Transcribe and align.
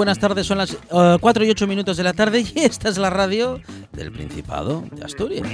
Buenas 0.00 0.18
tardes. 0.18 0.46
Son 0.46 0.56
las 0.56 0.78
4 0.88 1.44
y 1.44 1.50
8 1.50 1.66
minutos 1.66 1.98
de 1.98 2.02
la 2.02 2.14
tarde 2.14 2.40
y 2.40 2.52
esta 2.60 2.88
es 2.88 2.96
la 2.96 3.10
radio 3.10 3.60
del 3.92 4.10
Principado 4.10 4.82
de 4.92 5.04
Asturias. 5.04 5.46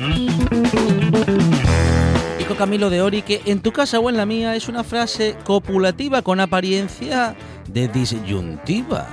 Dijo 2.38 2.54
Camilo 2.54 2.88
de 2.88 3.02
Ori 3.02 3.22
que 3.22 3.42
en 3.46 3.58
tu 3.58 3.72
casa 3.72 3.98
o 3.98 4.08
en 4.08 4.16
la 4.16 4.24
mía 4.24 4.54
es 4.54 4.68
una 4.68 4.84
frase 4.84 5.34
copulativa 5.44 6.22
con 6.22 6.38
apariencia 6.38 7.34
de 7.66 7.88
disyuntiva. 7.88 9.08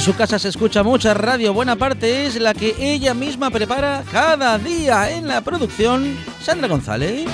En 0.00 0.06
su 0.06 0.16
casa 0.16 0.38
se 0.38 0.48
escucha 0.48 0.82
mucha 0.82 1.12
radio, 1.12 1.52
buena 1.52 1.76
parte 1.76 2.24
es 2.24 2.40
la 2.40 2.54
que 2.54 2.74
ella 2.78 3.12
misma 3.12 3.50
prepara 3.50 4.02
cada 4.10 4.56
día 4.56 5.10
en 5.10 5.28
la 5.28 5.42
producción. 5.42 6.16
Sandra 6.40 6.68
González. 6.68 7.28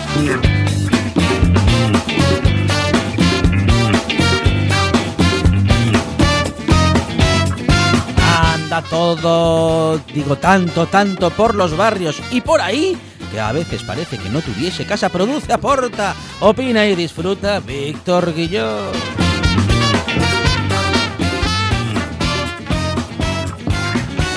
Anda 8.53 8.83
todo, 8.91 9.99
digo 10.13 10.35
tanto, 10.35 10.87
tanto 10.87 11.31
por 11.31 11.55
los 11.55 11.77
barrios 11.77 12.21
y 12.33 12.41
por 12.41 12.61
ahí 12.61 12.99
que 13.31 13.39
a 13.39 13.53
veces 13.53 13.85
parece 13.85 14.19
que 14.19 14.29
no 14.29 14.41
tuviese 14.41 14.85
casa, 14.85 15.09
produce, 15.09 15.53
aporta, 15.53 16.17
opina 16.41 16.85
y 16.85 16.97
disfruta 16.97 17.61
Víctor 17.61 18.35
Guillón. 18.35 19.26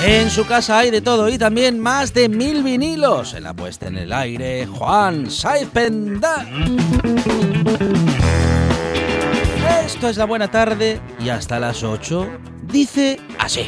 En 0.02 0.30
su 0.30 0.46
casa 0.46 0.78
hay 0.78 0.90
de 0.90 1.02
todo 1.02 1.28
y 1.28 1.36
también 1.36 1.78
más 1.78 2.14
de 2.14 2.28
mil 2.28 2.62
vinilos. 2.62 3.34
En 3.34 3.44
la 3.44 3.52
puesta 3.52 3.88
en 3.88 3.98
el 3.98 4.12
aire, 4.12 4.66
Juan 4.66 5.30
Saipenda. 5.30 6.46
Esto 9.84 10.08
es 10.08 10.16
la 10.16 10.24
buena 10.24 10.50
tarde 10.50 11.00
y 11.22 11.28
hasta 11.28 11.60
las 11.60 11.82
8 11.82 12.26
dice 12.62 13.20
así. 13.38 13.66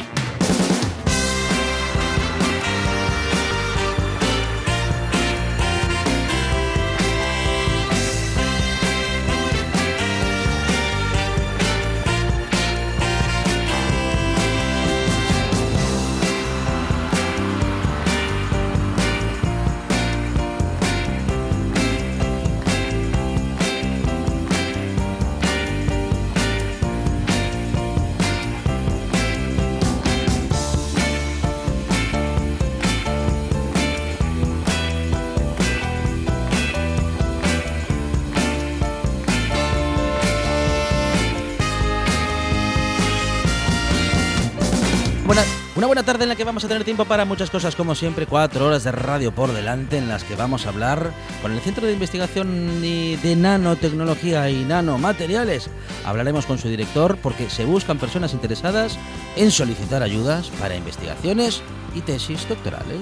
Una 45.83 45.87
buena 45.87 46.03
tarde 46.03 46.23
en 46.23 46.29
la 46.29 46.37
que 46.37 46.45
vamos 46.45 46.63
a 46.63 46.69
tener 46.69 46.85
tiempo 46.85 47.03
para 47.03 47.25
muchas 47.25 47.49
cosas, 47.49 47.75
como 47.75 47.93
siempre, 47.93 48.25
cuatro 48.25 48.67
horas 48.67 48.85
de 48.85 48.93
radio 48.93 49.35
por 49.35 49.51
delante 49.51 49.97
en 49.97 50.07
las 50.07 50.23
que 50.23 50.37
vamos 50.37 50.65
a 50.65 50.69
hablar 50.69 51.11
con 51.41 51.51
el 51.51 51.59
Centro 51.59 51.85
de 51.85 51.91
Investigación 51.91 52.81
de 52.81 53.35
Nanotecnología 53.37 54.49
y 54.49 54.63
Nanomateriales. 54.63 55.69
Hablaremos 56.05 56.45
con 56.45 56.57
su 56.57 56.69
director 56.69 57.17
porque 57.17 57.49
se 57.49 57.65
buscan 57.65 57.99
personas 57.99 58.31
interesadas 58.31 58.97
en 59.35 59.51
solicitar 59.51 60.03
ayudas 60.03 60.51
para 60.51 60.77
investigaciones 60.77 61.61
y 61.93 61.99
tesis 61.99 62.47
doctorales. 62.47 63.01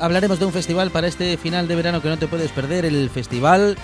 Hablaremos 0.00 0.38
de 0.38 0.46
un 0.46 0.52
festival 0.52 0.90
para 0.90 1.06
este 1.06 1.36
final 1.36 1.68
de 1.68 1.76
verano 1.76 2.02
que 2.02 2.08
no 2.08 2.18
te 2.18 2.26
puedes 2.26 2.50
perder, 2.50 2.84
el 2.84 3.10
Festival 3.10 3.76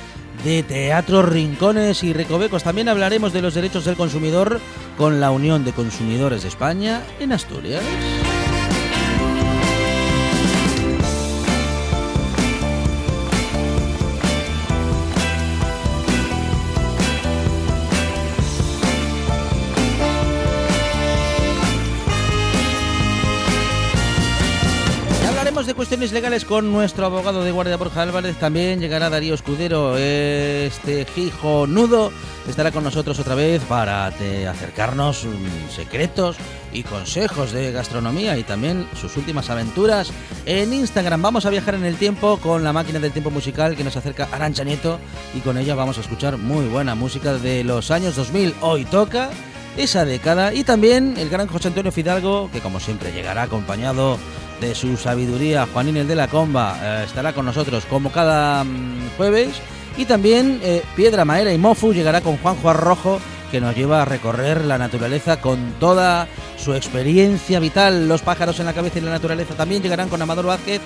de 0.44 0.62
Teatro 0.62 1.22
Rincones 1.22 2.02
y 2.04 2.12
Recovecos. 2.12 2.62
También 2.62 2.88
hablaremos 2.88 3.32
de 3.32 3.42
los 3.42 3.54
derechos 3.54 3.84
del 3.84 3.96
consumidor 3.96 4.60
con 4.96 5.20
la 5.20 5.30
Unión 5.30 5.64
de 5.64 5.72
Consumidores 5.72 6.42
de 6.42 6.48
España 6.48 7.02
en 7.18 7.32
Asturias. 7.32 7.82
Cuestiones 25.98 26.22
legales 26.22 26.44
con 26.44 26.70
nuestro 26.70 27.06
abogado 27.06 27.42
de 27.42 27.50
guardia 27.50 27.76
Borja 27.76 28.02
Álvarez. 28.02 28.36
También 28.36 28.78
llegará 28.78 29.10
Darío 29.10 29.34
Escudero, 29.34 29.98
este 29.98 31.04
hijo 31.16 31.66
nudo. 31.66 32.12
Estará 32.48 32.70
con 32.70 32.84
nosotros 32.84 33.18
otra 33.18 33.34
vez 33.34 33.60
para 33.64 34.06
acercarnos 34.06 35.24
mm, 35.24 35.74
secretos 35.74 36.36
y 36.72 36.84
consejos 36.84 37.50
de 37.50 37.72
gastronomía 37.72 38.38
y 38.38 38.44
también 38.44 38.86
sus 38.94 39.16
últimas 39.16 39.50
aventuras 39.50 40.12
en 40.46 40.72
Instagram. 40.72 41.20
Vamos 41.20 41.46
a 41.46 41.50
viajar 41.50 41.74
en 41.74 41.84
el 41.84 41.96
tiempo 41.96 42.38
con 42.40 42.62
la 42.62 42.72
máquina 42.72 43.00
del 43.00 43.10
tiempo 43.10 43.30
musical 43.30 43.74
que 43.74 43.82
nos 43.82 43.96
acerca 43.96 44.28
Arancha 44.30 44.62
Nieto 44.62 45.00
y 45.34 45.40
con 45.40 45.58
ella 45.58 45.74
vamos 45.74 45.98
a 45.98 46.02
escuchar 46.02 46.36
muy 46.36 46.66
buena 46.68 46.94
música 46.94 47.32
de 47.32 47.64
los 47.64 47.90
años 47.90 48.14
2000. 48.14 48.54
Hoy 48.60 48.84
toca 48.84 49.30
esa 49.76 50.04
década 50.04 50.54
y 50.54 50.62
también 50.62 51.16
el 51.18 51.28
gran 51.28 51.48
José 51.48 51.68
Antonio 51.68 51.90
Fidalgo 51.90 52.50
que 52.52 52.60
como 52.60 52.78
siempre 52.78 53.10
llegará 53.10 53.42
acompañado 53.42 54.16
de 54.60 54.74
su 54.74 54.96
sabiduría. 54.96 55.66
Juanín 55.72 55.96
el 55.96 56.08
de 56.08 56.16
la 56.16 56.28
Comba 56.28 56.78
eh, 56.82 57.04
estará 57.06 57.32
con 57.32 57.46
nosotros 57.46 57.84
como 57.86 58.10
cada 58.10 58.64
mm, 58.64 59.16
jueves 59.16 59.60
y 59.96 60.04
también 60.04 60.60
eh, 60.62 60.82
Piedra 60.94 61.24
Maera 61.24 61.52
y 61.52 61.58
Mofu 61.58 61.92
llegará 61.92 62.20
con 62.20 62.36
Juanjo 62.38 62.70
Arrojo 62.70 63.20
que 63.50 63.60
nos 63.60 63.74
lleva 63.74 64.02
a 64.02 64.04
recorrer 64.04 64.64
la 64.64 64.78
naturaleza 64.78 65.40
con 65.40 65.74
toda 65.80 66.28
su 66.56 66.74
experiencia 66.74 67.60
vital. 67.60 68.08
Los 68.08 68.22
pájaros 68.22 68.60
en 68.60 68.66
la 68.66 68.74
cabeza 68.74 68.98
y 68.98 69.02
la 69.02 69.10
naturaleza 69.10 69.54
también 69.54 69.82
llegarán 69.82 70.08
con 70.08 70.20
Amador 70.20 70.46
Vázquez. 70.46 70.80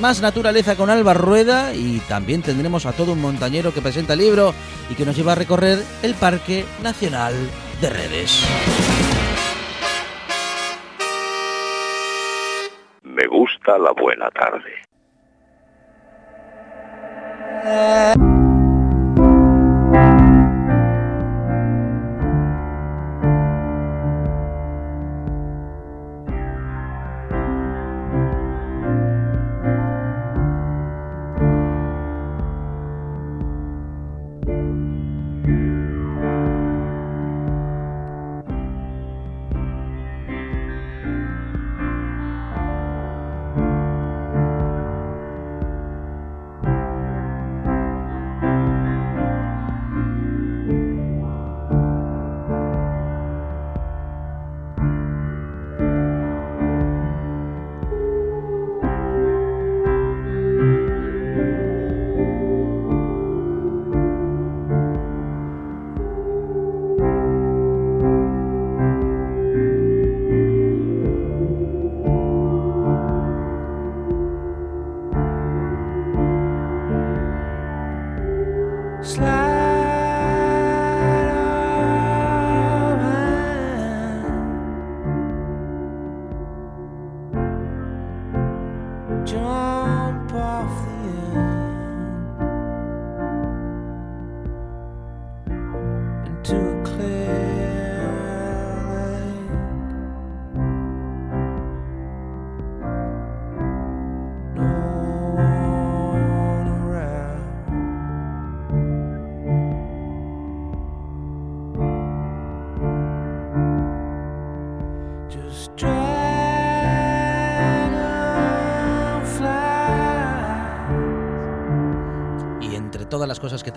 Más, 0.00 0.20
naturaleza 0.20 0.76
con 0.76 0.88
Alba 0.88 1.14
Rueda 1.14 1.74
y 1.74 1.98
también 2.08 2.42
tendremos 2.42 2.86
a 2.86 2.92
todo 2.92 3.12
un 3.12 3.20
montañero 3.20 3.74
que 3.74 3.82
presenta 3.82 4.12
el 4.12 4.20
libro 4.20 4.54
y 4.88 4.94
que 4.94 5.04
nos 5.04 5.16
lleva 5.16 5.32
a 5.32 5.34
recorrer 5.34 5.82
el 6.02 6.14
Parque 6.14 6.64
Nacional 6.80 7.34
de 7.80 7.90
Redes. 7.90 8.44
Me 13.18 13.26
gusta 13.26 13.76
la 13.78 13.90
buena 13.90 14.30
tarde. 14.30 14.70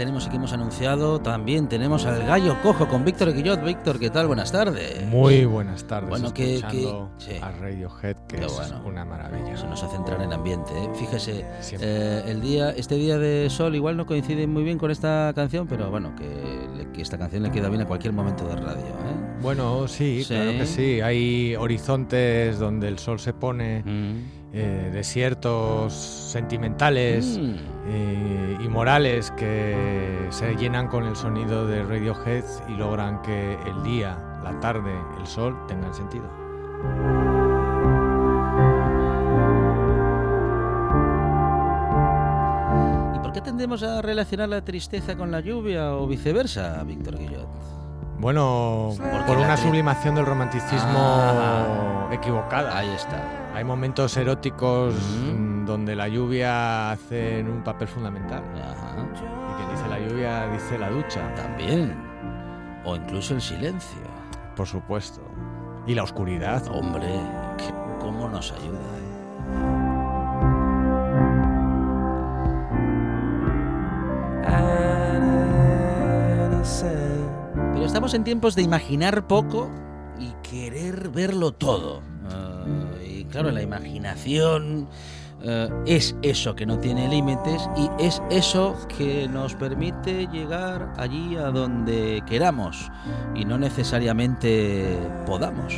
Tenemos 0.01 0.25
y 0.25 0.29
que 0.31 0.37
hemos 0.37 0.51
anunciado, 0.51 1.21
también 1.21 1.69
tenemos 1.69 2.07
al 2.07 2.25
gallo 2.25 2.59
cojo 2.63 2.87
con 2.87 3.05
Víctor 3.05 3.35
Guillot. 3.35 3.63
Víctor, 3.63 3.99
¿qué 3.99 4.09
tal? 4.09 4.25
Buenas 4.25 4.51
tardes. 4.51 5.05
Muy 5.05 5.45
buenas 5.45 5.83
tardes. 5.83 6.09
Bueno, 6.09 6.33
que, 6.33 6.59
a 7.39 7.51
Radiohead, 7.51 8.15
que 8.27 8.37
es 8.37 8.73
una 8.83 9.05
maravilla. 9.05 9.55
Se 9.55 9.67
nos 9.67 9.83
hace 9.83 9.97
entrar 9.97 10.19
en 10.23 10.33
ambiente. 10.33 10.71
¿eh? 10.71 10.89
Fíjese, 10.95 11.45
eh, 11.79 12.23
el 12.25 12.41
día, 12.41 12.71
este 12.71 12.95
día 12.95 13.19
de 13.19 13.47
sol 13.51 13.75
igual 13.75 13.95
no 13.95 14.07
coincide 14.07 14.47
muy 14.47 14.63
bien 14.63 14.79
con 14.79 14.89
esta 14.89 15.33
canción, 15.35 15.67
pero 15.67 15.91
bueno, 15.91 16.15
que, 16.15 16.87
que 16.91 17.03
esta 17.03 17.19
canción 17.19 17.43
le 17.43 17.51
queda 17.51 17.69
bien 17.69 17.81
a 17.81 17.85
cualquier 17.85 18.13
momento 18.13 18.47
de 18.47 18.55
radio. 18.55 18.81
¿eh? 18.81 19.37
Bueno, 19.39 19.87
sí, 19.87 20.25
claro 20.27 20.49
que 20.53 20.65
sí. 20.65 20.99
Hay 21.01 21.55
horizontes 21.55 22.57
donde 22.57 22.87
el 22.87 22.97
sol 22.97 23.19
se 23.19 23.33
pone. 23.33 23.83
Mm. 23.85 24.40
Eh, 24.53 24.89
desiertos 24.91 25.93
sentimentales 25.93 27.39
mm. 27.39 27.55
eh, 27.87 28.57
y 28.61 28.67
morales 28.67 29.31
que 29.31 30.27
se 30.29 30.55
llenan 30.55 30.89
con 30.89 31.05
el 31.05 31.15
sonido 31.15 31.65
de 31.65 31.83
Radiohead 31.83 32.43
y 32.67 32.73
logran 32.73 33.21
que 33.21 33.53
el 33.65 33.81
día, 33.83 34.17
la 34.43 34.59
tarde, 34.59 34.91
el 35.17 35.25
sol 35.25 35.55
tengan 35.69 35.93
sentido. 35.93 36.25
¿Y 43.15 43.19
por 43.19 43.31
qué 43.31 43.39
tendemos 43.39 43.83
a 43.83 44.01
relacionar 44.01 44.49
la 44.49 44.65
tristeza 44.65 45.15
con 45.15 45.31
la 45.31 45.39
lluvia 45.39 45.95
o 45.95 46.07
viceversa, 46.07 46.83
Víctor 46.83 47.17
Guillot? 47.17 47.80
Bueno, 48.21 48.93
por 49.25 49.37
una 49.37 49.57
sublimación 49.57 50.13
del 50.13 50.27
romanticismo 50.27 50.99
ah. 50.99 52.07
equivocada. 52.11 52.77
Ahí 52.77 52.89
está. 52.89 53.19
Hay 53.55 53.63
momentos 53.63 54.15
eróticos 54.15 54.93
mm, 54.93 55.65
donde 55.65 55.95
la 55.95 56.07
lluvia 56.07 56.91
hace 56.91 57.41
un 57.41 57.63
papel 57.63 57.87
fundamental. 57.87 58.43
Y 58.53 59.57
quien 59.57 59.69
dice 59.71 59.87
la 59.89 59.99
lluvia 59.99 60.47
dice 60.49 60.77
la 60.77 60.91
ducha. 60.91 61.33
También. 61.33 61.97
O 62.85 62.95
incluso 62.95 63.33
el 63.33 63.41
silencio. 63.41 64.01
Por 64.55 64.67
supuesto. 64.67 65.21
Y 65.87 65.95
la 65.95 66.03
oscuridad. 66.03 66.63
Hombre, 66.67 67.19
¿cómo 67.99 68.29
nos 68.29 68.51
ayuda? 68.51 68.79
Pero 69.51 69.80
estamos 78.01 78.15
en 78.15 78.23
tiempos 78.23 78.55
de 78.55 78.63
imaginar 78.63 79.27
poco 79.27 79.69
y 80.17 80.31
querer 80.41 81.09
verlo 81.09 81.51
todo. 81.51 82.01
Claro, 83.29 83.51
la 83.51 83.61
imaginación 83.61 84.87
eh, 85.43 85.69
es 85.85 86.15
eso 86.23 86.55
que 86.55 86.65
no 86.65 86.79
tiene 86.79 87.07
límites 87.07 87.69
y 87.77 87.91
es 88.03 88.23
eso 88.31 88.75
que 88.97 89.27
nos 89.27 89.53
permite 89.53 90.25
llegar 90.33 90.91
allí 90.97 91.35
a 91.35 91.51
donde 91.51 92.23
queramos 92.25 92.91
y 93.35 93.45
no 93.45 93.59
necesariamente 93.59 94.97
podamos. 95.27 95.75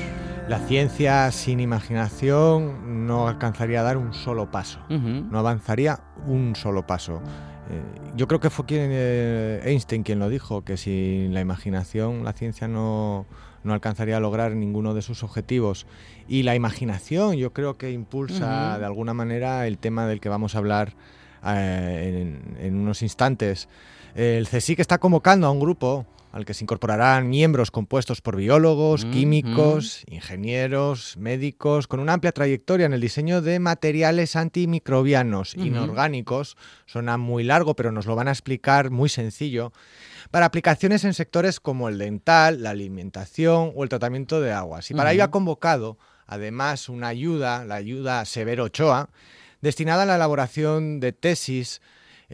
La 0.48 0.60
ciencia 0.60 1.30
sin 1.30 1.60
imaginación 1.60 3.06
no 3.06 3.28
alcanzaría 3.28 3.82
a 3.82 3.84
dar 3.84 3.98
un 3.98 4.14
solo 4.14 4.50
paso, 4.50 4.80
no 4.88 5.40
avanzaría 5.40 6.00
un 6.26 6.56
solo 6.56 6.88
paso. 6.88 7.22
Eh, 7.70 7.82
yo 8.16 8.28
creo 8.28 8.40
que 8.40 8.50
fue 8.50 8.66
quien, 8.66 8.90
eh, 8.92 9.62
Einstein 9.64 10.04
quien 10.04 10.20
lo 10.20 10.30
dijo, 10.30 10.64
que 10.64 10.78
sin 10.78 11.34
la 11.34 11.42
imaginación 11.42 12.24
la 12.24 12.34
ciencia 12.34 12.68
no, 12.68 13.26
no 13.64 13.74
alcanzaría 13.74 14.18
a 14.18 14.20
lograr 14.20 14.56
ninguno 14.56 14.94
de 14.94 15.02
sus 15.02 15.24
objetivos. 15.24 15.86
Y 16.28 16.44
la 16.44 16.56
imaginación 16.56 17.36
yo 17.36 17.54
creo 17.54 17.78
que 17.78 17.92
impulsa 17.92 18.78
de 18.78 18.86
alguna 18.86 19.14
manera 19.14 19.68
el 19.68 19.78
tema 19.78 20.08
del 20.08 20.20
que 20.20 20.30
vamos 20.30 20.56
a 20.56 20.60
hablar 20.60 20.94
eh, 21.46 22.40
en, 22.60 22.76
unos 22.76 23.02
instantes. 23.02 23.68
El 24.16 24.48
CSIC 24.48 24.80
está 24.80 25.00
convocando 25.00 25.48
a 25.48 25.52
un 25.52 25.60
grupo 25.60 26.06
al 26.34 26.46
que 26.46 26.56
se 26.56 26.64
incorporarán 26.64 27.30
miembros 27.30 27.70
compuestos 27.70 28.20
por 28.20 28.36
biólogos, 28.36 29.06
mm, 29.06 29.12
químicos, 29.12 30.04
mm. 30.10 30.14
ingenieros, 30.16 31.16
médicos, 31.16 31.88
con 31.88 32.00
una 32.00 32.14
amplia 32.14 32.32
trayectoria 32.32 32.88
en 32.88 32.94
el 32.94 33.02
diseño 33.02 33.44
de 33.44 33.60
materiales 33.60 34.36
antimicrobianos 34.36 35.54
inorgánicos. 35.56 36.58
Suena 36.88 37.18
muy 37.18 37.44
largo, 37.44 37.76
pero 37.76 37.92
nos 37.92 38.08
lo 38.08 38.16
van 38.16 38.28
a 38.28 38.32
explicar 38.32 38.90
muy 38.90 39.10
sencillo. 39.10 39.74
Para 40.32 40.48
aplicaciones 40.48 41.04
en 41.04 41.14
sectores 41.14 41.60
como 41.60 41.88
el 41.88 42.00
dental, 42.00 42.64
la 42.64 42.72
alimentación 42.72 43.72
o 43.76 43.84
el 43.84 43.90
tratamiento 43.90 44.42
de 44.42 44.54
aguas. 44.54 44.90
Y 44.90 44.96
para 44.96 45.14
ello 45.14 45.26
ha 45.26 45.32
convocado, 45.32 46.00
además, 46.26 46.90
una 46.90 47.10
ayuda, 47.10 47.64
la 47.64 47.76
ayuda 47.76 48.26
Severo 48.26 48.64
Ochoa, 48.64 49.10
destinada 49.62 50.02
a 50.02 50.06
la 50.08 50.16
elaboración 50.16 51.00
de 51.00 51.14
tesis 51.14 51.80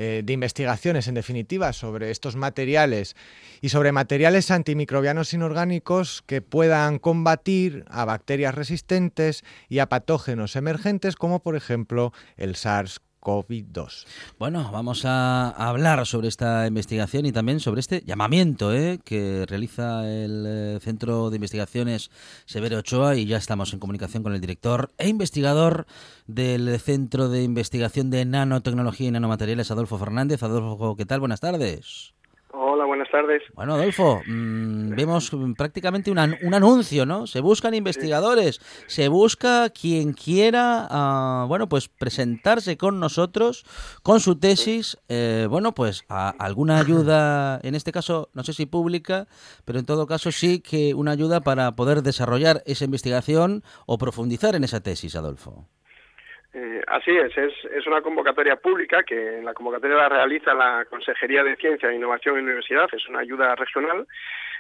eh, 0.02 0.22
de 0.24 0.32
investigaciones, 0.32 1.10
en 1.10 1.16
definitiva, 1.16 1.74
sobre 1.74 2.10
estos 2.10 2.38
materiales 2.38 3.18
y 3.60 3.68
sobre 3.68 3.92
materiales 3.92 4.50
antimicrobianos 4.50 5.34
inorgánicos 5.34 6.24
que 6.26 6.42
puedan 6.42 7.00
combatir 7.00 7.84
a 7.90 8.06
bacterias 8.06 8.56
resistentes 8.56 9.44
y 9.68 9.80
a 9.80 9.90
patógenos 9.90 10.56
emergentes, 10.56 11.18
como 11.18 11.42
por 11.42 11.58
ejemplo 11.58 12.14
el 12.38 12.56
SARS-CoV. 12.56 13.09
COVID-2. 13.22 14.06
Bueno, 14.38 14.70
vamos 14.72 15.04
a 15.06 15.50
hablar 15.50 16.06
sobre 16.06 16.28
esta 16.28 16.68
investigación 16.68 17.26
y 17.26 17.32
también 17.32 17.60
sobre 17.60 17.80
este 17.82 18.04
llamamiento 18.06 18.74
¿eh? 18.74 19.00
que 19.04 19.46
realiza 19.48 20.10
el 20.10 20.46
eh, 20.48 20.80
Centro 20.82 21.30
de 21.30 21.36
Investigaciones 21.36 22.12
Severo 22.46 22.78
Ochoa 22.80 23.16
y 23.16 23.26
ya 23.26 23.38
estamos 23.38 23.74
en 23.74 23.80
comunicación 23.80 24.24
con 24.24 24.34
el 24.34 24.42
director 24.42 24.92
e 24.98 25.08
investigador 25.08 25.86
del 26.28 26.80
Centro 26.80 27.30
de 27.30 27.44
Investigación 27.44 28.10
de 28.10 28.26
Nanotecnología 28.26 29.08
y 29.08 29.12
Nanomateriales, 29.12 29.72
Adolfo 29.72 29.98
Fernández. 29.98 30.44
Adolfo, 30.44 30.96
¿qué 30.96 31.06
tal? 31.06 31.20
Buenas 31.20 31.40
tardes. 31.40 32.14
Buenas 33.12 33.28
tardes. 33.28 33.44
Bueno, 33.56 33.74
Adolfo, 33.74 34.22
mm, 34.26 34.96
vemos 34.96 35.32
prácticamente 35.58 36.12
un 36.12 36.20
anuncio, 36.20 37.06
¿no? 37.06 37.28
Se 37.28 37.42
buscan 37.42 37.74
investigadores, 37.74 38.60
se 38.88 39.08
busca 39.08 39.70
quien 39.70 40.14
quiera, 40.14 40.88
ah, 40.90 41.46
bueno, 41.48 41.68
pues 41.68 41.88
presentarse 41.88 42.78
con 42.78 43.00
nosotros, 43.00 43.66
con 44.04 44.20
su 44.20 44.38
tesis, 44.38 44.98
eh, 45.08 45.48
bueno, 45.50 45.74
pues 45.74 46.04
alguna 46.08 46.80
ayuda, 46.80 47.60
en 47.64 47.76
este 47.76 47.92
caso, 47.92 48.30
no 48.34 48.44
sé 48.44 48.54
si 48.54 48.66
pública, 48.66 49.28
pero 49.66 49.80
en 49.80 49.86
todo 49.86 50.06
caso 50.06 50.32
sí 50.32 50.60
que 50.60 50.94
una 50.94 51.12
ayuda 51.12 51.42
para 51.42 51.76
poder 51.76 52.04
desarrollar 52.04 52.62
esa 52.66 52.86
investigación 52.86 53.64
o 53.86 53.98
profundizar 53.98 54.56
en 54.56 54.64
esa 54.64 54.82
tesis, 54.82 55.16
Adolfo. 55.16 55.68
Eh, 56.52 56.82
así 56.88 57.12
es, 57.12 57.38
es, 57.38 57.86
una 57.86 58.02
convocatoria 58.02 58.56
pública 58.56 59.04
que 59.04 59.40
la 59.44 59.54
convocatoria 59.54 59.98
la 59.98 60.10
realiza 60.10 60.54
la 60.56 60.84
Consejería 60.90 61.44
de 61.44 61.56
Ciencia 61.56 61.94
Innovación 61.94 62.38
en 62.38 62.46
Universidad, 62.46 62.90
es 62.92 63.08
una 63.08 63.20
ayuda 63.20 63.56
regional 63.56 64.08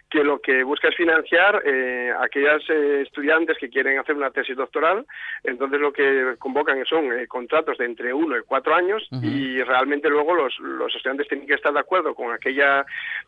que 0.09 0.23
lo 0.23 0.39
que 0.39 0.63
busca 0.63 0.89
es 0.89 0.95
financiar 0.95 1.61
eh, 1.65 2.11
aquellas 2.19 2.61
eh, 2.69 3.03
estudiantes 3.05 3.57
que 3.59 3.69
quieren 3.69 3.99
hacer 3.99 4.15
una 4.15 4.31
tesis 4.31 4.55
doctoral. 4.55 5.05
Entonces 5.43 5.79
lo 5.79 5.93
que 5.93 6.35
convocan 6.39 6.83
son 6.85 7.13
eh, 7.13 7.27
contratos 7.27 7.77
de 7.77 7.85
entre 7.85 8.13
uno 8.13 8.37
y 8.37 8.41
cuatro 8.41 8.73
años 8.73 9.07
y 9.21 9.61
realmente 9.61 10.09
luego 10.09 10.33
los, 10.33 10.57
los 10.59 10.95
estudiantes 10.95 11.27
tienen 11.27 11.47
que 11.47 11.53
estar 11.53 11.71
de 11.71 11.79
acuerdo 11.79 12.15
con 12.15 12.33
aquella 12.33 12.85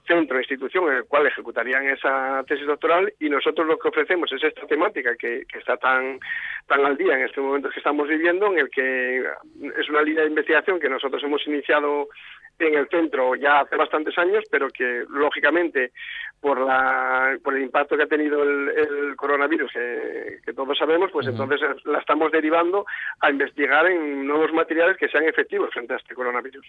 centro 0.07 0.37
o 0.37 0.39
institución 0.39 0.87
en 0.89 0.97
el 0.97 1.05
cual 1.05 1.27
ejecutarían 1.27 1.85
esa 1.85 2.43
tesis 2.47 2.65
doctoral 2.65 3.13
y 3.19 3.29
nosotros 3.29 3.67
lo 3.67 3.77
que 3.77 3.89
ofrecemos 3.89 4.31
es 4.31 4.43
esta 4.43 4.65
temática 4.65 5.15
que, 5.15 5.45
que 5.45 5.59
está 5.59 5.77
tan, 5.77 6.19
tan 6.67 6.85
al 6.85 6.97
día 6.97 7.13
en 7.15 7.25
este 7.25 7.41
momento 7.41 7.69
que 7.69 7.79
estamos 7.79 8.07
viviendo, 8.07 8.47
en 8.47 8.59
el 8.59 8.69
que 8.69 9.23
es 9.77 9.89
una 9.89 10.01
línea 10.01 10.23
de 10.23 10.29
investigación 10.29 10.79
que 10.79 10.89
nosotros 10.89 11.21
hemos 11.23 11.45
iniciado 11.45 12.07
en 12.67 12.75
el 12.75 12.87
centro 12.89 13.35
ya 13.35 13.61
hace 13.61 13.75
bastantes 13.75 14.17
años, 14.17 14.43
pero 14.49 14.69
que 14.69 15.03
lógicamente 15.09 15.91
por 16.39 16.59
la 16.59 17.37
por 17.43 17.55
el 17.55 17.63
impacto 17.63 17.95
que 17.95 18.03
ha 18.03 18.07
tenido 18.07 18.43
el, 18.43 19.15
coronavirus 19.15 19.71
que, 19.71 20.53
todos 20.53 20.77
sabemos, 20.77 21.11
pues 21.11 21.27
entonces 21.27 21.59
la 21.85 21.99
estamos 21.99 22.31
derivando 22.31 22.85
a 23.19 23.29
investigar 23.29 23.85
en 23.87 24.25
nuevos 24.25 24.51
materiales 24.51 24.97
que 24.97 25.09
sean 25.09 25.25
efectivos 25.25 25.69
frente 25.71 25.93
a 25.93 25.97
este 25.97 26.15
coronavirus. 26.15 26.65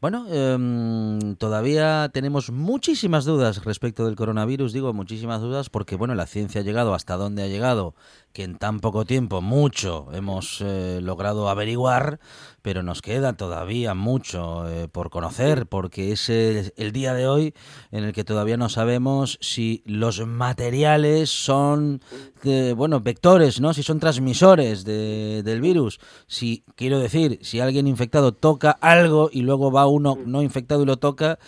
Bueno, 0.00 0.24
em, 0.30 1.36
todavía 1.36 2.08
tenemos 2.10 2.50
muchísimas 2.50 3.26
dudas 3.26 3.62
respecto 3.66 4.06
del 4.06 4.16
coronavirus, 4.16 4.72
digo 4.72 4.94
muchísimas 4.94 5.42
dudas 5.42 5.68
porque 5.68 5.94
bueno, 5.94 6.14
la 6.14 6.24
ciencia 6.24 6.62
ha 6.62 6.64
llegado 6.64 6.94
hasta 6.94 7.18
donde 7.18 7.42
ha 7.42 7.48
llegado, 7.48 7.94
que 8.32 8.44
en 8.44 8.56
tan 8.56 8.80
poco 8.80 9.04
tiempo 9.04 9.42
mucho 9.42 10.08
hemos 10.12 10.62
eh, 10.62 11.00
logrado 11.02 11.50
averiguar, 11.50 12.18
pero 12.62 12.82
nos 12.82 13.02
queda 13.02 13.34
todavía 13.34 13.92
mucho 13.92 14.66
eh, 14.70 14.88
por 14.88 15.10
conocer 15.10 15.66
porque 15.66 16.12
es 16.12 16.30
el, 16.30 16.92
día 16.92 17.12
de 17.12 17.26
hoy 17.26 17.54
en 17.90 18.04
el 18.04 18.14
que 18.14 18.24
todavía 18.24 18.56
no 18.56 18.70
sabemos 18.70 19.38
si 19.42 19.82
los 19.84 20.26
materiales 20.26 21.28
son 21.28 22.00
eh, 22.44 22.72
bueno, 22.74 23.00
vectores, 23.00 23.60
¿no? 23.60 23.74
Si 23.74 23.82
son 23.82 24.00
transmisores 24.00 24.84
del 24.84 25.60
virus, 25.60 26.00
si 26.26 26.64
quiero 26.74 27.00
decir, 27.00 27.38
si 27.42 27.60
alguien 27.60 27.86
infectado 27.86 28.32
toca 28.32 28.70
algo 28.70 29.28
y 29.30 29.42
luego 29.42 29.70
va 29.70 29.89
uno 29.90 30.16
no 30.24 30.42
infectado 30.42 30.82
y 30.82 30.86
lo 30.86 30.96
toca, 30.96 31.38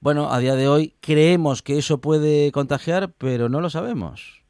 bueno, 0.00 0.30
a 0.30 0.38
día 0.38 0.54
de 0.54 0.68
hoy 0.68 0.94
creemos 1.00 1.62
que 1.62 1.78
eso 1.78 2.00
puede 2.00 2.52
contagiar, 2.52 3.08
pero 3.18 3.48
no 3.48 3.60
lo 3.60 3.70
sabemos. 3.70 4.42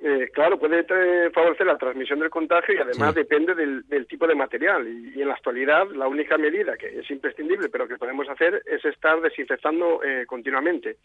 Eh, 0.00 0.30
claro, 0.32 0.58
puede 0.58 0.84
favorecer 1.32 1.66
la 1.66 1.76
transmisión 1.76 2.20
del 2.20 2.30
contagio 2.30 2.74
y 2.74 2.78
además 2.78 3.14
depende 3.14 3.54
del, 3.54 4.06
tipo 4.06 4.26
de 4.28 4.36
material. 4.36 4.86
Y, 4.86 5.20
en 5.20 5.28
la 5.28 5.34
actualidad, 5.34 5.88
la 5.90 6.06
única 6.06 6.38
medida 6.38 6.76
que 6.76 7.00
es 7.00 7.10
imprescindible, 7.10 7.68
pero 7.68 7.88
que 7.88 7.96
podemos 7.96 8.28
hacer, 8.28 8.62
es 8.64 8.84
estar 8.84 9.20
desinfectando 9.20 10.02
eh, 10.04 10.24
continuamente. 10.26 10.98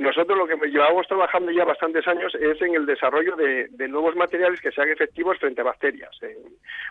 Nosotros 0.00 0.38
lo 0.38 0.46
que 0.46 0.56
llevamos 0.68 1.06
trabajando 1.06 1.52
ya 1.52 1.62
bastantes 1.66 2.08
años 2.08 2.34
es 2.34 2.60
en 2.62 2.74
el 2.74 2.86
desarrollo 2.86 3.36
de, 3.36 3.68
nuevos 3.86 4.16
materiales 4.16 4.58
que 4.58 4.72
sean 4.72 4.88
efectivos 4.88 5.38
frente 5.38 5.60
a 5.60 5.64
bacterias. 5.64 6.10
Eh, 6.22 6.38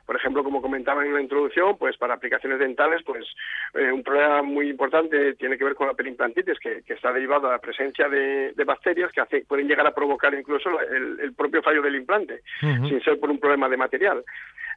por 0.06 0.16
ejemplo, 0.16 0.44
como 0.44 0.62
comentaba 0.62 1.04
en 1.04 1.16
la 1.16 1.22
introducción, 1.22 1.75
pues 1.75 1.98
para 1.98 2.13
aplicaciones 2.13 2.60
dentales, 2.60 3.01
pues 3.04 3.25
eh, 3.74 3.92
un 3.92 4.04
problema 4.04 4.44
muy 4.44 4.70
importante 4.70 5.34
tiene 5.34 5.58
que 5.58 5.63
ver 5.63 5.74
con 5.74 5.88
la 5.88 5.96
perimplantitis, 5.96 6.60
que, 6.60 6.84
está 6.86 7.12
derivado 7.12 7.48
a 7.48 7.54
la 7.54 7.60
presencia 7.60 8.08
de, 8.08 8.54
bacterias 8.63 9.12
que 9.12 9.42
pueden 9.48 9.68
llegar 9.68 9.88
a 9.88 9.96
provocar 9.96 10.32
incluso 10.36 10.70
el, 10.80 11.34
propio 11.34 11.63
fallo 11.63 11.82
del 11.82 11.96
implante, 11.96 12.44
sin 12.62 13.01
ser 13.01 13.20
por 13.20 13.32
un 13.32 13.39
problema 13.39 13.68
de 13.68 13.78
material. 13.78 14.24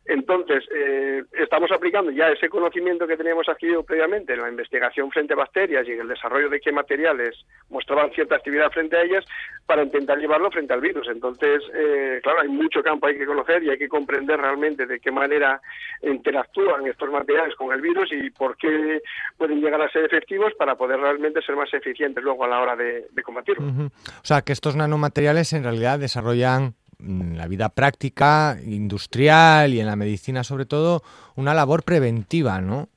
Entonces, 0.04 0.64
eh, 0.74 1.22
estamos 1.38 1.70
aplicando 1.70 2.10
ya 2.10 2.28
ese 2.28 2.48
conocimiento 2.48 3.06
que 3.06 3.16
teníamos 3.16 3.48
adquirido 3.48 3.84
previamente 3.84 4.32
en 4.32 4.40
la 4.40 4.48
investigación 4.48 5.10
frente 5.12 5.34
a 5.34 5.36
bacterias 5.36 5.86
y 5.86 5.92
en 5.92 6.00
el 6.00 6.08
desarrollo 6.08 6.48
de 6.48 6.60
qué 6.60 6.72
materiales 6.72 7.36
mostraban 7.70 8.10
cierta 8.10 8.34
actividad 8.34 8.70
frente 8.72 8.96
a 8.96 9.02
ellas 9.02 9.24
para 9.64 9.84
intentar 9.84 10.18
llevarlo 10.18 10.50
frente 10.50 10.72
al 10.72 10.80
virus. 10.80 11.06
Entonces, 11.08 11.62
eh, 11.72 12.20
claro, 12.22 12.40
hay 12.40 12.48
mucho 12.48 12.82
campo 12.82 13.06
hay 13.06 13.16
que 13.16 13.26
conocer 13.26 13.62
y 13.62 13.70
hay 13.70 13.78
que 13.78 13.88
comprender 13.88 14.40
realmente 14.40 14.86
de 14.86 14.98
qué 14.98 15.12
manera 15.12 15.60
interactúan 16.02 16.86
estos 16.88 17.10
materiales 17.10 17.54
con 17.54 17.72
el 17.72 17.80
virus 17.80 18.12
y 18.12 18.30
por 18.30 18.56
qué 18.56 19.02
pueden 19.36 19.60
llegar 19.60 19.82
a 19.82 19.90
ser 19.90 20.04
efectivos 20.04 20.52
para 20.58 20.74
poder 20.74 20.98
realmente 20.98 21.40
ser 21.42 21.54
más 21.54 21.72
eficientes 21.72 22.24
luego 22.24 22.44
a 22.44 22.48
la 22.48 22.60
hora 22.60 22.76
de, 22.76 23.06
combatirlo. 23.22 23.64
O 23.64 24.24
sea, 24.24 24.42
que 24.42 24.52
estos 24.52 24.74
nanomateriales 24.74 25.52
en 25.52 25.62
realidad 25.62 26.00
desarrollan 26.00 26.74
en 27.02 27.36
la 27.36 27.46
vida 27.46 27.68
práctica, 27.70 28.58
industrial 28.64 29.74
y 29.74 29.80
en 29.80 29.86
la 29.86 29.96
medicina 29.96 30.44
sobre 30.44 30.66
todo, 30.66 31.02
una 31.36 31.54
labor 31.54 31.82
preventiva, 31.82 32.60
¿no? 32.60 32.88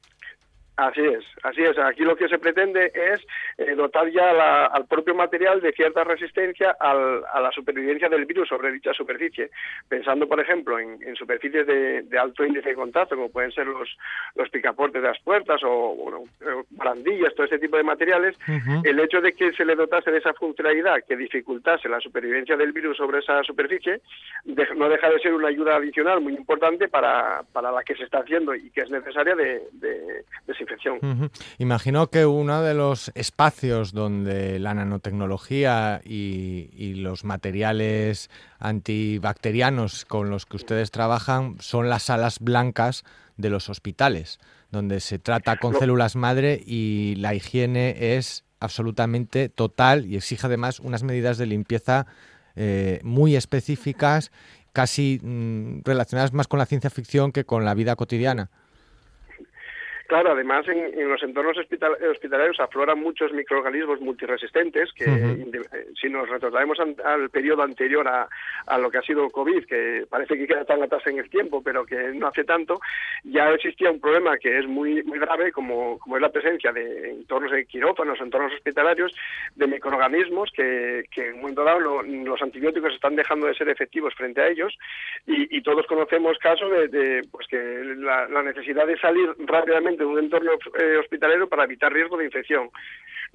Así 0.78 1.02
es, 1.02 1.24
así 1.44 1.62
es. 1.64 1.78
Aquí 1.78 2.04
lo 2.04 2.18
que 2.18 2.28
se 2.28 2.38
pretende 2.38 2.92
es 2.94 3.26
eh, 3.58 3.76
dotar 3.76 4.10
ya 4.10 4.68
al 4.68 4.86
propio 4.88 5.16
material 5.16 5.62
de 5.62 5.72
cierta 5.72 6.04
resistencia 6.04 6.76
a 6.80 7.40
la 7.40 7.52
supervivencia 7.52 8.10
del 8.10 8.26
virus 8.26 8.50
sobre 8.50 8.72
dicha 8.72 8.94
superficie. 8.94 9.52
Pensando, 9.88 10.28
por 10.28 10.40
ejemplo, 10.40 10.78
en, 10.78 11.16
superficies 11.16 11.66
de, 11.66 12.20
alto 12.20 12.46
índice 12.46 12.70
de 12.70 12.76
contacto, 12.76 13.16
como 13.16 13.30
pueden 13.30 13.52
ser 13.52 13.68
los, 13.68 13.98
los 14.36 14.50
picaportes 14.50 15.02
de 15.02 15.08
las 15.08 15.20
puertas 15.20 15.62
o 15.64 15.96
bueno, 15.96 16.24
barandillas, 16.72 17.34
todo 17.36 17.46
este 17.46 17.60
tipo 17.60 17.78
de 17.78 17.84
materiales, 17.84 18.36
el 18.84 19.00
hecho 19.00 19.22
de 19.22 19.34
que 19.34 19.54
se 19.54 19.64
le 19.64 19.76
dotase 19.76 20.12
de 20.12 20.18
esa 20.18 20.34
funcionalidad 20.34 21.04
que 21.08 21.16
dificultase 21.16 21.88
la 21.88 22.02
supervivencia 22.02 22.58
del 22.58 22.74
virus 22.74 22.98
sobre 22.98 23.20
esa 23.20 23.44
superficie 23.44 24.02
no 24.76 24.90
deja 24.90 25.10
de 25.10 25.20
ser 25.20 25.34
una 25.34 25.48
ayuda 25.48 25.78
adicional 25.78 26.22
muy 26.22 26.34
importante 26.34 26.88
para, 26.88 27.44
para 27.54 27.72
la 27.72 27.84
que 27.84 27.96
se 27.96 28.04
está 28.04 28.20
haciendo 28.20 28.54
y 28.54 28.70
que 28.72 28.82
es 28.82 28.90
necesaria 28.90 29.36
de, 29.36 29.62
de, 29.74 30.24
de 30.46 30.54
Imagino 31.58 32.08
que 32.08 32.26
uno 32.26 32.62
de 32.62 32.74
los 32.74 33.12
espacios 33.16 33.94
donde 33.94 34.60
la 34.60 34.74
nanotecnología 34.74 36.02
y, 36.04 36.96
los 36.96 37.24
materiales 37.24 38.30
antibacterianos 38.58 40.06
con 40.06 40.30
los 40.30 40.46
que 40.46 40.56
ustedes 40.56 40.92
trabajan 40.92 41.58
son 41.60 41.90
las 41.90 42.04
salas 42.04 42.40
blancas 42.40 43.04
de 43.38 43.50
los 43.50 43.70
hospitales, 43.70 44.40
donde 44.72 45.00
se 45.02 45.20
trata 45.20 45.58
con 45.58 45.78
células 45.78 46.16
madre 46.16 46.62
y 46.66 47.16
la 47.18 47.36
higiene 47.36 48.16
es 48.18 48.44
absolutamente 48.60 49.50
total 49.50 50.06
y 50.06 50.16
exige 50.16 50.48
además 50.48 50.80
unas 50.80 51.04
medidas 51.04 51.38
de 51.38 51.46
limpieza 51.46 52.08
eh, 52.56 53.00
muy 53.04 53.36
específicas, 53.36 54.32
casi 54.72 55.20
mm, 55.22 55.82
relacionadas 55.84 56.34
más 56.34 56.48
con 56.48 56.60
la 56.60 56.66
ciencia 56.66 56.90
ficción 56.90 57.32
que 57.32 57.46
con 57.46 57.66
la 57.66 57.74
vida 57.74 57.96
cotidiana. 57.96 58.50
Claro, 60.08 60.32
además 60.32 60.68
en, 60.68 61.10
los 61.10 61.22
entornos 61.24 61.58
hospitalarios 61.58 62.60
afloran 62.60 63.00
muchos 63.00 63.34
microorganismos 63.34 64.02
multiresistentes 64.02 64.92
que 64.94 65.06
eh, 65.06 65.88
si 66.00 66.10
nos 66.10 66.30
retrocedemos 66.30 66.78
al 66.80 67.30
periodo 67.30 67.64
anterior 67.64 68.08
a, 68.08 68.78
lo 68.78 68.92
que 68.92 69.00
ha 69.00 69.02
sido 69.02 69.30
COVID, 69.30 69.66
que 69.66 70.06
parece 70.10 70.38
que 70.38 70.48
queda 70.48 70.66
tan 70.66 70.84
atrás 70.84 71.06
en 71.08 71.20
el 71.20 71.30
tiempo, 71.30 71.62
pero 71.64 71.86
que 71.86 72.12
no 72.14 72.28
hace 72.28 72.44
tanto, 72.44 72.80
ya 73.24 73.50
existía 73.52 73.90
un 73.90 74.00
problema 74.00 74.38
que 74.38 74.60
es 74.60 74.68
muy 74.68 75.04
muy 75.04 75.20
grave 75.20 75.52
como, 75.52 75.98
como 76.00 76.18
es 76.18 76.22
la 76.22 76.32
presencia 76.32 76.72
de 76.72 77.12
entornos 77.12 77.52
de 77.52 77.66
quirófanos, 77.66 78.20
entornos 78.20 78.54
hospitalarios, 78.54 79.14
de 79.56 79.68
microorganismos 79.68 80.52
que, 80.52 81.06
que 81.12 81.30
en 81.30 81.36
un 81.36 81.42
momento 81.42 81.64
dado 81.64 81.80
los 81.80 82.42
antibióticos 82.42 82.94
están 82.94 83.16
dejando 83.16 83.48
de 83.48 83.56
ser 83.56 83.70
efectivos 83.70 84.14
frente 84.16 84.42
a 84.42 84.48
ellos. 84.48 84.78
Y, 85.26 85.62
todos 85.62 85.88
conocemos 85.88 86.38
casos 86.38 86.70
de, 86.92 87.26
pues 87.32 87.48
que 87.48 87.58
la, 87.98 88.28
necesidad 88.44 88.86
de 88.86 89.00
salir 89.00 89.34
rápidamente 89.40 89.95
de 89.98 90.06
un 90.06 90.20
entorno 90.20 90.52
eh, 90.80 90.98
hospitalero 90.98 91.48
para 91.48 91.64
evitar 91.64 91.92
riesgo 91.92 92.18
de 92.18 92.26
infección. 92.26 92.70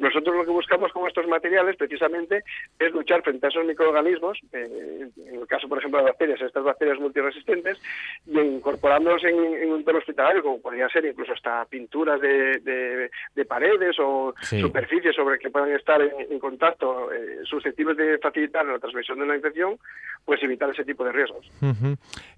Nosotros 0.01 0.35
lo 0.35 0.45
que 0.47 0.51
buscamos 0.51 0.91
con 0.93 1.07
estos 1.07 1.27
materiales 1.29 1.77
precisamente 1.77 2.43
es 2.79 2.91
luchar 2.93 3.23
frente 3.23 3.47
a 3.47 3.51
esos 3.51 3.67
microorganismos, 3.67 4.39
eh, 4.51 5.11
en 5.27 5.41
el 5.41 5.47
caso 5.47 5.69
por 5.69 5.79
ejemplo 5.79 5.99
de 5.99 6.07
bacterias, 6.07 6.41
estas 6.41 6.65
bacterias 6.65 6.99
multiresistentes, 6.99 7.79
y 8.27 8.39
incorporándolos 8.39 9.23
en, 9.25 9.35
un 9.35 9.79
entorno 9.79 10.01
hospitalario, 10.01 10.43
como 10.43 10.61
podría 10.61 10.89
ser 10.89 11.05
incluso 11.05 11.35
hasta 11.35 11.67
pinturas 11.67 12.19
de, 12.21 13.11
paredes 13.47 13.97
o 13.99 14.33
superficies 14.41 15.15
sobre 15.17 15.39
que 15.39 15.51
puedan 15.51 15.73
estar 15.73 16.01
en, 16.01 16.39
contacto 16.39 17.13
eh, 17.13 17.41
susceptibles 17.45 17.97
de 17.97 18.19
facilitar 18.19 18.65
la 18.65 18.79
transmisión 18.79 19.19
de 19.19 19.27
la 19.27 19.37
infección, 19.37 19.77
pues 20.25 20.43
evitar 20.43 20.71
ese 20.71 20.85
tipo 20.85 21.05
de 21.05 21.13
riesgos. 21.13 21.51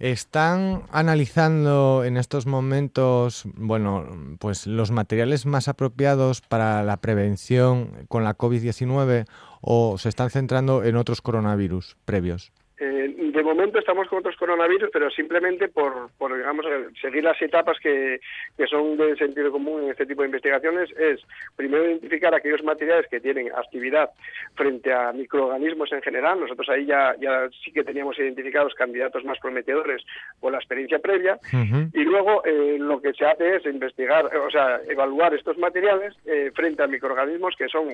Están 0.01 0.83
analizando 0.91 2.03
en 2.05 2.17
estos 2.17 2.47
momentos, 2.47 3.45
bueno, 3.55 4.09
pues 4.41 4.67
los 4.67 4.91
materiales 4.91 5.47
más 5.47 5.69
apropiados 5.69 6.41
para 6.41 6.83
la 6.83 6.97
prevención 6.97 7.52
con 8.09 8.25
la 8.25 8.37
COVID-19 8.37 9.27
o 9.61 9.99
se 9.99 10.09
están 10.09 10.31
centrando 10.31 10.85
en 10.85 10.97
otros 10.97 11.21
coronavirus 11.21 11.97
previos? 12.05 12.53
Eh, 12.79 13.15
de 13.33 13.43
momento 13.43 13.79
estamos 13.79 14.09
con 14.09 14.19
otros 14.19 14.37
coronavirus, 14.37 14.91
pero 14.93 15.11
simplemente 15.11 15.69
por, 15.69 16.11
por 16.19 16.37
digamos, 16.37 16.67
seguir 17.01 17.25
las 17.25 17.41
etapas 17.41 17.79
que, 17.81 18.21
que, 18.57 18.67
son 18.67 18.97
de 18.97 19.17
sentido 19.17 19.51
común 19.51 19.85
en 19.85 19.91
este 19.91 20.07
tipo 20.07 20.23
de 20.23 20.29
investigaciones, 20.29 20.91
es 20.99 21.21
primero 21.57 21.85
identificar 21.85 22.35
aquellos 22.35 22.63
materiales 22.63 23.07
que 23.11 23.21
tienen 23.21 23.51
actividad 23.55 24.11
frente 24.55 24.93
a 24.93 25.13
microorganismos 25.13 25.91
en 25.93 26.03
general. 26.03 26.41
Nosotros 26.41 26.69
ahí 26.69 26.85
ya, 26.85 27.15
ya 27.21 27.49
sí 27.65 27.73
que 27.73 27.85
teníamos 27.85 28.19
identificados 28.19 28.75
candidatos 28.75 29.25
más 29.25 29.39
prometedores 29.39 30.03
por 30.39 30.53
la 30.53 30.59
experiencia 30.59 30.99
previa. 30.99 31.39
Y 31.95 32.05
luego 32.05 32.45
eh, 32.45 32.77
lo 32.79 33.01
que 33.01 33.13
se 33.15 33.25
hace 33.25 33.57
es 33.57 33.67
investigar, 33.67 34.27
o 34.37 34.51
sea, 34.51 34.81
evaluar 34.89 35.35
estos 35.35 35.57
materiales 35.59 36.15
eh, 36.27 36.51
frente 36.55 36.83
a 36.83 36.87
microorganismos 36.87 37.55
que 37.57 37.69
son 37.69 37.91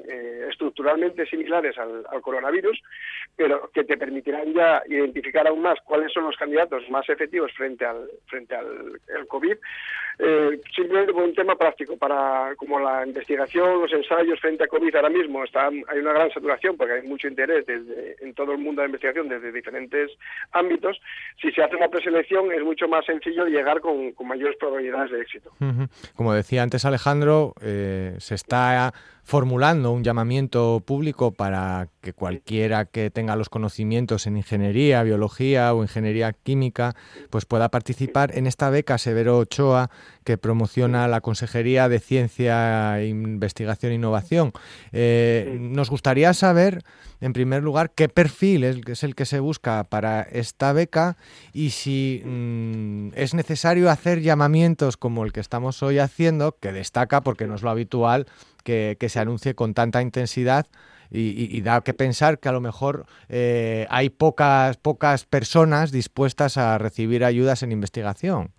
estructuralmente 0.49 1.27
similares 1.27 1.79
al, 1.79 2.05
al 2.11 2.21
coronavirus, 2.23 2.81
pero 3.37 3.71
que 3.73 3.85
te 3.85 3.97
permitirán 3.97 4.53
ya 4.53 4.83
identificar 4.89 5.28
aún 5.37 5.63
más 5.63 5.79
cuáles 5.85 6.13
son 6.13 6.25
los 6.25 6.37
candidatos 6.37 6.89
más 6.91 7.09
efectivos 7.09 7.53
frente 7.53 7.85
al 7.85 8.09
frente 8.27 8.55
al 8.55 9.01
el 9.19 9.27
COVID, 9.27 9.57
eh, 10.21 10.61
simplemente 10.75 11.13
por 11.13 11.23
un 11.23 11.35
tema 11.35 11.55
práctico, 11.57 11.97
para 11.97 12.55
como 12.57 12.81
la 12.81 13.07
investigación, 13.07 13.81
los 13.83 13.93
ensayos 13.93 14.41
frente 14.41 14.65
a 14.65 14.67
COVID 14.67 14.95
ahora 14.97 15.11
mismo 15.11 15.45
está, 15.45 15.69
hay 15.69 15.99
una 15.99 16.13
gran 16.13 16.31
saturación 16.33 16.77
porque 16.77 16.95
hay 16.95 17.03
mucho 17.03 17.29
interés 17.29 17.65
desde, 17.67 18.17
en 18.21 18.35
todo 18.35 18.53
el 18.53 18.59
mundo 18.59 18.83
de 18.83 18.89
la 18.89 18.91
investigación 18.91 19.29
desde 19.29 19.53
diferentes 19.53 20.11
ámbitos, 20.53 21.01
si 21.41 21.53
se 21.53 21.63
hace 21.63 21.77
una 21.77 21.89
preselección 21.89 22.53
es 22.53 22.63
mucho 22.63 22.89
más 22.89 23.05
sencillo 23.07 23.47
llegar 23.47 23.81
con, 23.81 24.13
mayores 24.27 24.57
probabilidades 24.59 25.11
de 25.11 25.21
éxito. 25.23 25.51
Como 26.15 26.35
decía 26.35 26.63
antes 26.63 26.85
Alejandro, 26.85 27.55
eh, 27.63 28.15
se 28.19 28.35
está 28.35 28.93
formulando 29.29 29.93
un 29.93 30.05
llamamiento 30.05 30.83
público 30.87 31.33
para 31.33 31.91
que 32.01 32.15
cualquiera 32.15 32.87
que 32.87 33.11
tenga 33.11 33.37
los 33.37 33.51
conocimientos 33.51 34.27
en 34.27 34.39
ingeniería, 34.39 35.03
biología 35.03 35.75
o 35.75 35.83
ingeniería 35.83 36.33
química, 36.33 36.97
pues 37.29 37.45
pueda 37.45 37.69
participar 37.69 38.35
en 38.39 38.47
esta 38.47 38.71
beca 38.71 38.97
Severo 38.97 39.37
Ochoa 39.37 39.91
que 40.25 40.39
promociona 40.39 41.07
la 41.09 41.21
Consejería 41.21 41.91
de 41.91 42.01
Ciencia, 42.01 43.05
Investigación 43.05 43.93
e 43.93 43.97
Innovación. 43.97 44.53
Eh, 44.93 45.59
nos 45.61 45.91
gustaría 45.91 46.33
saber, 46.33 46.83
en 47.21 47.35
primer 47.35 47.63
lugar, 47.63 47.91
qué 47.95 48.09
perfil 48.09 48.65
es, 48.65 49.05
el 49.05 49.15
que 49.15 49.27
se 49.27 49.41
busca 49.41 49.85
para 49.85 50.23
esta 50.23 50.73
beca 50.73 51.19
y 51.53 51.71
si 51.71 52.23
mm, 52.25 53.09
es 53.15 53.35
necesario 53.35 53.91
hacer 53.91 54.23
llamamientos 54.23 54.97
como 54.97 55.27
el 55.27 55.35
que 55.35 55.41
estamos 55.41 55.83
hoy 55.83 55.99
haciendo, 55.99 56.57
que 56.59 56.73
destaca 56.73 57.21
porque 57.21 57.47
no 57.47 57.57
es 57.57 57.63
lo 57.63 57.69
habitual 57.69 58.27
que, 58.69 59.09
se 59.09 59.19
anuncie 59.19 59.55
con 59.55 59.73
tanta 59.73 60.03
intensidad 60.03 60.67
y, 61.11 61.61
da 61.63 61.81
que 61.81 61.95
pensar 61.95 62.39
que 62.39 62.51
a 62.51 62.53
lo 62.53 62.61
mejor 62.61 63.07
eh, 63.29 63.87
hay 63.89 64.11
pocas, 64.11 64.77
pocas 64.77 65.25
personas 65.25 65.91
dispuestas 65.91 66.59
a 66.59 66.77
recibir 66.77 67.25
ayudas 67.25 67.63
en 67.63 67.73
investigación. 67.73 68.53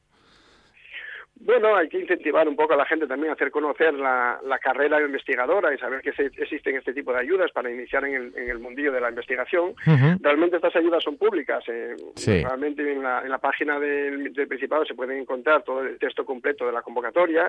Bueno, 1.49 1.75
hay 1.75 1.89
que 1.89 1.97
incentivar 1.97 2.47
un 2.47 2.55
poco 2.55 2.75
a 2.75 2.77
la 2.77 2.85
gente 2.85 3.07
también 3.07 3.31
a 3.31 3.33
hacer 3.33 3.49
conocer 3.49 3.91
la, 3.95 4.39
carrera 4.62 5.01
investigadora 5.01 5.73
y 5.73 5.79
saber 5.79 5.99
que 6.01 6.12
existen 6.12 6.75
este 6.75 6.93
tipo 6.93 7.12
de 7.12 7.21
ayudas 7.21 7.49
para 7.51 7.71
iniciar 7.71 8.05
en 8.05 8.13
el, 8.13 8.38
en 8.38 8.51
el 8.51 8.59
mundillo 8.59 8.91
de 8.91 9.01
la 9.01 9.09
investigación. 9.09 9.73
Realmente 10.19 10.57
estas 10.57 10.75
ayudas 10.75 11.03
son 11.03 11.17
públicas. 11.17 11.63
Eh, 11.67 11.95
realmente 12.43 12.91
en 12.91 13.01
la, 13.01 13.39
página 13.39 13.79
del, 13.79 14.31
Principado 14.47 14.85
se 14.85 14.93
puede 14.93 15.17
encontrar 15.17 15.63
todo 15.63 15.81
el 15.81 15.97
texto 15.97 16.23
completo 16.23 16.67
de 16.67 16.71
la 16.71 16.83
convocatoria 16.83 17.47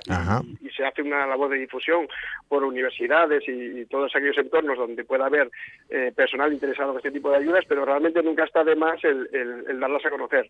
y, 0.63 0.71
se 0.71 0.87
hace 0.87 1.03
una 1.03 1.27
labor 1.27 1.51
de 1.51 1.59
difusión 1.59 2.09
por 2.49 2.65
universidades 2.65 3.47
y, 3.47 3.85
todos 3.85 4.17
aquellos 4.17 4.39
entornos 4.39 4.79
donde 4.79 5.05
pueda 5.05 5.27
haber 5.27 5.51
eh, 5.91 6.11
personal 6.17 6.51
interesado 6.51 6.93
en 6.93 6.97
este 6.99 7.11
tipo 7.11 7.31
de 7.31 7.37
ayudas, 7.37 7.67
pero 7.69 7.85
realmente 7.85 8.23
nunca 8.23 8.45
está 8.45 8.65
de 8.65 8.77
más 8.77 9.05
el, 9.05 9.29
darlas 9.79 10.07
a 10.07 10.11
conocer. 10.11 10.49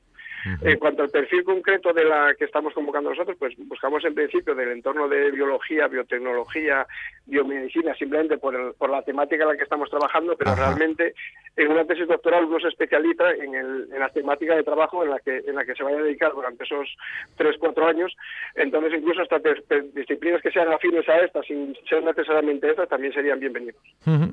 En 0.62 0.78
cuanto 0.78 1.02
al 1.02 1.10
perfil 1.10 1.42
concreto 1.42 1.92
de 1.92 2.04
la 2.04 2.34
que 2.38 2.44
estamos 2.44 2.72
convocando 2.74 3.10
nosotros, 3.10 3.36
pues 3.40 3.54
buscamos 3.56 4.04
en 4.04 4.14
principio 4.14 4.54
del 4.54 4.70
entorno 4.70 5.08
de 5.08 5.30
biología, 5.30 5.88
biotecnología, 5.88 6.86
biomedicina, 7.24 7.94
simplemente 7.94 8.36
por, 8.36 8.74
por 8.74 8.90
la 8.90 9.02
temática 9.02 9.44
en 9.44 9.48
la 9.48 9.56
que 9.56 9.62
estamos 9.62 9.88
trabajando, 9.88 10.36
pero 10.36 10.54
realmente 10.54 11.14
en 11.56 11.68
una 11.68 11.86
tesis 11.86 12.06
doctoral 12.06 12.44
uno 12.44 12.60
se 12.60 12.68
especializa 12.68 13.30
en, 13.30 13.54
el, 13.54 13.88
en 13.92 13.98
la 13.98 14.10
temática 14.10 14.54
de 14.54 14.62
trabajo 14.62 15.02
en 15.02 15.10
la 15.10 15.18
que 15.20 15.38
en 15.38 15.54
la 15.54 15.64
que 15.64 15.74
se 15.74 15.82
vaya 15.82 15.98
a 15.98 16.02
dedicar 16.02 16.32
durante 16.32 16.64
esos 16.64 16.86
tres, 17.36 17.56
cuatro 17.58 17.86
años. 17.86 18.14
Entonces, 18.54 18.92
incluso 18.98 19.22
hasta 19.22 19.40
disciplinas 19.94 20.42
que 20.42 20.50
sean 20.50 20.70
afines 20.72 21.08
a 21.08 21.18
estas, 21.20 21.46
sin 21.46 21.74
ser 21.88 22.04
necesariamente 22.04 22.70
estas, 22.70 22.88
también 22.88 23.12
serían 23.14 23.40
bienvenidos. 23.40 23.80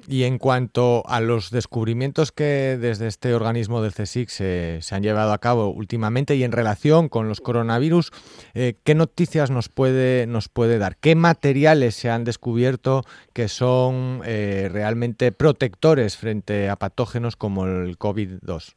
Y 0.07 0.23
en 0.23 0.37
cuanto 0.37 1.03
a 1.07 1.21
los 1.21 1.49
descubrimientos 1.49 2.33
que 2.33 2.77
desde 2.79 3.07
este 3.07 3.33
organismo 3.33 3.81
del 3.81 3.93
CSIC 3.93 4.29
se, 4.29 4.81
se 4.81 4.95
han 4.95 5.03
llevado 5.03 5.31
a 5.31 5.37
cabo 5.37 5.69
últimamente 5.69 6.35
y 6.35 6.43
en 6.43 6.51
relación 6.51 7.07
con 7.09 7.29
los 7.29 7.39
coronavirus, 7.39 8.11
eh, 8.53 8.73
¿qué 8.87 8.95
noticias 8.95 9.51
nos 9.51 9.67
puede, 9.67 10.27
nos 10.27 10.47
puede 10.47 10.77
dar? 10.77 10.95
¿Qué 10.95 11.13
materiales 11.13 11.93
se 11.93 12.09
han 12.09 12.23
descubierto 12.23 13.03
que 13.33 13.49
son 13.49 14.21
eh, 14.23 14.69
realmente 14.71 15.33
protectores 15.33 16.15
frente 16.15 16.69
a 16.69 16.77
patógenos 16.77 17.35
como 17.35 17.65
el 17.65 17.99
COVID-2? 17.99 18.75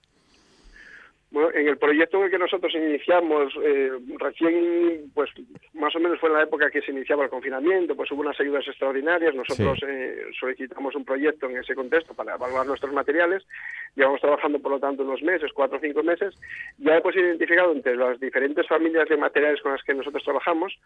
Bueno, 1.30 1.50
en 1.54 1.68
el 1.68 1.78
proyecto 1.78 2.18
en 2.18 2.24
el 2.24 2.30
que 2.30 2.38
nosotros 2.38 2.74
iniciamos, 2.74 3.52
eh, 3.62 3.92
recién, 4.18 5.12
pues 5.14 5.30
más 5.74 5.94
o 5.94 6.00
menos 6.00 6.18
fue 6.18 6.28
en 6.28 6.34
la 6.34 6.42
época 6.42 6.70
que 6.70 6.82
se 6.82 6.90
iniciaba 6.90 7.22
el 7.22 7.30
confinamiento, 7.30 7.94
pues 7.94 8.10
hubo 8.10 8.22
unas 8.22 8.38
ayudas 8.40 8.66
extraordinarias. 8.66 9.32
Nosotros 9.36 9.78
eh, 9.86 10.24
solicitamos 10.38 10.96
un 10.96 11.04
proyecto 11.04 11.48
en 11.48 11.58
ese 11.58 11.76
contexto 11.76 12.14
para 12.14 12.34
evaluar 12.34 12.66
nuestros 12.66 12.92
materiales. 12.92 13.46
Llevamos 13.94 14.20
trabajando, 14.20 14.58
por 14.58 14.72
lo 14.72 14.80
tanto, 14.80 15.04
unos 15.04 15.22
meses, 15.22 15.52
cuatro 15.54 15.78
o 15.78 15.80
cinco 15.80 16.02
meses. 16.02 16.34
Ya 16.78 16.96
hemos 16.96 17.14
identificado 17.14 17.72
entre 17.72 17.94
las 17.94 18.18
diferentes 18.18 18.66
familias 18.66 19.08
de 19.08 19.16
materiales 19.16 19.60
con 19.62 19.70
las 19.70 19.84
que 19.84 19.94
nosotros 19.94 20.24
trabajamos, 20.24 20.76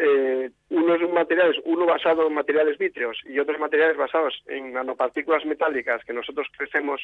eh, 0.00 0.50
unos 0.70 1.00
materiales, 1.12 1.56
uno 1.64 1.86
basado 1.86 2.26
en 2.26 2.34
materiales 2.34 2.76
vítreos 2.76 3.18
y 3.24 3.38
otros 3.38 3.60
materiales 3.60 3.96
basados 3.96 4.42
en 4.48 4.72
nanopartículas 4.72 5.44
metálicas 5.44 6.04
que 6.04 6.12
nosotros 6.12 6.48
crecemos 6.56 7.00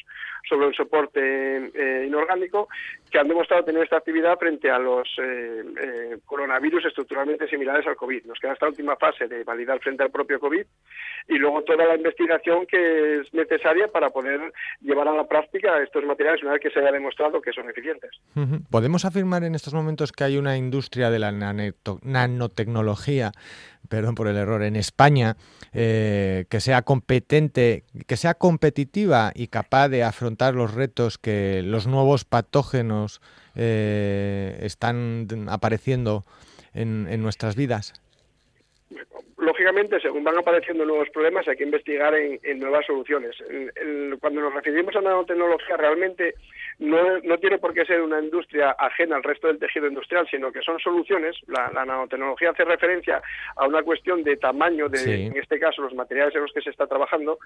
sobre 0.49 0.67
un 0.67 0.73
soporte 0.73 1.21
eh, 1.73 2.05
inorgánico 2.05 2.67
que 3.09 3.19
han 3.19 3.27
demostrado 3.27 3.63
tener 3.63 3.83
esta 3.83 3.97
actividad 3.97 4.37
frente 4.37 4.69
a 4.69 4.77
los 4.77 5.07
eh, 5.17 5.63
eh, 5.81 6.17
coronavirus 6.25 6.85
estructuralmente 6.85 7.47
similares 7.47 7.87
al 7.87 7.95
COVID. 7.95 8.25
Nos 8.25 8.39
queda 8.39 8.53
esta 8.53 8.67
última 8.67 8.95
fase 8.97 9.27
de 9.27 9.43
validar 9.43 9.79
frente 9.79 10.03
al 10.03 10.11
propio 10.11 10.39
COVID 10.39 10.65
y 11.27 11.37
luego 11.37 11.63
toda 11.63 11.85
la 11.85 11.95
investigación 11.95 12.67
que 12.67 13.19
es 13.19 13.33
necesaria 13.33 13.87
para 13.87 14.11
poder 14.11 14.53
llevar 14.81 15.07
a 15.07 15.13
la 15.13 15.27
práctica 15.27 15.81
estos 15.81 16.05
materiales 16.05 16.43
una 16.43 16.53
vez 16.53 16.61
que 16.61 16.69
se 16.69 16.79
haya 16.79 16.91
demostrado 16.91 17.41
que 17.41 17.51
son 17.51 17.69
eficientes. 17.69 18.11
¿Podemos 18.69 19.05
afirmar 19.05 19.43
en 19.43 19.55
estos 19.55 19.73
momentos 19.73 20.11
que 20.11 20.23
hay 20.23 20.37
una 20.37 20.57
industria 20.57 21.09
de 21.09 21.19
la 21.19 21.31
nanotecnología 21.31 23.31
perdón 23.89 24.15
por 24.15 24.27
el 24.27 24.37
error, 24.37 24.63
en 24.63 24.75
España, 24.75 25.35
eh, 25.73 26.45
que 26.49 26.59
sea 26.59 26.83
competente, 26.83 27.83
que 28.07 28.15
sea 28.17 28.35
competitiva 28.35 29.31
y 29.35 29.47
capaz 29.47 29.89
de 29.89 30.03
afrontar 30.03 30.55
los 30.55 30.73
retos 30.73 31.17
que 31.17 31.61
los 31.63 31.87
nuevos 31.87 32.23
patógenos 32.23 33.21
eh, 33.55 34.59
están 34.61 35.27
apareciendo 35.49 36.23
en, 36.73 37.21
nuestras 37.21 37.55
vidas? 37.55 37.93
lógicamente, 39.37 39.99
según 39.99 40.23
van 40.23 40.37
apareciendo 40.37 40.85
nuevos 40.85 41.09
problemas, 41.09 41.47
hay 41.47 41.55
que 41.55 41.63
investigar 41.63 42.13
en, 42.13 42.59
nuevas 42.59 42.85
soluciones. 42.85 43.35
cuando 44.19 44.41
nos 44.41 44.53
referimos 44.53 44.95
a 44.95 45.01
nanotecnología, 45.01 45.75
realmente 45.75 46.35
no, 46.79 47.19
no, 47.19 47.37
tiene 47.37 47.57
por 47.57 47.73
qué 47.73 47.85
ser 47.85 48.01
una 48.01 48.21
industria 48.21 48.71
ajena 48.71 49.17
al 49.17 49.23
resto 49.23 49.47
del 49.47 49.59
tejido 49.59 49.87
industrial, 49.87 50.25
sino 50.31 50.51
que 50.51 50.61
son 50.61 50.79
soluciones. 50.79 51.35
La, 51.47 51.69
nanotecnología 51.85 52.51
hace 52.51 52.63
referencia 52.63 53.21
a 53.55 53.67
una 53.67 53.83
cuestión 53.83 54.23
de 54.23 54.37
tamaño, 54.37 54.87
de, 54.87 55.27
en 55.27 55.37
este 55.37 55.59
caso, 55.59 55.81
los 55.81 55.93
materiales 55.93 56.33
en 56.35 56.41
los 56.41 56.53
que 56.53 56.61
se 56.61 56.69
está 56.69 56.87
trabajando, 56.87 57.39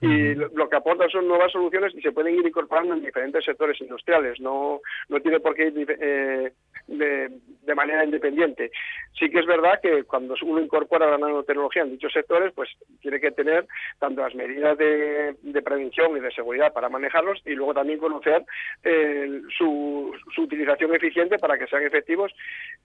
y 0.00 0.34
lo, 0.34 0.68
que 0.68 0.76
aportan 0.76 1.10
son 1.10 1.26
nuevas 1.26 1.50
soluciones 1.50 1.94
y 1.96 2.00
se 2.00 2.12
pueden 2.12 2.38
ir 2.38 2.46
incorporando 2.46 2.94
en 2.94 3.02
diferentes 3.02 3.44
sectores 3.44 3.80
industriales. 3.80 4.40
No, 4.40 4.80
no 5.08 5.20
tiene 5.20 5.40
por 5.40 5.54
qué 5.54 5.66
ir 5.66 5.96
eh, 6.00 6.52
de, 6.86 7.30
de 7.66 7.74
manera 7.74 8.04
independiente. 8.04 8.70
Sí 9.18 9.30
que 9.30 9.40
es 9.40 9.46
verdad 9.46 9.80
que 9.82 10.04
cuando 10.04 10.34
uno 10.42 10.60
incorpora 10.60 11.10
la 11.10 11.18
nanotecnología 11.18 11.82
en 11.82 11.92
dichos 11.92 12.12
sectores, 12.12 12.52
pues 12.54 12.68
tiene 13.00 13.18
que 13.18 13.30
tener 13.30 13.66
tanto 13.98 14.22
las 14.22 14.34
medidas 14.34 14.76
de, 14.78 15.34
prevención 15.64 16.16
y 16.16 16.20
de 16.20 16.30
seguridad 16.30 16.72
para 16.72 16.88
manejarlos 16.88 17.40
y 17.44 17.54
luego 17.54 17.74
también 17.74 17.98
conocer 17.98 18.44
eh, 18.84 19.40
su, 19.56 20.14
utilización 20.36 20.94
eficiente 20.94 21.38
para 21.38 21.58
que 21.58 21.66
sean 21.66 21.82
efectivos 21.82 22.32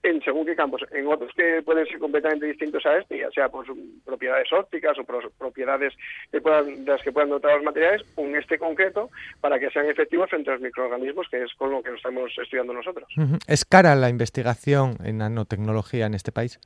en 0.02 0.22
según 0.24 0.46
qué 0.46 0.56
campos. 0.56 0.82
En 0.92 1.06
otros 1.08 1.32
que 1.36 1.62
pueden 1.64 1.86
ser 1.86 2.00
completamente 2.00 2.48
distintos 2.48 2.86
a 2.86 2.98
este, 2.98 3.20
ya 3.20 3.30
sea 3.32 3.50
por 3.50 3.66
sus 3.66 3.78
propiedades 4.06 4.52
ópticas 4.54 4.98
o 4.98 5.04
por 5.04 5.32
propiedades 5.34 5.94
que 6.32 6.42
puedan, 6.42 6.86
de 6.86 6.92
las 6.92 7.04
que 7.04 7.12
puedan 7.12 7.30
dotar 7.30 7.56
los 7.56 7.64
materiales, 7.64 8.02
en 8.18 8.36
este 8.36 8.58
concreto 8.58 9.10
para 9.42 9.60
que 9.60 9.70
sean 9.70 9.88
efectivos 9.88 10.30
frente 10.30 10.50
a 10.50 10.54
los 10.54 10.62
microorganismos, 10.62 11.28
que 11.30 11.44
es 11.44 11.54
con 11.56 11.72
lo 11.72 11.84
que 11.84 11.90
nos 11.90 11.98
estamos 11.98 12.32
estudiando 12.42 12.74
nosotros. 12.74 13.08
¿Es 13.48 13.66
cara 13.66 13.91
la 13.96 14.10
investigación 14.10 14.98
en 15.04 15.18
nanotecnología 15.20 16.06
en 16.06 16.14
este 16.14 16.32
país? 16.32 16.60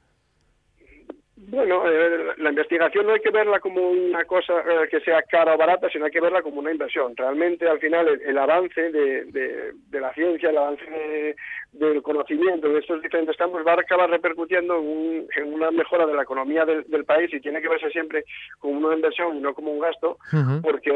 Bueno, 1.48 1.88
eh, 1.88 2.34
la 2.38 2.50
investigación 2.50 3.06
no 3.06 3.14
hay 3.14 3.20
que 3.20 3.30
verla 3.30 3.60
como 3.60 3.90
una 3.90 4.26
cosa 4.26 4.54
eh, 4.60 4.88
que 4.90 5.00
sea 5.02 5.22
cara 5.22 5.54
o 5.54 5.58
barata, 5.58 5.90
sino 5.90 6.06
hay 6.06 6.12
que 6.12 6.22
verla 6.22 6.42
como 6.42 6.60
una 6.60 6.72
inversión. 6.72 7.16
Realmente, 7.16 7.68
al 7.68 7.80
final, 7.80 8.08
el, 8.08 8.38
avance 8.38 8.92
de, 8.92 9.26
de, 9.26 10.00
la 10.00 10.12
ciencia, 10.14 10.50
el 10.50 10.58
avance 10.58 10.84
de, 10.90 11.36
del 11.80 12.02
conocimiento 12.02 12.70
de 12.70 12.80
estos 12.80 13.02
diferentes 13.02 13.36
campos 13.38 13.66
va 13.66 13.74
a 13.74 13.82
acabar 13.82 14.10
repercutiendo 14.10 14.78
en, 14.78 15.54
una 15.54 15.72
mejora 15.72 16.06
de 16.06 16.14
la 16.14 16.24
economía 16.24 16.66
del, 16.66 17.06
país 17.06 17.32
y 17.34 17.40
tiene 17.40 17.62
que 17.62 17.70
verse 17.70 17.90
siempre 17.92 18.24
como 18.60 18.88
una 18.88 18.96
inversión 18.96 19.38
y 19.38 19.40
no 19.40 19.54
como 19.54 19.72
un 19.72 19.80
gasto, 19.80 20.18
porque 20.64 20.92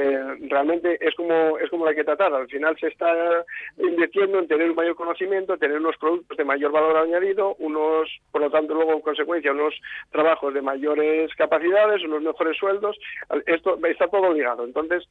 realmente 0.50 0.98
es 1.02 1.14
como 1.16 1.58
es 1.60 1.70
como 1.70 1.86
la 1.86 1.94
que 1.94 2.04
tratar. 2.04 2.34
Al 2.34 2.48
final 2.48 2.76
se 2.80 2.88
está 2.88 3.46
invirtiendo 3.78 4.40
en 4.40 4.48
tener 4.48 4.70
un 4.70 4.76
mayor 4.76 4.96
conocimiento, 4.96 5.58
tener 5.58 5.78
unos 5.78 5.98
productos 5.98 6.38
de 6.38 6.44
mayor 6.46 6.72
valor 6.72 6.98
añadido, 6.98 7.56
unos, 7.60 8.10
por 8.32 8.42
lo 8.42 8.50
tanto, 8.50 8.74
luego 8.74 8.94
en 8.94 9.02
consecuencia, 9.02 9.52
unos 9.52 9.76
trabajos 10.12 10.54
de 10.54 10.62
mayores 10.62 11.34
capacidades, 11.36 12.04
unos 12.04 12.22
mejores 12.22 12.58
sueldos. 12.58 12.98
Esto 13.46 13.78
está 13.86 14.08
todo 14.08 14.34
ligado. 14.34 14.64
Entonces, 14.64 15.08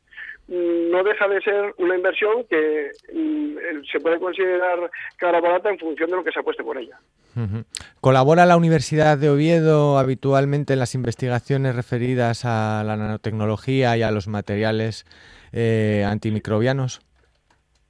mm, 0.49 0.91
no 0.91 1.05
deja 1.05 1.29
de 1.29 1.41
ser 1.43 1.75
una 1.79 1.97
inversión 1.97 2.45
que 2.49 2.91
mm, 3.13 3.85
se 3.93 4.01
puede 4.01 4.19
considerar 4.19 4.91
cara 5.17 5.41
para 5.41 5.58
en 5.65 5.79
función 5.79 6.11
de 6.11 6.17
lo 6.17 6.25
que 6.25 6.33
se 6.33 6.41
apueste 6.41 6.63
por 6.63 6.79
ella. 6.79 6.99
¿Colabora 8.01 8.47
la 8.47 8.57
Universidad 8.57 9.17
de 9.19 9.31
Oviedo 9.31 9.99
habitualmente 9.99 10.73
en 10.73 10.79
las 10.81 10.95
investigaciones 10.95 11.77
referidas 11.77 12.45
a 12.45 12.83
la 12.85 12.97
nanotecnología 12.97 13.97
y 13.97 14.03
a 14.03 14.11
los 14.11 14.29
materiales 14.29 15.07
eh, 15.53 16.05
antimicrobianos? 16.07 17.01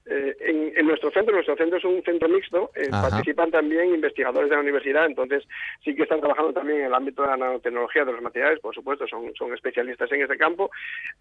Eh, 0.06 0.36
nuestro 0.88 1.10
centro, 1.10 1.34
nuestro 1.34 1.56
centro 1.56 1.78
es 1.78 1.84
un 1.84 2.02
centro 2.02 2.28
mixto, 2.28 2.70
eh, 2.74 2.88
participan 2.90 3.50
también 3.50 3.94
investigadores 3.94 4.50
de 4.50 4.56
la 4.56 4.62
universidad, 4.62 5.06
entonces 5.06 5.44
sí 5.84 5.94
que 5.94 6.02
están 6.02 6.20
trabajando 6.20 6.52
también 6.52 6.80
en 6.80 6.86
el 6.86 6.94
ámbito 6.94 7.22
de 7.22 7.28
la 7.28 7.36
nanotecnología 7.36 8.04
de 8.04 8.12
los 8.12 8.22
materiales, 8.22 8.60
por 8.60 8.74
supuesto, 8.74 9.06
son, 9.06 9.32
son 9.38 9.54
especialistas 9.54 10.10
en 10.12 10.22
este 10.22 10.36
campo. 10.36 10.70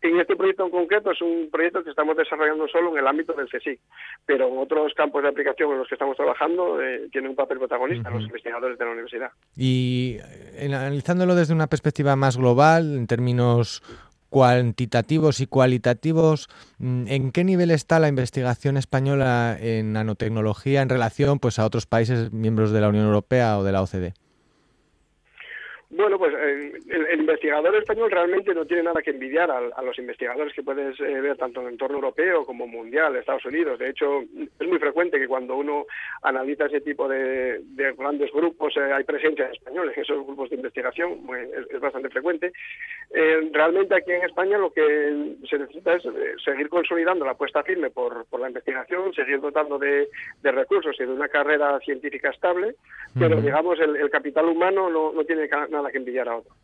En 0.01 0.19
este 0.19 0.35
proyecto 0.35 0.65
en 0.65 0.71
concreto 0.71 1.11
es 1.11 1.21
un 1.21 1.49
proyecto 1.51 1.83
que 1.83 1.91
estamos 1.91 2.17
desarrollando 2.17 2.67
solo 2.67 2.91
en 2.93 2.99
el 2.99 3.07
ámbito 3.07 3.33
del 3.33 3.47
CSIC, 3.47 3.79
pero 4.25 4.47
en 4.47 4.57
otros 4.57 4.93
campos 4.93 5.21
de 5.23 5.29
aplicación 5.29 5.71
en 5.71 5.79
los 5.79 5.87
que 5.87 5.95
estamos 5.95 6.17
trabajando 6.17 6.81
eh, 6.81 7.07
tienen 7.11 7.31
un 7.31 7.35
papel 7.35 7.59
protagonista 7.59 8.09
los 8.09 8.23
investigadores 8.23 8.77
de 8.77 8.85
la 8.85 8.91
universidad. 8.91 9.31
Y 9.55 10.17
analizándolo 10.59 11.35
desde 11.35 11.53
una 11.53 11.67
perspectiva 11.67 12.15
más 12.15 12.37
global, 12.37 12.95
en 12.95 13.07
términos 13.07 13.81
cuantitativos 14.29 15.39
y 15.39 15.47
cualitativos, 15.47 16.49
mm, 16.79 17.07
¿en 17.07 17.31
qué 17.31 17.43
nivel 17.43 17.71
está 17.71 17.99
la 17.99 18.07
investigación 18.07 18.77
española 18.77 19.57
en 19.59 19.93
nanotecnología 19.93 20.81
en 20.81 20.89
relación 20.89 21.39
pues, 21.39 21.59
a 21.59 21.65
otros 21.65 21.85
países 21.85 22.31
miembros 22.31 22.71
de 22.71 22.81
la 22.81 22.89
Unión 22.89 23.05
Europea 23.05 23.57
o 23.57 23.63
de 23.63 23.71
la 23.71 23.81
OCDE? 23.81 24.13
Bueno, 25.89 26.19
pues 26.19 26.33
eh, 26.33 26.73
el, 26.89 27.19
investigador 27.21 27.73
español 27.77 28.11
realmente 28.11 28.53
no 28.53 28.65
tiene 28.65 28.83
nada 28.83 29.01
que 29.01 29.11
envidiar 29.11 29.49
a, 29.49 29.81
los 29.81 29.97
investigadores 29.97 30.53
que 30.53 30.61
puedes 30.61 30.99
eh, 30.99 31.21
ver 31.21 31.37
tanto 31.37 31.61
en 31.61 31.67
el 31.67 31.73
entorno 31.73 31.95
europeo 31.95 32.45
como 32.45 32.67
mundial, 32.67 33.15
Estados 33.15 33.45
Unidos. 33.45 33.79
De 33.79 33.91
hecho, 33.91 34.21
es 34.59 34.67
muy 34.67 34.79
frecuente 34.79 35.17
que 35.17 35.29
cuando 35.29 35.55
uno 35.55 35.85
analiza 36.23 36.65
ese 36.65 36.81
tipo 36.81 37.07
de, 37.07 37.61
grandes 37.97 38.31
grupos 38.33 38.75
eh, 38.75 38.91
hay 38.93 39.05
presencia 39.05 39.47
de 39.47 39.53
españoles 39.53 39.95
en 39.95 40.03
esos 40.03 40.25
grupos 40.25 40.49
de 40.49 40.57
investigación, 40.57 41.21
es, 41.71 41.79
bastante 41.79 42.09
frecuente. 42.09 42.51
realmente 43.53 43.95
aquí 43.95 44.11
en 44.11 44.23
España 44.23 44.57
lo 44.57 44.73
que 44.73 45.35
se 45.49 45.57
necesita 45.57 45.95
es 45.95 46.03
seguir 46.43 46.67
consolidando 46.67 47.23
la 47.23 47.31
apuesta 47.31 47.63
firme 47.63 47.91
por, 47.91 48.25
la 48.37 48.47
investigación, 48.47 49.13
seguir 49.13 49.39
dotando 49.39 49.79
de, 49.79 50.09
recursos 50.43 50.95
y 50.99 51.05
de 51.05 51.11
una 51.11 51.29
carrera 51.29 51.79
científica 51.79 52.29
estable, 52.29 52.75
pero 53.17 53.39
digamos 53.41 53.79
el, 53.79 53.95
el 53.95 54.09
capital 54.09 54.47
humano 54.47 54.89
no, 54.89 55.13
no 55.13 55.23
tiene 55.23 55.47
nada 55.69 55.76
que 55.91 55.97
envidiar 55.97 56.29
a 56.29 56.37
otro. 56.37 56.55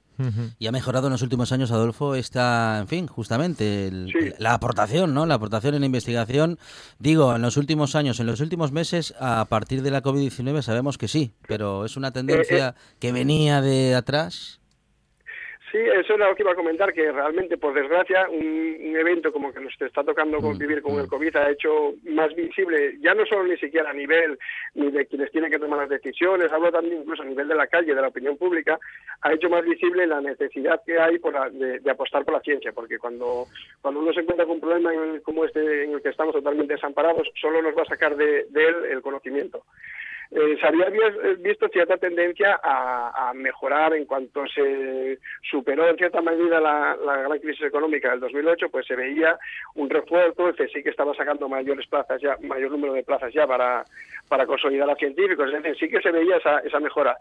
Y 0.59 0.67
ha 0.67 0.71
mejorado 0.71 1.07
en 1.07 1.11
los 1.11 1.21
últimos 1.21 1.51
años, 1.51 1.71
Adolfo, 1.71 2.15
esta, 2.15 2.77
en 2.79 2.87
fin, 2.87 3.07
justamente 3.07 3.89
la 4.37 4.53
aportación, 4.53 5.13
¿no? 5.13 5.25
La 5.25 5.35
aportación 5.35 5.73
en 5.75 5.81
la 5.81 5.85
investigación. 5.87 6.59
Digo, 6.99 7.35
en 7.35 7.41
los 7.41 7.57
últimos 7.57 7.95
años, 7.95 8.19
en 8.19 8.27
los 8.27 8.39
últimos 8.39 8.71
meses, 8.71 9.15
a 9.19 9.45
partir 9.45 9.81
de 9.81 9.91
la 9.91 10.03
COVID-19 10.03 10.61
sabemos 10.61 10.97
que 10.97 11.07
sí, 11.07 11.33
pero 11.47 11.83
es 11.85 11.97
una 11.97 12.11
tendencia 12.11 12.69
eh, 12.69 12.73
eh. 12.75 12.95
que 12.99 13.11
venía 13.11 13.61
de 13.61 13.95
atrás. 13.95 14.61
Sí, 15.73 15.79
eso 15.79 16.13
era 16.13 16.29
lo 16.29 16.35
que 16.35 16.43
iba 16.43 16.51
a 16.51 16.55
comentar, 16.55 16.93
que 16.93 17.11
realmente, 17.11 17.57
por 17.57 17.73
desgracia, 17.73 18.29
un, 18.29 18.95
evento 18.95 19.33
como 19.33 19.51
que 19.51 19.59
nos 19.59 19.73
está 19.81 20.03
tocando 20.03 20.37
mm, 20.37 20.41
convivir 20.43 20.83
con 20.83 20.99
el 20.99 21.07
mm. 21.07 21.09
COVID 21.09 21.35
ha 21.35 21.49
hecho 21.49 21.95
más 22.03 22.33
visible, 22.35 22.95
ya 23.01 23.15
no 23.15 23.25
solo 23.25 23.45
ni 23.45 23.57
siquiera 23.57 23.89
a 23.89 23.93
nivel 23.93 24.37
ni 24.75 24.91
de 24.91 25.07
quienes 25.07 25.31
tienen 25.31 25.49
que 25.49 25.57
tomar 25.57 25.79
las 25.79 25.89
decisiones, 25.89 26.51
hablo 26.51 26.71
también 26.71 26.99
incluso 26.99 27.23
a 27.23 27.25
nivel 27.25 27.47
de 27.47 27.55
la 27.55 27.65
calle, 27.65 27.95
de 27.95 28.01
la 28.01 28.09
opinión 28.09 28.37
pública, 28.37 28.77
ha 29.21 29.33
hecho 29.33 29.49
más 29.49 29.65
visible 29.65 30.05
la 30.05 30.21
necesidad 30.21 30.79
que 30.85 30.99
hay 30.99 31.17
por 31.17 31.33
de, 31.51 31.89
apostar 31.89 32.23
por 32.23 32.35
la 32.35 32.41
ciencia, 32.41 32.71
porque 32.71 32.99
cuando, 32.99 33.47
cuando 33.81 33.99
uno 33.99 34.13
se 34.13 34.19
encuentra 34.19 34.45
con 34.45 34.57
un 34.57 34.61
problema 34.61 34.91
como 35.23 35.43
este 35.43 35.85
en 35.85 35.93
el 35.93 36.03
que 36.03 36.09
estamos 36.09 36.35
totalmente 36.35 36.75
desamparados, 36.75 37.27
solo 37.41 37.63
nos 37.63 37.75
va 37.75 37.81
a 37.81 37.85
sacar 37.85 38.15
de, 38.15 38.45
de 38.51 38.67
él 38.67 38.75
el 38.91 39.01
conocimiento. 39.01 39.63
Eh, 40.35 40.57
se 40.59 40.65
había 40.65 40.87
eh, 40.87 41.35
visto 41.39 41.67
cierta 41.69 41.95
tendencia 41.97 42.59
a, 42.63 43.31
mejorar 43.35 43.93
en 43.93 44.05
cuanto 44.05 44.45
se 44.47 45.19
superó 45.41 45.87
en 45.87 45.95
cierta 45.95 46.21
medida 46.21 46.59
la, 46.59 46.95
gran 47.05 47.39
crisis 47.39 47.65
económica 47.65 48.09
del 48.09 48.19
2008, 48.19 48.69
pues 48.69 48.87
se 48.87 48.95
veía 48.95 49.37
un 49.75 49.89
refuerzo, 49.89 50.49
el 50.49 50.55
sí 50.71 50.81
que 50.81 50.89
estaba 50.89 51.13
sacando 51.13 51.47
mayores 51.47 51.87
plazas 51.87 52.21
ya, 52.21 52.35
mayor 52.41 52.71
número 52.71 52.93
de 52.93 53.03
plazas 53.03 53.31
ya 53.33 53.45
para, 53.45 53.83
para 54.27 54.45
consolidar 54.45 54.89
a 54.89 54.95
científicos, 54.95 55.47
es 55.47 55.61
decir, 55.61 55.77
sí 55.79 55.89
que 55.89 56.01
se 56.01 56.11
veía 56.11 56.37
esa, 56.37 56.59
esa 56.59 56.79
mejora. 56.79 57.15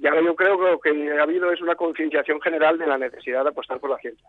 Y 0.00 0.06
ahora 0.06 0.22
yo 0.22 0.34
creo 0.34 0.58
que 0.58 0.70
lo 0.70 0.80
que 0.80 1.18
ha 1.18 1.22
habido 1.22 1.50
es 1.52 1.60
una 1.62 1.74
concienciación 1.74 2.40
general 2.40 2.78
de 2.78 2.86
la 2.86 2.98
necesidad 2.98 3.44
de 3.44 3.50
apostar 3.50 3.80
por 3.80 3.90
la 3.90 3.98
ciencia. 3.98 4.26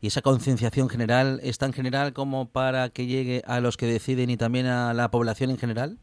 ¿Y 0.00 0.06
esa 0.06 0.22
concienciación 0.22 0.88
general 0.88 1.40
es 1.42 1.58
tan 1.58 1.72
general 1.72 2.12
como 2.12 2.50
para 2.50 2.88
que 2.90 3.06
llegue 3.06 3.42
a 3.46 3.60
los 3.60 3.76
que 3.76 3.86
deciden 3.86 4.30
y 4.30 4.36
también 4.36 4.66
a 4.66 4.94
la 4.94 5.10
población 5.10 5.50
en 5.50 5.58
general? 5.58 5.98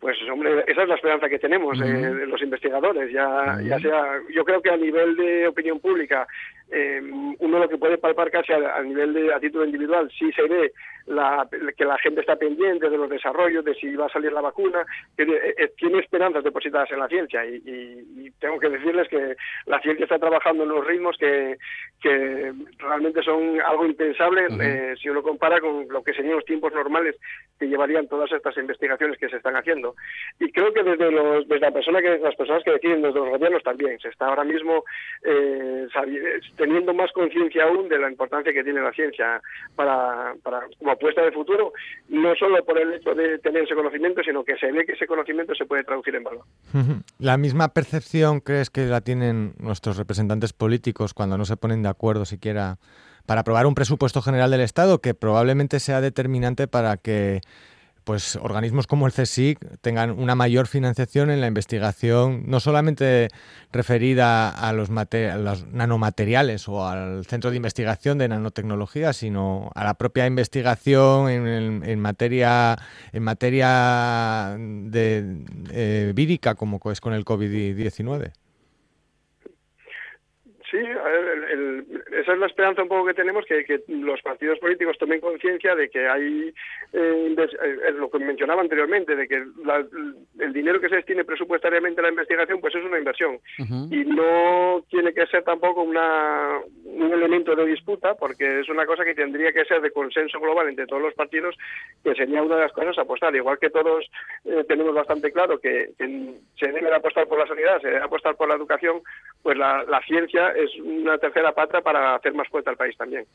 Pues 0.00 0.16
hombre, 0.30 0.64
esa 0.68 0.82
es 0.82 0.88
la 0.88 0.94
esperanza 0.94 1.28
que 1.28 1.40
tenemos 1.40 1.76
eh, 1.80 2.26
los 2.26 2.40
investigadores. 2.40 3.12
Ya, 3.12 3.58
ya 3.62 3.80
sea, 3.80 4.20
yo 4.32 4.44
creo 4.44 4.62
que 4.62 4.70
a 4.70 4.76
nivel 4.76 5.16
de 5.16 5.48
opinión 5.48 5.80
pública 5.80 6.26
eh, 6.70 7.00
uno 7.38 7.58
lo 7.58 7.68
que 7.68 7.78
puede 7.78 7.98
palpar 7.98 8.30
casi 8.30 8.52
a, 8.52 8.82
nivel 8.82 9.14
de 9.14 9.32
a 9.32 9.40
título 9.40 9.64
individual, 9.64 10.10
sí 10.18 10.30
se 10.32 10.42
ve 10.42 10.72
la, 11.06 11.48
que 11.76 11.84
la 11.84 11.96
gente 11.98 12.20
está 12.20 12.36
pendiente 12.36 12.90
de 12.90 12.98
los 12.98 13.08
desarrollos, 13.08 13.64
de 13.64 13.74
si 13.74 13.94
va 13.96 14.06
a 14.06 14.10
salir 14.10 14.32
la 14.32 14.42
vacuna, 14.42 14.84
que 15.16 15.22
eh, 15.22 15.54
eh, 15.56 15.72
tiene 15.76 16.00
esperanzas 16.00 16.44
depositadas 16.44 16.90
en 16.92 16.98
la 16.98 17.08
ciencia 17.08 17.44
y, 17.46 18.30
tengo 18.38 18.60
que 18.60 18.68
decirles 18.68 19.08
que 19.08 19.34
la 19.66 19.80
ciencia 19.80 20.04
está 20.04 20.18
trabajando 20.18 20.62
en 20.62 20.68
los 20.68 20.86
ritmos 20.86 21.16
que, 21.18 21.56
que 22.00 22.52
realmente 22.78 23.20
son 23.22 23.60
algo 23.60 23.84
impensable 23.84 24.46
eh, 24.60 24.94
si 25.00 25.08
uno 25.08 25.22
compara 25.22 25.60
con 25.60 25.88
lo 25.88 26.04
que 26.04 26.12
serían 26.12 26.36
los 26.36 26.44
tiempos 26.44 26.72
normales 26.72 27.16
que 27.58 27.66
llevarían 27.66 28.06
todas 28.06 28.30
estas 28.30 28.56
investigaciones 28.58 29.18
que 29.18 29.28
se 29.28 29.36
están 29.38 29.56
haciendo. 29.56 29.96
Y 30.38 30.52
creo 30.52 30.72
que 30.72 30.84
desde, 30.84 31.10
los, 31.10 31.48
desde 31.48 31.66
la 31.66 31.72
persona 31.72 32.00
que, 32.00 32.18
las 32.18 32.36
personas 32.36 32.62
que 32.62 32.72
deciden, 32.72 33.02
desde 33.02 33.18
los 33.18 33.30
gobiernos 33.30 33.62
también, 33.64 33.98
se 33.98 34.08
está 34.08 34.26
ahora 34.26 34.44
mismo 34.44 34.84
eh, 35.24 35.88
teniendo 36.58 36.92
más 36.92 37.10
conciencia 37.12 37.64
aún 37.64 37.88
de 37.88 37.98
la 37.98 38.10
importancia 38.10 38.52
que 38.52 38.62
tiene 38.62 38.82
la 38.82 38.92
ciencia 38.92 39.40
para, 39.74 40.34
como 40.78 40.90
apuesta 40.90 41.22
de 41.22 41.32
futuro, 41.32 41.72
no 42.08 42.34
solo 42.34 42.62
por 42.64 42.78
el 42.78 42.92
hecho 42.92 43.14
de 43.14 43.38
tener 43.38 43.62
ese 43.62 43.74
conocimiento, 43.74 44.22
sino 44.22 44.44
que 44.44 44.56
se 44.56 44.70
ve 44.70 44.84
que 44.84 44.92
ese 44.92 45.06
conocimiento 45.06 45.54
se 45.54 45.64
puede 45.64 45.84
traducir 45.84 46.14
en 46.16 46.24
valor. 46.24 46.44
¿La 47.18 47.38
misma 47.38 47.68
percepción 47.68 48.40
crees 48.40 48.68
que 48.68 48.82
la 48.86 49.00
tienen 49.00 49.54
nuestros 49.58 49.96
representantes 49.96 50.52
políticos 50.52 51.14
cuando 51.14 51.38
no 51.38 51.44
se 51.44 51.56
ponen 51.56 51.82
de 51.82 51.88
acuerdo 51.88 52.24
siquiera 52.24 52.76
para 53.26 53.42
aprobar 53.42 53.66
un 53.66 53.74
presupuesto 53.74 54.22
general 54.22 54.50
del 54.50 54.62
Estado 54.62 55.00
que 55.00 55.14
probablemente 55.14 55.80
sea 55.80 56.00
determinante 56.00 56.66
para 56.66 56.96
que 56.96 57.40
pues 58.08 58.36
organismos 58.36 58.86
como 58.86 59.06
el 59.06 59.12
CSIC 59.12 59.58
tengan 59.82 60.12
una 60.12 60.34
mayor 60.34 60.66
financiación 60.66 61.30
en 61.30 61.42
la 61.42 61.46
investigación, 61.46 62.44
no 62.46 62.58
solamente 62.58 63.28
referida 63.70 64.48
a 64.48 64.72
los, 64.72 64.88
nanomateriales 64.88 66.68
o 66.70 66.86
al 66.86 67.26
centro 67.26 67.50
de 67.50 67.58
investigación 67.58 68.16
de 68.16 68.28
nanotecnología, 68.28 69.12
sino 69.12 69.70
a 69.74 69.84
la 69.84 69.92
propia 69.92 70.24
investigación 70.26 71.28
en, 71.28 72.00
materia 72.00 72.78
en 73.12 73.22
materia 73.22 74.56
de 74.58 75.44
eh, 75.70 76.12
vírica, 76.14 76.54
como 76.54 76.80
es 76.90 77.02
con 77.02 77.12
el 77.12 77.26
COVID-19. 77.26 78.32
Sí, 80.70 80.76
esa 80.76 82.32
es 82.32 82.38
la 82.38 82.46
esperanza 82.46 82.82
un 82.82 82.88
poco 82.88 83.06
que 83.06 83.14
tenemos, 83.14 83.46
que, 83.46 83.64
que 83.64 83.80
los 83.88 84.20
partidos 84.20 84.58
políticos 84.58 84.98
tomen 84.98 85.18
conciencia 85.18 85.74
de 85.74 85.88
que 85.88 86.06
hay, 86.06 86.52
eh, 86.92 87.36
eh, 87.38 87.92
lo 87.92 88.10
que 88.10 88.18
mencionaba 88.18 88.60
anteriormente, 88.60 89.16
de 89.16 89.26
que 89.26 89.36
el 89.36 90.52
dinero 90.52 90.78
que 90.78 90.90
se 90.90 90.96
destine 90.96 91.24
presupuestariamente 91.24 92.00
a 92.00 92.04
la 92.04 92.10
investigación, 92.10 92.60
pues 92.60 92.74
es 92.74 92.84
una 92.84 92.98
inversión. 92.98 93.38
Y 93.90 94.04
no 94.04 94.84
tiene 94.90 95.14
que 95.14 95.26
ser 95.28 95.42
tampoco 95.42 95.82
una, 95.82 96.58
un 96.84 97.12
elemento 97.14 97.56
de 97.56 97.64
disputa, 97.64 98.14
porque 98.14 98.60
es 98.60 98.68
una 98.68 98.84
cosa 98.84 99.06
que 99.06 99.14
tendría 99.14 99.52
que 99.52 99.64
ser 99.64 99.80
de 99.80 99.90
consenso 99.90 100.38
global 100.38 100.68
entre 100.68 100.86
todos 100.86 101.00
los 101.00 101.14
partidos, 101.14 101.56
que 102.04 102.14
sería 102.14 102.42
una 102.42 102.56
de 102.56 102.62
las 102.62 102.72
cosas 102.72 102.98
a 102.98 103.02
apostar. 103.02 103.34
Igual 103.34 103.58
que 103.58 103.70
todos 103.70 104.04
eh, 104.44 104.64
tenemos 104.68 104.94
bastante 104.94 105.32
claro 105.32 105.58
que, 105.58 105.92
se 106.58 106.72
debe 106.72 106.94
apostar 106.94 107.26
por 107.26 107.38
la 107.38 107.46
sanidad, 107.46 107.80
se 107.80 107.88
debe 107.88 108.02
apostar 108.02 108.36
por 108.36 108.48
la 108.48 108.56
educación, 108.56 109.00
pues 109.42 109.56
la, 109.56 109.84
la 109.84 110.00
ciencia 110.02 110.52
es 110.58 110.70
una 110.82 111.18
tercera 111.18 111.54
pata 111.54 111.80
para 111.80 112.16
hacer 112.16 112.34
más 112.34 112.48
fuerte 112.48 112.70
al 112.70 112.76
país 112.76 112.96
también. 112.96 113.26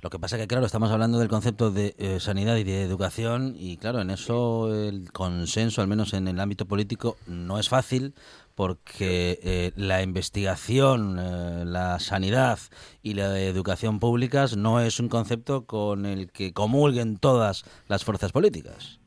Lo 0.00 0.08
que 0.08 0.18
pasa 0.18 0.38
que, 0.38 0.46
claro, 0.46 0.64
estamos 0.64 0.90
hablando 0.90 1.18
del 1.18 1.28
concepto 1.28 1.70
de 1.70 1.94
eh, 1.98 2.18
sanidad 2.18 2.56
y 2.56 2.64
de 2.64 2.82
educación 2.82 3.54
y, 3.56 3.76
claro, 3.76 4.00
en 4.00 4.10
eso 4.10 4.72
el 4.74 5.12
consenso, 5.12 5.82
al 5.82 5.88
menos 5.88 6.14
en 6.14 6.28
el 6.28 6.40
ámbito 6.40 6.66
político, 6.66 7.16
no 7.26 7.58
es 7.58 7.68
fácil 7.68 8.14
porque 8.54 9.38
eh, 9.42 9.72
la 9.76 10.02
investigación, 10.02 11.18
eh, 11.18 11.64
la 11.66 11.98
sanidad 11.98 12.58
y 13.02 13.14
la 13.14 13.38
educación 13.40 14.00
públicas 14.00 14.56
no 14.56 14.80
es 14.80 14.98
un 14.98 15.08
concepto 15.08 15.66
con 15.66 16.06
el 16.06 16.30
que 16.30 16.52
comulguen 16.52 17.18
todas 17.18 17.64
las 17.88 18.04
fuerzas 18.04 18.32
políticas. 18.32 19.01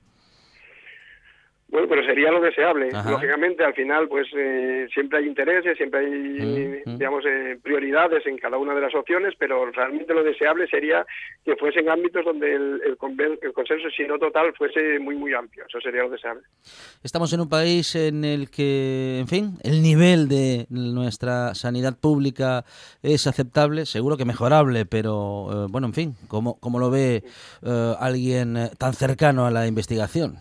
Bueno, 1.75 1.89
pero 1.89 2.05
sería 2.05 2.31
lo 2.31 2.39
deseable. 2.39 2.89
Lógicamente, 2.89 3.65
al 3.65 3.73
final, 3.73 4.07
pues 4.07 4.27
eh, 4.33 4.87
siempre 4.93 5.19
hay 5.19 5.25
intereses, 5.27 5.75
siempre 5.75 5.99
hay, 5.99 6.81
digamos, 6.85 7.25
eh, 7.25 7.59
prioridades 7.61 8.25
en 8.25 8.37
cada 8.37 8.57
una 8.57 8.73
de 8.73 8.79
las 8.79 8.95
opciones, 8.95 9.33
pero 9.37 9.69
realmente 9.71 10.13
lo 10.13 10.23
deseable 10.23 10.67
sería 10.67 11.05
que 11.43 11.57
fuesen 11.57 11.89
ámbitos 11.89 12.23
donde 12.23 12.55
el, 12.55 12.81
el, 12.85 12.95
consenso, 12.97 13.89
si 13.89 14.03
no 14.07 14.17
total, 14.17 14.53
fuese 14.57 14.99
muy, 14.99 15.17
muy 15.17 15.33
amplio. 15.33 15.65
Eso 15.67 15.81
sería 15.81 16.03
lo 16.03 16.11
deseable. 16.11 16.43
Estamos 17.03 17.33
en 17.33 17.41
un 17.41 17.49
país 17.49 17.93
en 17.95 18.23
el 18.23 18.49
que, 18.49 19.17
en 19.19 19.27
fin, 19.27 19.57
el 19.61 19.83
nivel 19.83 20.29
de 20.29 20.67
nuestra 20.69 21.55
sanidad 21.55 21.99
pública 21.99 22.63
es 23.03 23.27
aceptable, 23.27 23.85
seguro 23.85 24.15
que 24.15 24.23
mejorable, 24.23 24.85
pero, 24.85 25.49
eh, 25.51 25.67
bueno, 25.69 25.87
en 25.87 25.93
fin, 25.93 26.15
¿cómo, 26.29 26.57
cómo 26.57 26.79
lo 26.79 26.89
ve 26.89 27.23
alguien 27.99 28.69
tan 28.77 28.93
cercano 28.93 29.45
a 29.45 29.51
la 29.51 29.67
investigación? 29.67 30.37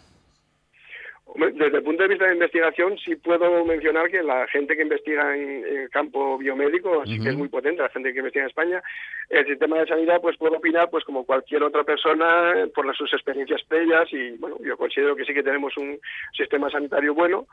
Desde 1.34 1.78
el 1.78 1.82
punto 1.82 2.04
de 2.04 2.10
vista 2.10 2.26
de 2.26 2.34
investigación, 2.34 2.96
sí 2.98 3.16
puedo 3.16 3.64
mencionar 3.64 4.08
que 4.08 4.22
la 4.22 4.46
gente 4.46 4.76
que 4.76 4.82
investiga 4.82 5.36
en, 5.36 5.64
el 5.66 5.90
campo 5.90 6.38
biomédico 6.38 7.04
sí 7.06 7.18
que 7.20 7.30
es 7.30 7.36
muy 7.36 7.48
potente, 7.48 7.82
la 7.82 7.88
gente 7.88 8.12
que 8.12 8.20
investiga 8.20 8.44
en 8.44 8.50
España. 8.50 8.82
El 9.28 9.44
sistema 9.44 9.80
de 9.80 9.86
sanidad, 9.86 10.20
pues 10.20 10.36
puedo 10.36 10.58
opinar, 10.58 10.90
pues 10.90 11.02
como 11.04 11.24
cualquier 11.24 11.64
otra 11.64 11.82
persona, 11.82 12.54
por 12.72 12.86
las, 12.86 12.96
sus 12.96 13.12
experiencias 13.12 13.62
previas 13.64 14.12
y, 14.12 14.30
bueno, 14.38 14.58
yo 14.64 14.76
considero 14.76 15.16
que 15.16 15.24
sí 15.24 15.34
que 15.34 15.42
tenemos 15.42 15.76
un 15.76 15.98
sistema 16.36 16.70
sanitario 16.70 17.14
bueno, 17.14 17.48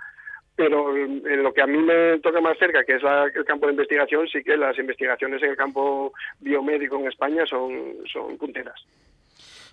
pero 0.56 0.96
en 0.96 1.41
lo 1.41 1.52
que 1.52 1.63
a 1.63 1.67
mí 1.67 1.80
me 1.80 2.20
toca 2.20 2.39
más 2.39 2.60
cerca, 2.60 2.84
que 2.84 2.98
es 2.98 3.02
el 3.34 3.46
campo 3.46 3.65
de 3.65 3.74
investigación, 3.74 4.28
sí 4.28 4.44
que 4.44 4.58
las 4.58 4.78
investigaciones 4.78 5.41
en 5.41 5.50
el 5.50 5.58
campo 5.58 6.13
biomédico 6.39 7.00
en 7.00 7.08
España 7.08 7.48
son, 7.48 7.96
son 8.12 8.38
punteras. 8.38 8.86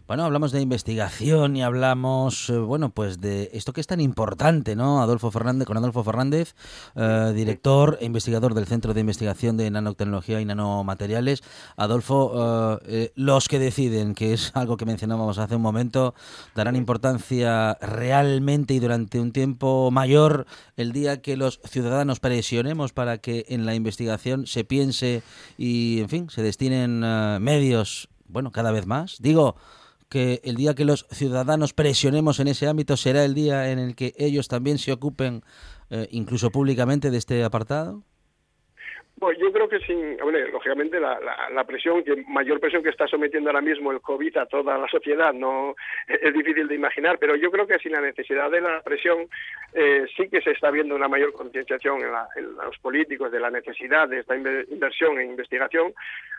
Bueno, 0.09 0.25
hablamos 0.25 0.53
de 0.53 0.63
investigación 0.63 1.55
y 1.55 1.63
hablamos, 1.63 2.49
eh, 2.49 2.57
bueno, 2.57 2.89
pues 2.89 3.21
de 3.21 3.51
esto 3.53 3.75
que 3.75 3.83
es 3.83 3.87
tan 3.87 4.01
importante, 4.01 4.75
¿no? 4.75 5.03
Adolfo 5.03 5.31
Fernández, 5.31 5.67
con 5.67 5.77
Adolfo 5.77 6.03
Fernández, 6.03 6.55
eh, 6.97 7.33
director 7.37 7.99
e 8.01 8.07
investigador 8.07 8.55
del 8.55 8.65
Centro 8.65 8.95
de 8.95 9.03
Investigación 9.03 9.59
de 9.59 9.71
Nanotecnología 9.71 10.41
y 10.41 10.47
Nanomateriales. 10.47 11.43
Adolfo, 11.77 12.81
eh, 12.87 13.13
los 13.17 13.49
que 13.49 13.59
deciden, 13.59 14.15
que 14.15 14.33
es 14.33 14.51
algo 14.55 14.79
que 14.79 14.87
mencionábamos 14.87 15.37
hace 15.37 15.57
un 15.57 15.61
momento, 15.61 16.15
darán 16.55 16.75
importancia 16.75 17.77
realmente 17.83 18.73
y 18.73 18.79
durante 18.79 19.21
un 19.21 19.31
tiempo 19.31 19.91
mayor 19.91 20.47
el 20.79 20.93
día 20.93 21.21
que 21.21 21.37
los 21.37 21.61
ciudadanos 21.65 22.19
presionemos 22.19 22.95
para 22.95 23.19
que 23.19 23.45
en 23.51 23.67
la 23.67 23.75
investigación 23.75 24.47
se 24.47 24.65
piense 24.65 25.23
y, 25.59 26.01
en 26.01 26.09
fin, 26.09 26.31
se 26.31 26.43
destinen 26.43 27.01
medios, 27.43 28.09
bueno, 28.27 28.53
cada 28.53 28.71
vez 28.71 28.87
más. 28.87 29.19
Digo, 29.21 29.57
que 30.09 30.41
el 30.45 30.57
día 30.57 30.75
que 30.75 30.85
los 30.85 31.07
ciudadanos 31.11 31.73
presionemos 31.73 32.41
en 32.41 32.49
ese 32.49 32.67
ámbito 32.67 32.97
será 32.97 33.25
el 33.25 33.35
día 33.35 33.71
en 33.71 33.79
el 33.79 33.95
que 33.95 34.15
ellos 34.19 34.49
también 34.49 34.79
se 34.79 34.93
ocupen, 34.93 35.43
eh, 35.91 36.07
incluso 36.11 36.51
públicamente, 36.51 37.11
de 37.11 37.19
este 37.19 37.45
apartado? 37.45 38.03
Pues 39.19 39.37
yo 39.39 39.53
creo 39.53 39.69
que 39.69 39.81
sin, 39.81 40.17
lógicamente 40.53 41.01
la, 41.01 41.19
la, 41.53 41.65
presión, 41.65 42.05
que 42.05 42.25
mayor 42.29 42.61
presión 42.61 42.85
que 42.85 42.91
está 42.91 43.09
sometiendo 43.09 43.51
ahora 43.51 43.61
mismo 43.61 43.91
el 43.91 44.01
COVID 44.01 44.37
a 44.37 44.47
toda 44.47 44.79
la 44.79 44.87
sociedad, 44.87 45.33
no 45.33 45.75
es 46.07 46.33
difícil 46.33 46.69
de 46.69 46.77
imaginar, 46.77 47.19
pero 47.19 47.35
yo 47.35 47.51
creo 47.51 47.67
que 47.67 47.79
sin 47.81 47.93
la 47.93 48.01
necesidad 48.01 48.49
de 48.49 48.61
la 48.61 48.81
presión 48.83 49.29
eh, 49.75 50.07
sí 50.17 50.29
que 50.29 50.41
se 50.41 50.53
está 50.53 50.71
viendo 50.71 50.95
una 50.95 51.09
mayor 51.09 51.33
concienciación 51.33 52.01
en, 52.01 52.11
en, 52.37 52.57
los 52.57 52.79
políticos 52.79 53.31
de 53.31 53.41
la 53.41 53.51
necesidad 53.51 54.09
de 54.09 54.21
esta 54.21 54.37
inversión 54.37 55.21
en 55.21 55.31
investigación. 55.31 55.93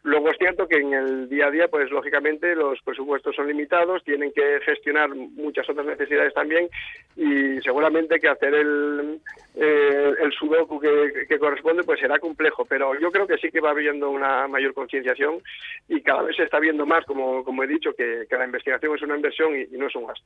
Luego 0.04 0.32
es 0.32 0.38
cierto 0.38 0.68
que 0.68 0.78
en 0.78 0.94
el 0.94 1.30
día 1.30 1.48
a 1.48 1.52
día, 1.52 1.68
pues 1.68 1.92
lógicamente 1.92 2.56
los 2.56 2.82
presupuestos 2.82 3.36
son 3.36 3.48
limitados, 3.48 4.04
tienen 4.04 4.32
que 4.32 4.60
gestionar 4.62 5.10
muchas 5.14 5.70
otras 5.70 5.86
necesidades 5.86 6.34
también 6.34 6.70
y 7.16 7.62
seguramente 7.62 8.20
que 8.20 8.30
hacer 8.30 8.54
el, 8.54 9.20
eh, 9.56 10.14
el 10.22 10.32
sudoku 10.32 10.80
que, 10.80 11.40
corresponde 11.40 11.84
pues 11.84 12.00
será 12.00 12.20
complejo 12.20 12.66
pero 12.66 13.00
yo 13.00 13.12
creo 13.12 13.26
que 13.26 13.38
sí 13.38 13.50
que 13.50 13.62
va 13.62 13.72
habiendo 13.72 14.10
una 14.10 14.48
mayor 14.48 14.74
concienciación 14.74 15.42
y 15.88 16.02
cada 16.02 16.24
vez 16.24 16.36
se 16.36 16.44
está 16.44 16.60
viendo 16.60 16.86
más, 16.86 17.06
como, 17.06 17.44
como 17.44 17.64
he 17.64 17.68
dicho, 17.68 17.94
que, 17.94 18.26
la 18.30 18.46
investigación 18.46 18.96
es 18.96 19.02
una 19.02 19.16
inversión 19.16 19.56
y, 19.56 19.66
no 19.78 19.88
es 19.88 19.96
un 19.96 20.08
gasto. 20.08 20.26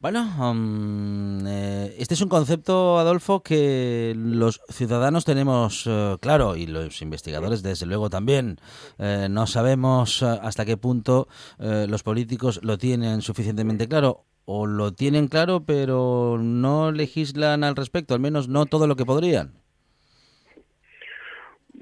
Bueno, 0.00 0.22
um, 0.38 1.46
eh, 1.46 1.94
este 1.98 2.14
es 2.14 2.20
un 2.20 2.28
concepto, 2.28 2.98
Adolfo, 2.98 3.42
que 3.42 4.12
los 4.16 4.60
ciudadanos 4.68 5.24
tenemos 5.24 5.84
eh, 5.86 6.16
claro 6.20 6.56
y 6.56 6.66
los 6.66 7.00
investigadores, 7.00 7.62
desde 7.62 7.86
luego, 7.86 8.10
también. 8.10 8.58
Eh, 8.98 9.28
no 9.30 9.46
sabemos 9.46 10.22
hasta 10.22 10.64
qué 10.64 10.76
punto 10.76 11.28
los 11.58 12.02
políticos 12.02 12.60
lo 12.62 12.76
tienen 12.78 13.22
suficientemente 13.22 13.88
claro 13.88 14.26
o 14.44 14.66
lo 14.66 14.92
tienen 14.92 15.28
claro, 15.28 15.64
pero 15.64 16.38
no 16.38 16.92
legislan 16.92 17.64
al 17.64 17.76
respecto, 17.76 18.14
al 18.14 18.20
menos 18.20 18.48
no 18.48 18.66
todo 18.66 18.86
lo 18.86 18.96
que 18.96 19.06
podrían. 19.06 19.63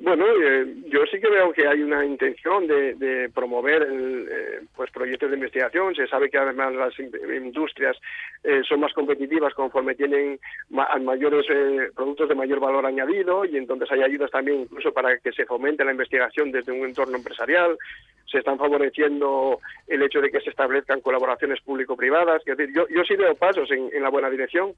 Bueno, 0.02 0.26
eh, 0.26 0.66
yo 0.88 1.06
sí 1.06 1.20
que 1.20 1.30
veo 1.30 1.52
que 1.52 1.68
hay 1.68 1.80
una 1.80 2.04
intención 2.04 2.66
de, 2.66 3.30
promover 3.32 3.86
eh, 3.88 4.60
pues 4.74 4.90
proyectos 4.90 5.30
de 5.30 5.36
investigación. 5.36 5.94
Se 5.94 6.08
sabe 6.08 6.28
que 6.28 6.38
además 6.38 6.74
las 6.74 6.98
industrias 6.98 7.96
eh, 8.42 8.62
son 8.68 8.80
más 8.80 8.92
competitivas 8.94 9.54
conforme 9.54 9.94
tienen 9.94 10.40
mayores 10.70 11.46
productos 11.94 12.28
de 12.28 12.34
mayor 12.34 12.58
valor 12.58 12.84
añadido 12.84 13.44
y 13.44 13.56
entonces 13.56 13.92
hay 13.92 14.02
ayudas 14.02 14.32
también 14.32 14.62
incluso 14.62 14.92
para 14.92 15.16
que 15.18 15.30
se 15.30 15.46
fomente 15.46 15.84
la 15.84 15.92
investigación 15.92 16.50
desde 16.50 16.72
un 16.72 16.84
entorno 16.84 17.16
empresarial. 17.16 17.78
Se 18.26 18.38
están 18.38 18.58
favoreciendo 18.58 19.60
el 19.86 20.02
hecho 20.02 20.20
de 20.20 20.32
que 20.32 20.40
se 20.40 20.50
establezcan 20.50 21.00
colaboraciones 21.00 21.60
público-privadas. 21.60 22.42
Yo, 22.44 22.88
yo 22.88 23.04
sí 23.04 23.14
veo 23.14 23.36
pasos 23.36 23.70
en 23.70 24.02
la 24.02 24.08
buena 24.08 24.30
dirección. 24.30 24.74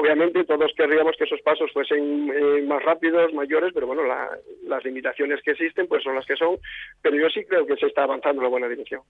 Obviamente 0.00 0.44
todos 0.44 0.72
querríamos 0.74 1.14
que 1.18 1.24
esos 1.24 1.42
pasos 1.42 1.70
fuesen 1.74 2.30
eh, 2.30 2.62
más 2.62 2.82
rápidos, 2.82 3.34
mayores, 3.34 3.70
pero 3.74 3.86
bueno, 3.86 4.02
las 4.66 4.82
limitaciones 4.82 5.42
que 5.44 5.50
existen 5.50 5.86
pues 5.88 6.02
son 6.02 6.14
las 6.14 6.24
que 6.24 6.36
son, 6.36 6.56
pero 7.02 7.16
yo 7.16 7.28
sí 7.28 7.44
creo 7.44 7.66
que 7.66 7.76
se 7.76 7.86
está 7.86 8.04
avanzando 8.04 8.40
en 8.40 8.44
la 8.44 8.48
buena 8.48 8.68
dirección. 8.68 9.02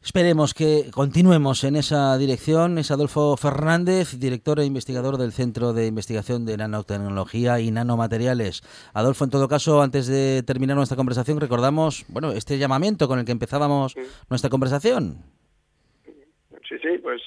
Esperemos 0.00 0.54
que 0.54 0.92
continuemos 0.92 1.64
en 1.64 1.74
esa 1.74 2.16
dirección. 2.18 2.78
Es 2.78 2.92
Adolfo 2.92 3.36
Fernández, 3.36 4.20
director 4.20 4.60
e 4.60 4.64
investigador 4.64 5.16
del 5.16 5.32
Centro 5.32 5.72
de 5.72 5.88
Investigación 5.88 6.46
de 6.46 6.56
Nanotecnología 6.56 7.58
y 7.58 7.72
Nanomateriales. 7.72 8.62
Adolfo, 8.94 9.24
en 9.24 9.30
todo 9.30 9.48
caso, 9.48 9.82
antes 9.82 10.06
de 10.06 10.44
terminar 10.44 10.76
nuestra 10.76 10.96
conversación, 10.96 11.40
recordamos 11.40 12.04
bueno, 12.10 12.30
este 12.30 12.58
llamamiento 12.58 13.08
con 13.08 13.18
el 13.18 13.24
que 13.24 13.32
empezábamos 13.32 13.96
nuestra 14.30 14.50
conversación. 14.50 15.16
Sí, 16.68 16.78
sí, 16.80 16.98
pues 17.02 17.20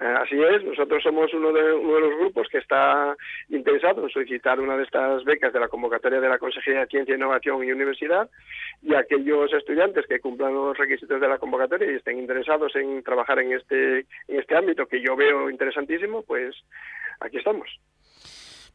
así 0.00 0.34
es, 0.42 0.64
nosotros 0.64 1.02
somos 1.02 1.32
uno 1.34 1.52
de, 1.52 1.74
uno 1.74 1.94
de 1.94 2.00
los 2.00 2.18
grupos 2.18 2.48
que 2.50 2.58
está 2.58 3.14
interesado 3.50 4.02
en 4.02 4.10
solicitar 4.10 4.58
una 4.58 4.76
de 4.76 4.84
estas 4.84 5.24
becas 5.24 5.52
de 5.52 5.60
la 5.60 5.68
convocatoria 5.68 6.20
de 6.20 6.28
la 6.28 6.38
Consejería 6.38 6.80
de 6.80 6.86
Ciencia, 6.86 7.14
Innovación 7.14 7.62
y 7.62 7.70
Universidad 7.70 8.30
y 8.82 8.94
aquellos 8.94 9.52
estudiantes 9.52 10.06
que 10.06 10.20
cumplan 10.20 10.54
los 10.54 10.76
requisitos 10.76 11.20
de 11.20 11.28
la 11.28 11.38
convocatoria 11.38 11.92
y 11.92 11.96
estén 11.96 12.18
interesados 12.18 12.74
en 12.76 13.02
trabajar 13.02 13.40
en 13.40 13.52
este, 13.52 14.00
en 14.28 14.40
este 14.40 14.56
ámbito 14.56 14.86
que 14.86 15.02
yo 15.02 15.16
veo 15.16 15.50
interesantísimo, 15.50 16.22
pues 16.22 16.56
aquí 17.20 17.36
estamos. 17.36 17.68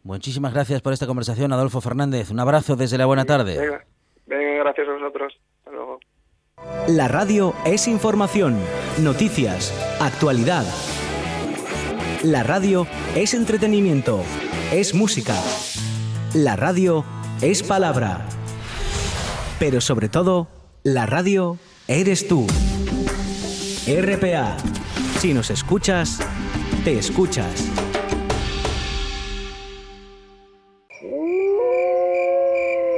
Muchísimas 0.04 0.54
gracias 0.54 0.84
por 0.84 0.94
esta 0.94 1.08
conversación, 1.08 1.52
Adolfo 1.52 1.82
Fernández. 1.82 2.30
Un 2.30 2.40
abrazo 2.40 2.76
desde 2.76 3.00
la 3.00 3.08
buena 3.08 3.26
tarde. 3.26 3.60
Venga, 3.60 3.84
venga 4.28 4.64
gracias 4.64 4.88
a 4.88 4.92
vosotros. 4.92 5.34
Hasta 5.58 5.72
luego. 5.72 6.00
La 6.88 7.08
radio 7.08 7.54
es 7.66 7.88
información, 7.88 8.60
noticias, 9.02 9.74
actualidad 10.00 10.64
la 12.26 12.44
radio 12.44 12.88
es 13.16 13.34
entretenimiento, 13.34 14.24
es 14.72 14.94
música. 14.94 15.36
La 16.34 16.56
radio 16.56 17.06
es 17.42 17.62
palabra. 17.62 18.26
Pero 19.60 19.80
sobre 19.80 20.10
todo, 20.10 20.48
la 20.84 21.06
radio 21.06 21.58
eres 21.88 22.28
tú. 22.28 22.48
RPA. 23.88 24.58
Si 25.20 25.34
nos 25.34 25.52
escuchas, 25.52 26.20
te 26.84 26.98
escuchas. 26.98 27.85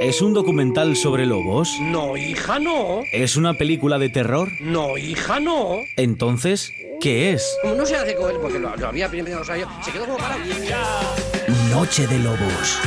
¿Es 0.00 0.22
un 0.22 0.32
documental 0.32 0.94
sobre 0.94 1.26
lobos? 1.26 1.76
No, 1.80 2.16
hija, 2.16 2.60
no. 2.60 3.02
¿Es 3.12 3.36
una 3.36 3.54
película 3.54 3.98
de 3.98 4.08
terror? 4.08 4.52
No, 4.60 4.96
hija, 4.96 5.40
no. 5.40 5.80
Entonces, 5.96 6.72
¿qué 7.00 7.32
es? 7.32 7.58
No 7.64 7.84
se 7.84 7.96
hace 7.96 8.14
con 8.14 8.30
él 8.30 8.36
porque 8.40 8.60
lo, 8.60 8.76
lo 8.76 8.86
había 8.86 9.08
primero, 9.08 9.40
o 9.40 9.44
sea, 9.44 9.56
se 9.82 9.90
quedó 9.90 10.06
como 10.06 10.18
para... 10.18 10.36
Noche 11.72 12.06
de 12.06 12.18
Lobos. 12.20 12.78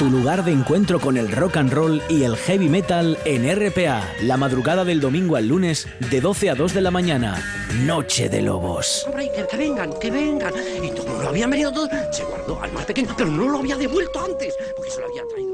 Tu 0.00 0.08
lugar 0.08 0.42
de 0.44 0.52
encuentro 0.52 0.98
con 0.98 1.18
el 1.18 1.30
rock 1.30 1.58
and 1.58 1.74
roll 1.74 2.02
y 2.08 2.22
el 2.22 2.34
heavy 2.34 2.70
metal 2.70 3.18
en 3.26 3.44
RPA, 3.54 4.02
la 4.22 4.38
madrugada 4.38 4.82
del 4.82 4.98
domingo 4.98 5.36
al 5.36 5.46
lunes 5.46 5.86
de 6.10 6.22
12 6.22 6.48
a 6.48 6.54
2 6.54 6.72
de 6.72 6.80
la 6.80 6.90
mañana. 6.90 7.68
Noche 7.84 8.30
de 8.30 8.40
Lobos. 8.40 9.04
Hombre, 9.06 9.30
que, 9.36 9.46
que 9.46 9.58
vengan, 9.58 9.92
que 10.00 10.10
vengan. 10.10 10.54
Y 10.82 10.90
como 10.92 11.22
lo 11.22 11.28
habían 11.28 11.50
venido 11.50 11.70
todos, 11.70 11.90
se 12.12 12.24
guardó 12.24 12.62
al 12.62 12.72
más 12.72 12.86
pequeño, 12.86 13.14
pero 13.14 13.28
no 13.28 13.46
lo 13.46 13.58
había 13.58 13.76
devuelto 13.76 14.24
antes, 14.24 14.54
porque 14.74 14.90
se 14.90 15.00
lo 15.02 15.06
había 15.08 15.22
traído. 15.28 15.50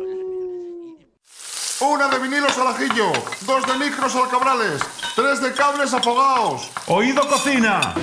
Una 1.80 2.08
de 2.08 2.18
vinilos 2.20 2.56
al 2.56 2.68
ajillo, 2.68 3.12
dos 3.44 3.66
de 3.66 3.84
micros 3.84 4.14
al 4.14 4.28
cabrales, 4.28 4.80
tres 5.16 5.42
de 5.42 5.52
cables 5.54 5.92
afogados. 5.92 6.70
¡Oído 6.86 7.26
cocina! 7.28 7.94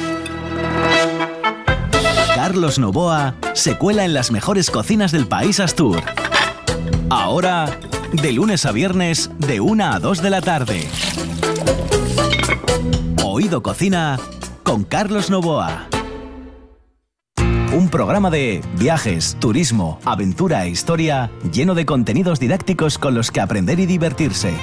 Carlos 2.36 2.80
Novoa 2.80 3.36
se 3.54 3.78
cuela 3.78 4.04
en 4.04 4.14
las 4.14 4.30
mejores 4.30 4.70
cocinas 4.70 5.14
del 5.14 5.26
país 5.26 5.62
Astur. 5.62 6.04
Ahora, 7.10 7.80
de 8.12 8.32
lunes 8.32 8.66
a 8.66 8.72
viernes, 8.72 9.32
de 9.38 9.60
1 9.60 9.84
a 9.86 10.00
2 10.00 10.22
de 10.22 10.30
la 10.30 10.42
tarde. 10.42 10.88
Oído 13.24 13.64
Cocina 13.64 14.20
con 14.64 14.84
Carlos 14.84 15.30
Novoa. 15.30 15.88
Un 17.74 17.90
programa 17.90 18.30
de 18.30 18.62
viajes, 18.78 19.36
turismo, 19.40 20.00
aventura 20.06 20.64
e 20.66 20.70
historia 20.70 21.32
lleno 21.52 21.74
de 21.74 21.88
contenidos 21.88 22.40
didácticos 22.40 23.00
con 23.00 23.16
los 23.16 23.32
que 23.32 23.42
aprender 23.42 23.80
y 23.80 23.88
divertirse. 23.88 24.54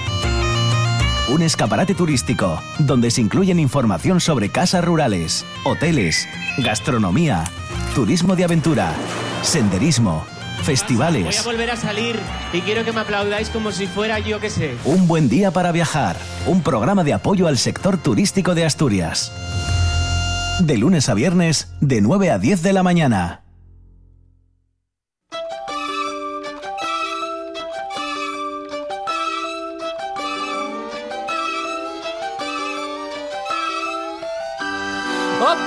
Un 1.29 1.43
escaparate 1.43 1.95
turístico 1.95 2.61
donde 2.79 3.11
se 3.11 3.21
incluyen 3.21 3.59
información 3.59 4.21
sobre 4.21 4.49
casas 4.49 4.85
rurales, 4.85 5.45
hoteles, 5.65 6.29
gastronomía, 6.59 7.45
turismo 7.95 8.37
de 8.37 8.45
aventura, 8.45 8.93
senderismo, 9.43 10.25
festivales. 10.63 11.25
Voy 11.25 11.37
a 11.37 11.43
volver 11.43 11.71
a 11.71 11.77
salir 11.77 12.19
y 12.53 12.61
quiero 12.61 12.85
que 12.85 12.93
me 12.93 13.01
aplaudáis 13.01 13.49
como 13.51 13.73
si 13.73 13.87
fuera 13.87 14.19
yo 14.19 14.41
que 14.41 14.51
sé. 14.51 14.77
Un 14.85 15.09
buen 15.09 15.29
día 15.29 15.51
para 15.51 15.73
viajar. 15.73 16.17
Un 16.47 16.63
programa 16.63 17.05
de 17.05 17.13
apoyo 17.13 17.47
al 17.47 17.59
sector 17.59 17.99
turístico 17.99 18.55
de 18.55 18.65
Asturias. 18.65 19.33
De 20.61 20.77
lunes 20.77 21.09
a 21.09 21.15
viernes, 21.15 21.73
de 21.81 22.01
9 22.01 22.31
a 22.31 22.39
10 22.39 22.63
de 22.63 22.73
la 22.73 22.83
mañana. 22.83 23.43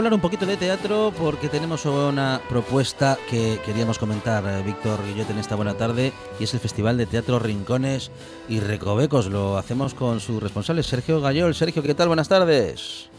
Hablar 0.00 0.14
un 0.14 0.20
poquito 0.20 0.46
de 0.46 0.56
teatro 0.56 1.12
porque 1.18 1.50
tenemos 1.50 1.84
una 1.84 2.40
propuesta 2.48 3.18
que 3.28 3.60
queríamos 3.66 3.98
comentar, 3.98 4.42
eh, 4.46 4.62
Víctor 4.64 4.98
Guillot, 5.04 5.28
en 5.28 5.36
esta 5.36 5.56
buena 5.56 5.74
tarde, 5.74 6.14
y 6.38 6.44
es 6.44 6.54
el 6.54 6.60
Festival 6.60 6.96
de 6.96 7.04
Teatro 7.04 7.38
Rincones 7.38 8.10
y 8.48 8.60
Recovecos. 8.60 9.26
Lo 9.26 9.58
hacemos 9.58 9.92
con 9.92 10.20
su 10.20 10.40
responsable, 10.40 10.82
Sergio 10.84 11.20
Gallol. 11.20 11.54
Sergio, 11.54 11.82
¿qué 11.82 11.94
tal? 11.94 12.08
Buenas 12.08 12.30
tardes. 12.30 13.10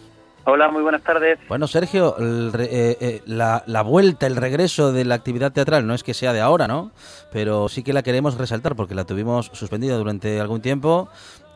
Hola, 0.45 0.69
muy 0.69 0.81
buenas 0.81 1.03
tardes. 1.03 1.37
Bueno, 1.47 1.67
Sergio, 1.67 2.17
el 2.17 2.51
eh, 2.57 2.97
eh, 2.99 3.21
la, 3.27 3.63
la 3.67 3.83
vuelta, 3.83 4.25
el 4.25 4.35
regreso 4.35 4.91
de 4.91 5.05
la 5.05 5.13
actividad 5.13 5.51
teatral 5.51 5.85
no 5.85 5.93
es 5.93 6.01
que 6.01 6.15
sea 6.15 6.33
de 6.33 6.41
ahora, 6.41 6.67
¿no? 6.67 6.89
Pero 7.31 7.69
sí 7.69 7.83
que 7.83 7.93
la 7.93 8.01
queremos 8.01 8.39
resaltar 8.39 8.75
porque 8.75 8.95
la 8.95 9.05
tuvimos 9.05 9.51
suspendida 9.53 9.97
durante 9.97 10.39
algún 10.39 10.61
tiempo 10.61 11.09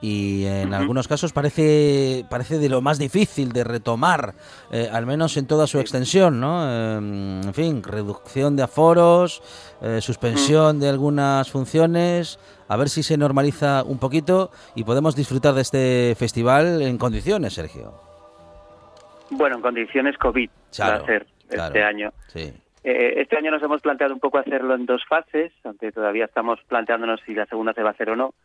y 0.05 0.45
en 0.45 0.75
algunos 0.75 1.07
casos 1.07 1.33
parece 1.33 2.25
parece 2.29 2.59
de 2.59 2.69
lo 2.69 2.79
más 2.79 2.99
difícil 2.99 3.51
de 3.51 3.63
retomar, 3.63 4.35
eh, 4.71 4.87
al 4.91 5.07
menos 5.07 5.35
en 5.35 5.47
toda 5.47 5.65
su 5.65 5.79
extensión, 5.79 6.39
¿no? 6.39 6.63
Eh, 6.69 6.97
en 6.97 7.53
fin, 7.55 7.81
reducción 7.81 8.55
de 8.55 8.61
aforos, 8.61 9.41
eh, 9.81 10.01
suspensión 10.01 10.79
de 10.79 10.89
algunas 10.89 11.49
funciones, 11.49 12.39
a 12.67 12.77
ver 12.77 12.89
si 12.89 13.01
se 13.01 13.17
normaliza 13.17 13.83
un 13.83 13.97
poquito 13.97 14.51
y 14.75 14.83
podemos 14.83 15.15
disfrutar 15.15 15.55
de 15.55 15.61
este 15.61 16.15
festival 16.15 16.83
en 16.83 16.99
condiciones, 16.99 17.53
Sergio. 17.53 17.93
Bueno, 19.31 19.55
en 19.55 19.63
condiciones 19.63 20.15
COVID 20.19 20.49
Claro, 20.75 20.99
va 20.99 21.03
a 21.03 21.05
ser 21.07 21.25
claro. 21.49 21.67
este 21.67 21.83
año. 21.83 22.13
Sí. 22.27 22.53
Eh, 22.83 23.21
este 23.21 23.35
año 23.37 23.49
nos 23.49 23.63
hemos 23.63 23.81
planteado 23.81 24.13
un 24.13 24.19
poco 24.19 24.37
hacerlo 24.37 24.75
en 24.75 24.85
dos 24.85 25.03
fases, 25.09 25.51
aunque 25.63 25.91
todavía 25.91 26.25
estamos 26.25 26.59
planteándonos 26.67 27.19
si 27.25 27.33
la 27.33 27.47
segunda 27.47 27.73
se 27.73 27.81
va 27.81 27.89
a 27.89 27.93
hacer 27.93 28.11
o 28.11 28.15
no, 28.15 28.35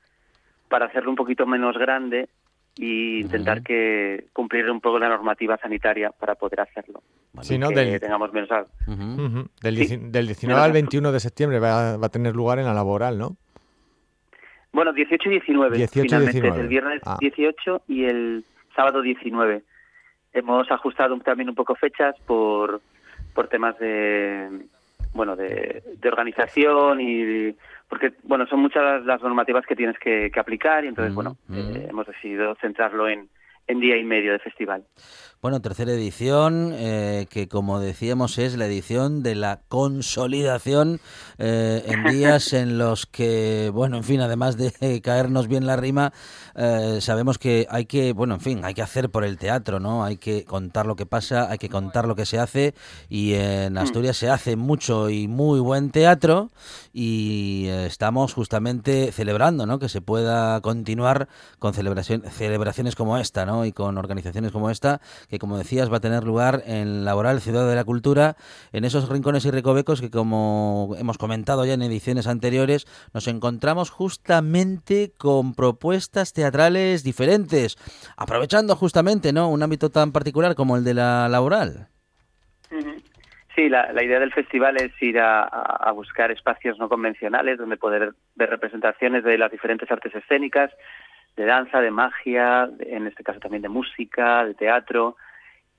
para 0.70 0.86
hacerlo 0.86 1.10
un 1.10 1.16
poquito 1.16 1.44
menos 1.46 1.76
grande 1.76 2.30
y 2.76 3.20
intentar 3.20 3.62
que 3.62 4.26
cumplir 4.32 4.70
un 4.70 4.80
poco 4.80 4.98
la 4.98 5.08
normativa 5.10 5.58
sanitaria 5.58 6.10
para 6.12 6.36
poder 6.36 6.60
hacerlo. 6.60 7.02
Sí, 7.42 7.58
¿no? 7.58 7.68
que 7.68 7.74
Del- 7.74 8.00
tengamos 8.00 8.32
menos. 8.32 8.48
Del, 9.60 9.76
Sí. 9.76 9.82
dieci- 9.96 10.10
del 10.10 10.26
19 10.26 10.60
al 10.62 10.72
21 10.72 11.12
de 11.12 11.20
septiembre 11.20 11.58
va, 11.58 11.98
va 11.98 12.06
a 12.06 12.10
tener 12.10 12.34
lugar 12.34 12.58
en 12.58 12.64
la 12.64 12.72
laboral, 12.72 13.18
¿no? 13.18 13.36
Bueno, 14.72 14.92
18 14.92 15.28
y 15.28 15.32
19, 15.32 15.76
18 15.76 15.98
y 15.98 16.02
finalmente. 16.08 16.32
19. 16.40 16.62
El 16.62 16.68
viernes 16.68 17.02
Ah. 17.04 17.16
18 17.20 17.82
y 17.88 18.04
el 18.04 18.44
sábado 18.76 19.02
19. 19.02 19.62
Hemos 20.32 20.70
ajustado 20.70 21.18
también 21.18 21.48
un 21.48 21.56
poco 21.56 21.74
fechas 21.74 22.14
por, 22.24 22.80
por 23.34 23.48
temas 23.48 23.76
de 23.80 24.48
bueno 25.12 25.34
de, 25.34 25.82
de 26.00 26.08
organización 26.08 27.00
y 27.00 27.56
porque 27.90 28.14
bueno 28.22 28.46
son 28.46 28.60
muchas 28.60 29.04
las 29.04 29.20
normativas 29.20 29.66
que 29.66 29.76
tienes 29.76 29.98
que, 29.98 30.30
aplicar 30.38 30.84
y 30.84 30.88
entonces 30.88 31.12
bueno 31.12 31.36
eh, 31.52 31.88
hemos 31.90 32.06
decidido 32.06 32.54
centrarlo 32.54 33.08
en, 33.08 33.28
en 33.66 33.80
día 33.80 33.96
y 33.96 34.04
medio 34.04 34.32
de 34.32 34.38
festival. 34.38 34.84
Bueno, 35.42 35.62
tercera 35.62 35.92
edición, 35.92 36.74
eh, 36.74 37.26
que 37.30 37.48
como 37.48 37.80
decíamos 37.80 38.36
es 38.36 38.58
la 38.58 38.66
edición 38.66 39.22
de 39.22 39.34
la 39.34 39.62
consolidación 39.68 41.00
eh, 41.38 41.82
en 41.86 42.04
días 42.12 42.52
en 42.52 42.76
los 42.76 43.06
que, 43.06 43.70
bueno, 43.72 43.96
en 43.96 44.04
fin, 44.04 44.20
además 44.20 44.58
de 44.58 45.00
caernos 45.02 45.48
bien 45.48 45.66
la 45.66 45.76
rima, 45.76 46.12
eh, 46.56 46.98
sabemos 47.00 47.38
que 47.38 47.66
hay 47.70 47.86
que, 47.86 48.12
bueno, 48.12 48.34
en 48.34 48.42
fin, 48.42 48.64
hay 48.66 48.74
que 48.74 48.82
hacer 48.82 49.08
por 49.08 49.24
el 49.24 49.38
teatro, 49.38 49.80
¿no? 49.80 50.04
Hay 50.04 50.18
que 50.18 50.44
contar 50.44 50.84
lo 50.84 50.94
que 50.94 51.06
pasa, 51.06 51.50
hay 51.50 51.56
que 51.56 51.70
contar 51.70 52.06
lo 52.06 52.14
que 52.14 52.26
se 52.26 52.38
hace 52.38 52.74
y 53.08 53.32
en 53.32 53.78
Asturias 53.78 54.18
se 54.18 54.28
hace 54.28 54.56
mucho 54.56 55.08
y 55.08 55.26
muy 55.26 55.58
buen 55.60 55.90
teatro 55.90 56.50
y 56.92 57.66
estamos 57.68 58.34
justamente 58.34 59.10
celebrando, 59.10 59.64
¿no? 59.64 59.78
Que 59.78 59.88
se 59.88 60.02
pueda 60.02 60.60
continuar 60.60 61.28
con 61.58 61.72
celebración, 61.72 62.24
celebraciones 62.30 62.94
como 62.94 63.16
esta, 63.16 63.46
¿no? 63.46 63.64
Y 63.64 63.72
con 63.72 63.96
organizaciones 63.96 64.52
como 64.52 64.68
esta 64.68 65.00
que 65.30 65.38
como 65.38 65.56
decías 65.56 65.90
va 65.90 65.98
a 65.98 66.00
tener 66.00 66.24
lugar 66.24 66.62
en 66.66 67.04
Laboral 67.04 67.40
Ciudad 67.40 67.68
de 67.68 67.76
la 67.76 67.84
Cultura, 67.84 68.34
en 68.72 68.84
esos 68.84 69.08
rincones 69.08 69.44
y 69.44 69.50
recovecos 69.50 70.00
que 70.00 70.10
como 70.10 70.94
hemos 70.98 71.18
comentado 71.18 71.64
ya 71.64 71.74
en 71.74 71.82
ediciones 71.82 72.26
anteriores, 72.26 72.86
nos 73.14 73.28
encontramos 73.28 73.90
justamente 73.90 75.12
con 75.16 75.54
propuestas 75.54 76.32
teatrales 76.32 77.04
diferentes, 77.04 77.76
aprovechando 78.16 78.74
justamente 78.74 79.32
¿no? 79.32 79.48
un 79.48 79.62
ámbito 79.62 79.90
tan 79.90 80.12
particular 80.12 80.54
como 80.54 80.76
el 80.76 80.84
de 80.84 80.94
la 80.94 81.28
laboral. 81.28 81.88
Sí, 83.54 83.68
la, 83.68 83.92
idea 84.02 84.20
del 84.20 84.32
festival 84.32 84.76
es 84.76 84.92
ir 85.02 85.18
a, 85.18 85.42
a, 85.42 85.92
buscar 85.92 86.30
espacios 86.30 86.78
no 86.78 86.88
convencionales 86.88 87.58
donde 87.58 87.76
poder 87.76 88.14
ver 88.36 88.48
representaciones 88.48 89.24
de 89.24 89.36
las 89.36 89.50
diferentes 89.50 89.90
artes 89.90 90.14
escénicas, 90.14 90.70
de 91.40 91.46
danza, 91.46 91.80
de 91.80 91.90
magia, 91.90 92.68
en 92.80 93.06
este 93.06 93.24
caso 93.24 93.40
también 93.40 93.62
de 93.62 93.70
música, 93.70 94.44
de 94.44 94.52
teatro, 94.52 95.16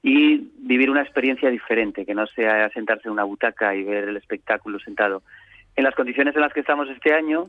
y 0.02 0.50
vivir 0.58 0.90
una 0.90 1.04
experiencia 1.04 1.52
diferente, 1.52 2.04
que 2.04 2.16
no 2.16 2.26
sea 2.26 2.68
sentarse 2.72 3.08
en 3.08 3.12
una 3.12 3.26
butaca 3.26 3.76
y 3.76 3.84
ver 3.84 4.10
el 4.10 4.18
espectáculo 4.18 4.80
sentado. 4.80 5.22
En 5.76 5.84
las 5.84 5.94
condiciones 5.94 6.36
en 6.36 6.42
las 6.42 6.52
que 6.52 6.62
estamos 6.62 6.90
este 6.90 7.14
año, 7.14 7.46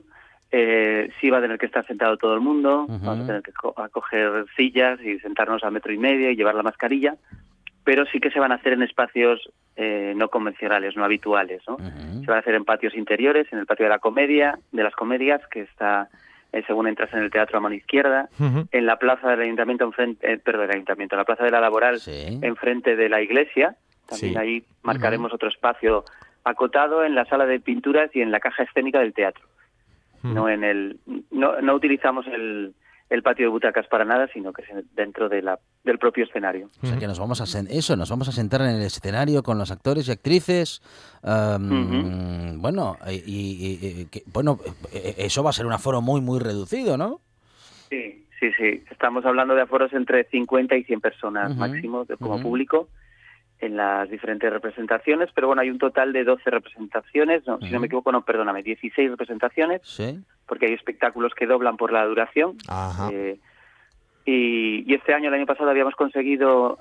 eh, 0.51 1.11
sí 1.19 1.31
va 1.31 1.39
a 1.39 1.41
tener 1.41 1.57
que 1.57 1.65
estar 1.65 1.87
sentado 1.87 2.19
todo 2.19 2.35
el 2.35 2.41
mundo, 2.41 2.85
vamos 2.87 3.25
a 3.25 3.27
tener 3.27 3.43
que 3.43 3.53
coger 3.53 4.45
sillas 4.55 5.01
y 5.01 5.19
sentarnos 5.21 5.65
a 5.65 5.71
metro 5.71 5.91
y 5.95 5.99
medio 5.99 6.31
y 6.31 6.37
llevar 6.37 6.55
la 6.55 6.63
mascarilla, 6.63 7.17
pero 7.83 8.05
sí 8.05 8.21
que 8.21 8.31
se 8.31 8.41
van 8.41 8.53
a 8.53 8.57
hacer 8.57 8.75
en 8.75 8.83
espacios 8.83 9.51
eh, 9.77 10.13
no 10.15 10.29
convencionales, 10.29 10.97
no 10.97 11.05
habituales. 11.05 11.63
¿no? 11.67 11.79
Se 11.79 12.27
van 12.27 12.37
a 12.37 12.41
hacer 12.41 12.57
en 12.57 12.67
patios 12.67 12.95
interiores, 12.95 13.51
en 13.53 13.59
el 13.59 13.65
patio 13.65 13.87
de 13.87 13.91
la 13.91 14.01
comedia, 14.01 14.59
de 14.71 14.83
las 14.83 14.95
comedias, 14.95 15.41
que 15.51 15.63
está 15.63 16.11
eh, 16.53 16.63
según 16.67 16.87
entras 16.87 17.13
en 17.13 17.21
el 17.21 17.31
teatro 17.31 17.59
a 17.59 17.61
mano 17.61 17.75
izquierda, 17.75 18.29
en 18.39 18.87
la 18.87 18.97
plaza 18.99 19.31
del 19.31 19.41
ayuntamiento, 19.41 19.85
enfrente, 19.85 20.33
eh, 20.33 20.39
perdón, 20.39 20.67
del 20.67 20.77
ayuntamiento, 20.77 21.15
en 21.15 21.19
la 21.19 21.25
plaza 21.25 21.45
de 21.45 21.51
la 21.51 21.61
laboral, 21.61 22.01
enfrente 22.07 22.95
de 22.95 23.09
la 23.09 23.23
iglesia, 23.23 23.77
también 24.07 24.39
ahí 24.39 24.65
marcaremos 24.83 25.33
otro 25.33 25.49
espacio 25.49 26.05
acotado 26.45 27.05
en 27.05 27.15
la 27.15 27.25
sala 27.25 27.47
de 27.47 27.61
pinturas 27.61 28.11
y 28.15 28.21
en 28.21 28.31
la 28.31 28.41
caja 28.41 28.65
escénica 28.65 28.99
del 29.01 29.15
teatro. 29.15 29.45
No 30.23 30.49
en 30.49 30.63
el, 30.63 31.01
no, 31.33 31.61
no 31.61 31.75
utilizamos 31.75 32.27
el, 32.29 32.75
el 33.11 33.23
patio 33.23 33.47
de 33.47 33.51
butacas 33.51 33.87
para 33.89 34.05
nada, 34.05 34.29
sino 34.33 34.53
que 34.53 34.63
es 34.63 34.69
dentro 34.95 35.29
de 35.29 35.43
la, 35.43 35.59
del 35.85 35.99
propio 35.99 36.25
escenario. 36.25 36.71
O 36.83 36.87
sea 36.87 36.99
que 36.99 37.07
nos 37.07 37.19
vamos 37.19 37.41
a 37.41 37.61
eso, 37.71 37.97
nos 37.97 38.11
vamos 38.11 38.29
a 38.29 38.33
sentar 38.33 38.63
en 38.63 38.77
el 38.77 38.83
escenario 38.83 39.43
con 39.43 39.59
los 39.59 39.71
actores 39.71 40.09
y 40.09 40.13
actrices. 40.13 40.81
Bueno, 41.23 42.99
y, 43.09 44.09
bueno, 44.33 44.59
e, 44.93 45.15
e, 45.19 45.27
eso 45.27 45.43
va 45.43 45.51
a 45.51 45.53
ser 45.53 45.67
un 45.67 45.73
aforo 45.73 46.01
muy 46.01 46.21
muy 46.21 46.41
reducido, 46.41 46.97
¿no? 46.97 47.21
Sí, 47.91 48.27
sí, 48.41 48.51
sí. 48.59 48.83
Estamos 48.91 49.25
hablando 49.27 49.55
de 49.55 49.63
aforos 49.63 49.93
entre 49.93 50.25
50 50.25 50.77
y 50.77 50.85
100 50.85 51.01
personas 51.01 51.57
máximo 51.57 52.07
como 52.19 52.41
público 52.41 52.89
en 53.63 53.77
las 53.77 54.11
diferentes 54.11 54.53
representaciones, 54.53 55.31
pero 55.33 55.47
bueno, 55.47 55.63
hay 55.63 55.71
un 55.71 55.79
total 55.79 56.13
de 56.13 56.25
12 56.25 56.51
representaciones, 56.51 57.45
si 57.61 57.71
no 57.71 57.79
me 57.79 57.87
equivoco, 57.87 58.11
no, 58.11 58.23
perdóname, 58.23 58.65
16 58.65 59.11
representaciones, 59.11 59.81
porque 60.47 60.67
hay 60.67 60.73
espectáculos 60.73 61.33
que 61.33 61.47
doblan 61.47 61.77
por 61.77 61.93
la 61.93 62.05
duración. 62.05 62.57
Eh, 63.13 63.39
y, 64.25 64.93
este 64.93 65.15
año, 65.15 65.29
el 65.29 65.35
año 65.35 65.47
pasado, 65.47 65.71
habíamos 65.71 65.95
conseguido 65.95 66.79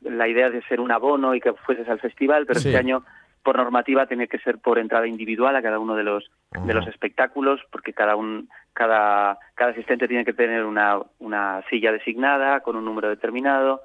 la 0.00 0.26
idea 0.26 0.50
de 0.50 0.60
ser 0.62 0.80
un 0.80 0.90
abono 0.90 1.36
y 1.36 1.40
que 1.40 1.52
fueses 1.52 1.88
al 1.88 2.00
festival, 2.00 2.46
pero 2.46 2.58
este 2.58 2.76
año, 2.76 3.04
por 3.44 3.56
normativa, 3.56 4.06
tiene 4.06 4.26
que 4.26 4.38
ser 4.38 4.58
por 4.58 4.80
entrada 4.80 5.06
individual 5.06 5.54
a 5.54 5.62
cada 5.62 5.78
uno 5.78 5.94
de 5.94 6.02
los 6.02 6.32
de 6.66 6.74
los 6.74 6.86
espectáculos, 6.88 7.60
porque 7.70 7.92
cada 7.92 8.16
un 8.16 8.48
cada 8.72 9.38
cada 9.54 9.70
asistente 9.70 10.08
tiene 10.08 10.24
que 10.24 10.32
tener 10.32 10.64
una, 10.64 10.98
una 11.20 11.62
silla 11.70 11.92
designada 11.92 12.60
con 12.60 12.74
un 12.74 12.84
número 12.84 13.08
determinado, 13.08 13.82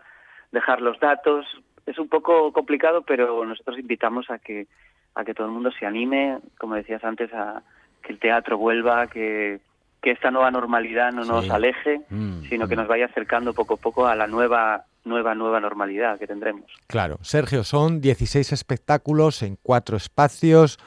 dejar 0.52 0.82
los 0.82 1.00
datos, 1.00 1.46
es 1.90 1.98
un 1.98 2.08
poco 2.08 2.52
complicado, 2.54 3.02
pero 3.02 3.44
nosotros 3.46 3.80
invitamos 3.80 4.30
a 4.30 4.40
que 4.40 4.68
a 5.16 5.26
que 5.26 5.34
todo 5.34 5.48
el 5.48 5.54
mundo 5.54 5.72
se 5.72 5.86
anime, 5.86 6.40
como 6.58 6.76
decías 6.76 7.04
antes, 7.04 7.34
a 7.34 7.64
que 8.02 8.14
el 8.14 8.20
teatro 8.20 8.58
vuelva, 8.58 9.08
que, 9.08 9.60
que 10.02 10.12
esta 10.12 10.32
nueva 10.32 10.52
normalidad 10.52 11.12
no 11.12 11.26
nos 11.26 11.50
aleje, 11.50 12.02
mm, 12.10 12.44
sino 12.44 12.68
que 12.68 12.76
nos 12.76 12.88
vaya 12.88 13.06
acercando 13.06 13.54
poco 13.54 13.74
a 13.74 13.78
poco 13.78 14.08
a 14.08 14.16
la 14.16 14.28
nueva 14.28 14.86
nueva 15.06 15.34
nueva 15.34 15.60
normalidad 15.60 16.20
que 16.20 16.28
tendremos. 16.28 16.66
Claro, 16.88 17.18
Sergio, 17.22 17.64
son 17.64 18.02
16 18.02 18.52
espectáculos 18.52 19.42
en 19.42 19.58
cuatro 19.62 19.98
espacios. 19.98 20.78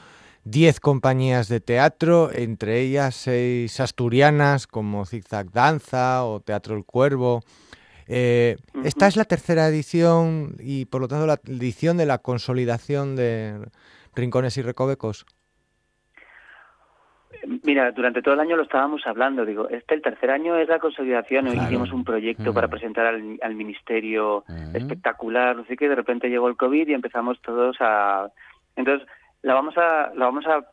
10 0.44 0.80
compañías 0.80 1.48
de 1.48 1.60
teatro, 1.60 2.30
entre 2.32 2.80
ellas 2.80 3.14
seis 3.14 3.78
asturianas 3.78 4.66
como 4.66 5.06
Zigzag 5.06 5.52
Danza 5.52 6.24
o 6.24 6.40
Teatro 6.40 6.76
El 6.76 6.84
Cuervo, 6.84 7.42
eh, 8.08 8.56
esta 8.84 9.06
es 9.06 9.16
la 9.16 9.24
tercera 9.24 9.68
edición 9.68 10.56
y 10.60 10.86
por 10.86 11.00
lo 11.00 11.08
tanto 11.08 11.26
la 11.26 11.40
edición 11.46 11.96
de 11.96 12.06
la 12.06 12.18
consolidación 12.18 13.16
de 13.16 13.58
Rincones 14.14 14.56
y 14.56 14.62
Recovecos. 14.62 15.26
Mira, 17.64 17.90
durante 17.90 18.22
todo 18.22 18.34
el 18.34 18.40
año 18.40 18.56
lo 18.56 18.62
estábamos 18.62 19.04
hablando. 19.06 19.44
Digo, 19.44 19.68
este 19.68 19.94
el 19.94 20.02
tercer 20.02 20.30
año 20.30 20.56
es 20.56 20.68
la 20.68 20.78
consolidación. 20.78 21.48
Hoy 21.48 21.58
hicimos 21.58 21.90
un 21.92 22.04
proyecto 22.04 22.54
para 22.54 22.68
mm. 22.68 22.70
presentar 22.70 23.06
al, 23.06 23.54
ministerio 23.54 24.44
mm. 24.46 24.76
espectacular, 24.76 25.56
no 25.56 25.64
sé 25.64 25.76
qué. 25.76 25.88
De 25.88 25.96
repente 25.96 26.28
llegó 26.28 26.48
el 26.48 26.56
covid 26.56 26.88
y 26.88 26.94
empezamos 26.94 27.40
todos 27.42 27.76
a. 27.80 28.28
Entonces 28.76 29.08
la 29.42 29.54
vamos 29.54 29.76
a 29.76 30.12
la 30.14 30.26
vamos 30.26 30.46
a 30.46 30.64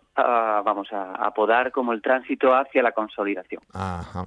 vamos 0.64 0.92
a 0.92 1.14
apodar 1.14 1.72
como 1.72 1.94
el 1.94 2.02
tránsito 2.02 2.54
hacia 2.54 2.84
la 2.84 2.92
consolidación. 2.92 3.62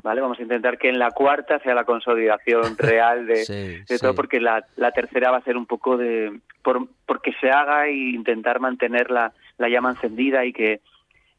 ¿Vale? 0.02 0.20
Vamos 0.20 0.38
a 0.38 0.42
intentar 0.42 0.78
que 0.78 0.88
en 0.88 0.98
la 0.98 1.10
cuarta 1.10 1.58
sea 1.60 1.74
la 1.74 1.84
consolidación 1.84 2.76
real 2.78 3.26
de, 3.26 3.84
todo, 4.00 4.14
porque 4.14 4.40
la, 4.40 4.64
la, 4.76 4.92
tercera 4.92 5.30
va 5.30 5.38
a 5.38 5.44
ser 5.44 5.56
un 5.56 5.66
poco 5.66 5.96
de 5.96 6.40
por 6.62 6.86
porque 7.06 7.32
se 7.40 7.50
haga 7.50 7.86
e 7.86 7.94
intentar 7.94 8.60
mantener 8.60 9.10
la, 9.10 9.32
la 9.58 9.68
llama 9.68 9.90
encendida 9.90 10.44
y 10.44 10.52
que 10.52 10.80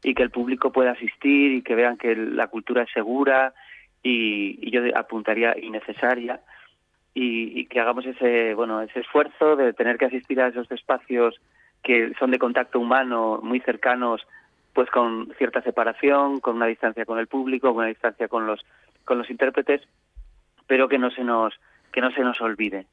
y 0.02 0.14
que 0.14 0.22
el 0.22 0.30
público 0.30 0.70
pueda 0.70 0.92
asistir 0.92 1.52
y 1.52 1.62
que 1.62 1.74
vean 1.74 1.96
que 1.96 2.14
la 2.14 2.48
cultura 2.48 2.82
es 2.82 2.90
segura 2.92 3.54
y, 4.02 4.58
y 4.60 4.70
yo 4.70 4.82
apuntaría 4.94 5.56
innecesaria 5.58 6.40
y, 7.14 7.60
y 7.60 7.66
que 7.66 7.80
hagamos 7.80 8.04
ese 8.04 8.54
bueno 8.54 8.82
ese 8.82 9.00
esfuerzo 9.00 9.56
de 9.56 9.72
tener 9.72 9.96
que 9.96 10.04
asistir 10.04 10.40
a 10.40 10.48
esos 10.48 10.70
espacios 10.70 11.40
que 11.82 12.12
son 12.18 12.30
de 12.30 12.38
contacto 12.38 12.80
humano 12.80 13.40
muy 13.42 13.60
cercanos 13.60 14.26
pues 14.74 14.90
con 14.90 15.32
cierta 15.38 15.62
separación, 15.62 16.40
con 16.40 16.56
una 16.56 16.66
distancia 16.66 17.06
con 17.06 17.18
el 17.18 17.28
público, 17.28 17.68
con 17.68 17.78
una 17.78 17.86
distancia 17.86 18.28
con 18.28 18.46
los 18.46 18.60
con 19.04 19.18
los 19.18 19.30
intérpretes, 19.30 19.82
pero 20.66 20.88
que 20.88 20.98
no 20.98 21.10
se 21.10 21.22
nos 21.22 21.54
que 21.92 22.00
no 22.00 22.10
se 22.10 22.22
nos 22.22 22.40
olvide. 22.40 22.86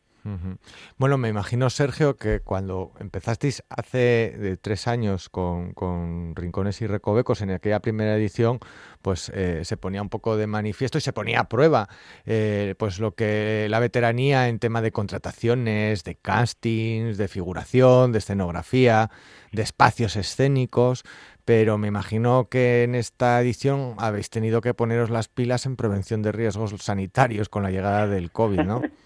Bueno, 0.97 1.17
me 1.17 1.30
imagino, 1.30 1.69
Sergio, 1.69 2.15
que 2.15 2.41
cuando 2.41 2.91
empezasteis 2.99 3.63
hace 3.69 4.36
de 4.38 4.57
tres 4.57 4.88
años 4.88 5.30
con, 5.30 6.36
Rincones 6.36 6.82
y 6.82 6.88
Recovecos 6.88 7.41
en 7.41 7.51
aquella 7.51 7.80
primera 7.80 8.15
edición, 8.15 8.59
pues 9.01 9.32
eh, 9.34 9.61
se 9.65 9.78
ponía 9.78 10.01
un 10.01 10.09
poco 10.09 10.38
de 10.38 10.45
manifiesto 10.45 10.97
y 10.97 11.01
se 11.01 11.13
ponía 11.13 11.41
a 11.41 11.49
prueba 11.49 11.89
eh, 12.26 12.76
pues 12.78 12.99
lo 12.99 13.15
que 13.15 13.67
la 13.69 13.80
veteranía 13.80 14.47
en 14.47 14.59
tema 14.59 14.82
de 14.82 14.91
contrataciones, 14.91 16.03
de 16.03 16.15
castings, 16.15 17.17
de 17.17 17.28
figuración, 17.28 18.11
de 18.11 18.19
escenografía, 18.19 19.09
de 19.51 19.63
espacios 19.63 20.15
escénicos 20.15 21.03
pero 21.45 21.78
me 21.78 21.88
imagino 21.88 22.47
que 22.49 22.84
en 22.84 22.95
esta 22.95 23.41
edición 23.41 23.95
habéis 23.97 24.30
tenido 24.30 24.61
que 24.61 24.74
poneros 24.74 25.09
las 25.09 25.28
pilas 25.28 25.65
en 25.65 25.76
prevención 25.76 26.22
de 26.22 26.32
riesgos 26.32 26.74
sanitarios 26.82 27.49
con 27.49 27.63
la 27.63 27.72
llegada 27.72 28.07
del 28.07 28.32
COVID, 28.32 28.61
¿no? 28.61 28.82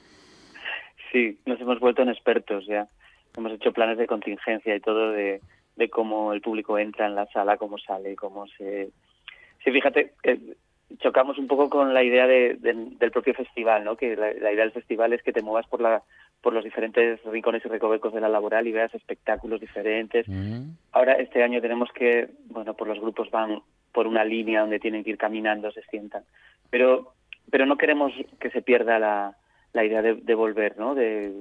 Sí, 1.16 1.40
nos 1.46 1.62
hemos 1.62 1.80
vuelto 1.80 2.02
en 2.02 2.10
expertos 2.10 2.66
ya. 2.68 2.90
Hemos 3.38 3.54
hecho 3.54 3.72
planes 3.72 3.98
de 3.98 4.06
contingencia 4.06 4.76
y 4.76 4.82
todo 4.82 5.12
de, 5.12 5.40
cómo 5.90 6.34
el 6.34 6.42
público 6.42 6.78
entra 6.78 7.06
en 7.06 7.16
la 7.16 7.26
sala, 7.28 7.56
cómo 7.56 7.78
sale, 7.78 8.18
cómo 8.18 8.48
se... 8.48 8.90
Sí, 9.64 9.72
fíjate, 9.72 10.12
eh, 10.24 10.38
chocamos 11.00 11.38
un 11.38 11.48
poco 11.48 11.70
con 11.70 11.94
la 11.94 12.04
idea 12.04 12.28
de, 12.28 12.58
del 12.60 13.12
propio 13.12 13.34
festival, 13.34 13.86
¿no? 13.86 13.96
Que 13.96 14.18
la, 14.18 14.34
idea 14.34 14.66
del 14.66 14.74
festival 14.74 15.14
es 15.14 15.24
que 15.24 15.32
te 15.32 15.42
muevas 15.42 15.66
por 15.68 15.80
la 15.80 16.04
por 16.42 16.52
los 16.52 16.66
diferentes 16.66 17.24
rincones 17.24 17.64
y 17.64 17.70
recovecos 17.70 18.14
de 18.14 18.20
la 18.20 18.28
laboral 18.28 18.68
y 18.68 18.74
veas 18.74 18.94
espectáculos 18.94 19.62
diferentes. 19.62 20.28
Mm. 20.28 20.72
Ahora 20.92 21.14
este 21.14 21.44
año 21.44 21.62
tenemos 21.62 21.90
que, 21.94 22.28
bueno, 22.50 22.74
por 22.74 22.90
los 22.90 23.00
grupos 23.00 23.32
van 23.32 23.62
por 23.94 24.06
una 24.06 24.26
línea 24.26 24.60
donde 24.60 24.82
tienen 24.82 25.06
que 25.06 25.12
ir 25.12 25.18
caminando, 25.18 25.72
se 25.72 25.82
sientan. 25.84 26.24
Pero, 26.70 27.14
pero 27.50 27.66
no 27.66 27.78
queremos 27.78 28.12
que 28.38 28.52
se 28.52 28.62
pierda 28.62 29.00
la, 29.00 29.38
la 29.76 29.84
idea 29.84 30.02
de, 30.02 30.16
de 30.16 30.36
volver, 30.36 30.78
¿no? 30.78 30.96
De, 30.96 31.34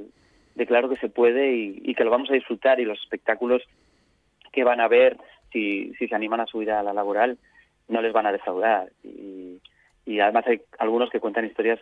claro 0.66 0.88
que 0.88 0.96
se 0.96 1.08
puede 1.08 1.54
y, 1.54 1.94
que 1.94 2.04
lo 2.04 2.10
vamos 2.10 2.30
a 2.30 2.34
disfrutar 2.34 2.80
y 2.80 2.84
los 2.84 3.00
espectáculos 3.00 3.62
que 4.52 4.64
van 4.64 4.80
a 4.80 4.88
ver, 4.88 5.16
si, 5.52 5.94
si 5.94 6.08
se 6.08 6.14
animan 6.14 6.40
a 6.40 6.46
subir 6.46 6.70
a 6.70 6.82
la 6.82 6.92
laboral, 6.92 7.38
no 7.88 8.02
les 8.02 8.12
van 8.12 8.26
a 8.26 8.32
defraudar. 8.32 8.90
Y, 9.02 9.60
y 10.04 10.20
además 10.20 10.46
hay 10.46 10.60
algunos 10.78 11.10
que 11.10 11.20
cuentan 11.20 11.46
historias 11.46 11.80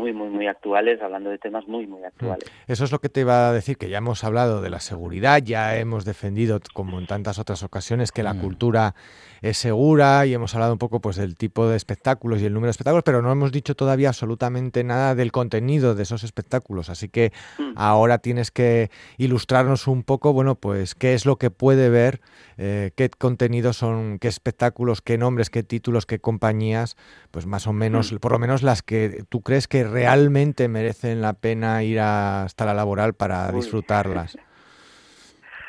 muy, 0.00 0.12
muy, 0.12 0.28
muy 0.28 0.46
actuales, 0.46 1.00
hablando 1.02 1.30
de 1.30 1.38
temas 1.38 1.68
muy, 1.68 1.86
muy 1.86 2.02
actuales. 2.02 2.44
Mm. 2.48 2.72
Eso 2.72 2.84
es 2.84 2.92
lo 2.92 2.98
que 2.98 3.08
te 3.08 3.20
iba 3.20 3.48
a 3.48 3.52
decir, 3.52 3.76
que 3.76 3.88
ya 3.88 3.98
hemos 3.98 4.24
hablado 4.24 4.62
de 4.62 4.70
la 4.70 4.80
seguridad, 4.80 5.42
ya 5.42 5.76
hemos 5.76 6.04
defendido, 6.04 6.60
como 6.72 6.98
en 6.98 7.06
tantas 7.06 7.38
otras 7.38 7.62
ocasiones, 7.62 8.10
que 8.10 8.22
la 8.22 8.34
mm. 8.34 8.40
cultura 8.40 8.94
es 9.42 9.56
segura 9.58 10.26
y 10.26 10.34
hemos 10.34 10.54
hablado 10.54 10.72
un 10.72 10.78
poco 10.78 11.00
pues 11.00 11.16
del 11.16 11.36
tipo 11.36 11.66
de 11.68 11.76
espectáculos 11.76 12.40
y 12.40 12.46
el 12.46 12.52
número 12.52 12.68
de 12.68 12.72
espectáculos, 12.72 13.04
pero 13.04 13.22
no 13.22 13.32
hemos 13.32 13.52
dicho 13.52 13.74
todavía 13.74 14.08
absolutamente 14.08 14.84
nada 14.84 15.14
del 15.14 15.32
contenido 15.32 15.94
de 15.94 16.02
esos 16.02 16.24
espectáculos, 16.24 16.90
así 16.90 17.08
que 17.08 17.32
mm. 17.58 17.72
ahora 17.76 18.18
tienes 18.18 18.50
que 18.50 18.90
ilustrarnos 19.18 19.86
un 19.86 20.02
poco, 20.02 20.32
bueno, 20.32 20.54
pues 20.54 20.94
qué 20.94 21.14
es 21.14 21.26
lo 21.26 21.36
que 21.36 21.50
puede 21.50 21.88
ver, 21.88 22.20
eh, 22.58 22.90
qué 22.96 23.08
contenidos 23.10 23.78
son, 23.78 24.18
qué 24.18 24.28
espectáculos, 24.28 25.00
qué 25.02 25.16
nombres, 25.16 25.50
qué 25.50 25.62
títulos, 25.62 26.06
qué 26.06 26.18
compañías, 26.18 26.96
pues 27.30 27.46
más 27.46 27.66
o 27.66 27.72
menos, 27.72 28.12
mm. 28.12 28.16
por 28.16 28.32
lo 28.32 28.38
menos 28.38 28.62
las 28.62 28.82
que 28.82 29.24
tú 29.28 29.40
crees 29.40 29.68
que 29.68 29.84
realmente 29.90 30.68
merecen 30.68 31.20
la 31.20 31.34
pena 31.34 31.82
ir 31.82 32.00
hasta 32.00 32.64
la 32.64 32.74
laboral 32.74 33.14
para 33.14 33.50
disfrutarlas. 33.52 34.36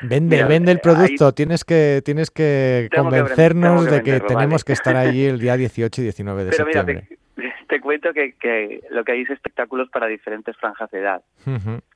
Vende, 0.02 0.44
vende 0.44 0.72
el 0.72 0.80
producto. 0.80 1.32
tienes 1.32 1.64
que, 1.64 2.02
tienes 2.04 2.30
que 2.30 2.88
convencernos 2.94 3.88
de 3.88 4.02
que 4.02 4.20
tenemos 4.20 4.64
que 4.64 4.72
estar 4.72 4.96
allí 4.96 5.24
el 5.26 5.38
día 5.38 5.56
18 5.56 6.00
y 6.00 6.04
19 6.04 6.44
de 6.44 6.50
Pero 6.50 6.64
septiembre. 6.64 7.06
Mira, 7.36 7.54
te, 7.56 7.66
te, 7.68 7.80
cuento 7.80 8.12
que, 8.12 8.32
que, 8.34 8.80
lo 8.90 9.04
que 9.04 9.12
hay 9.12 9.22
es 9.22 9.30
espectáculos 9.30 9.88
para 9.90 10.06
diferentes 10.06 10.56
franjas 10.56 10.90
de 10.90 10.98
edad. 10.98 11.22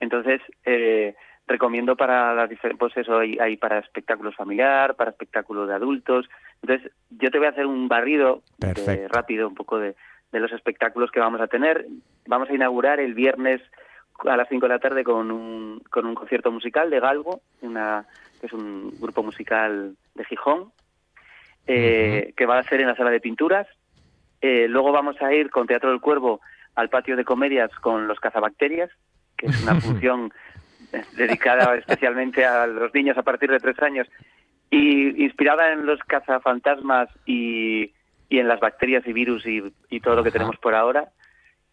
Entonces, 0.01 0.41
eh, 0.65 1.15
recomiendo 1.47 1.97
para 1.97 2.35
las 2.35 2.49
diferentes, 2.49 2.79
pues 2.79 2.97
eso, 2.97 3.19
hay, 3.19 3.39
hay, 3.39 3.57
para 3.57 3.79
espectáculos 3.79 4.35
familiar, 4.35 4.95
para 4.95 5.11
espectáculos 5.11 5.69
de 5.69 5.75
adultos. 5.75 6.29
Entonces, 6.63 6.93
yo 7.11 7.31
te 7.31 7.39
voy 7.39 7.47
a 7.47 7.51
hacer 7.51 7.67
un 7.67 7.89
barrido 7.89 8.43
de, 8.59 9.09
rápido, 9.09 9.49
un 9.49 9.55
poco 9.55 9.79
de, 9.79 9.95
de 10.33 10.41
los 10.41 10.53
espectáculos 10.53 11.11
que 11.11 11.21
vamos 11.21 11.41
a 11.41 11.47
tener. 11.47 11.87
Vamos 12.27 12.51
a 12.51 12.55
inaugurar 12.55 13.01
el 13.01 13.15
viernes 13.15 13.61
a 14.25 14.37
las 14.37 14.49
5 14.49 14.67
de 14.67 14.73
la 14.73 14.79
tarde 14.79 15.05
con 15.05 15.31
un, 15.31 15.83
con 15.91 16.07
un 16.07 16.15
concierto 16.15 16.51
musical 16.51 16.91
de 16.91 17.01
Galgo, 17.01 17.41
una, 17.63 18.07
que 18.41 18.47
es 18.47 18.53
un 18.53 18.93
grupo 18.99 19.23
musical 19.23 19.97
de 20.15 20.25
Gijón, 20.25 20.73
eh, 21.67 22.33
que 22.37 22.47
va 22.47 22.59
a 22.59 22.63
ser 22.63 22.81
en 22.81 22.89
la 22.89 22.97
sala 22.97 23.11
de 23.11 23.21
pinturas. 23.21 23.67
Eh, 24.41 24.67
luego 24.69 24.93
vamos 24.93 25.21
a 25.21 25.33
ir 25.33 25.51
con 25.51 25.67
Teatro 25.67 25.91
del 25.91 26.01
Cuervo 26.01 26.41
al 26.75 26.89
patio 26.89 27.17
de 27.17 27.25
comedias 27.25 27.71
con 27.81 28.07
los 28.07 28.21
cazabacterias, 28.21 28.91
que 29.37 29.47
es 29.47 29.63
una 29.63 29.75
función 29.81 30.33
dedicada 31.17 31.75
especialmente 31.77 32.45
a 32.45 32.67
los 32.67 32.95
niños 32.95 33.19
a 33.19 33.23
partir 33.23 33.51
de 33.51 33.59
tres 33.59 33.81
años 33.83 34.07
y 34.71 35.25
inspirada 35.25 35.73
en 35.73 35.85
los 35.85 36.01
cazafantasmas 36.01 37.09
y, 37.27 37.93
y 38.29 38.39
en 38.39 38.49
las 38.49 38.61
bacterias 38.61 39.07
y 39.07 39.13
virus 39.13 39.47
y, 39.47 39.63
y 39.91 40.01
todo 40.01 40.17
lo 40.17 40.25
que 40.25 40.31
tenemos 40.31 40.57
por 40.57 40.75
ahora 40.75 41.11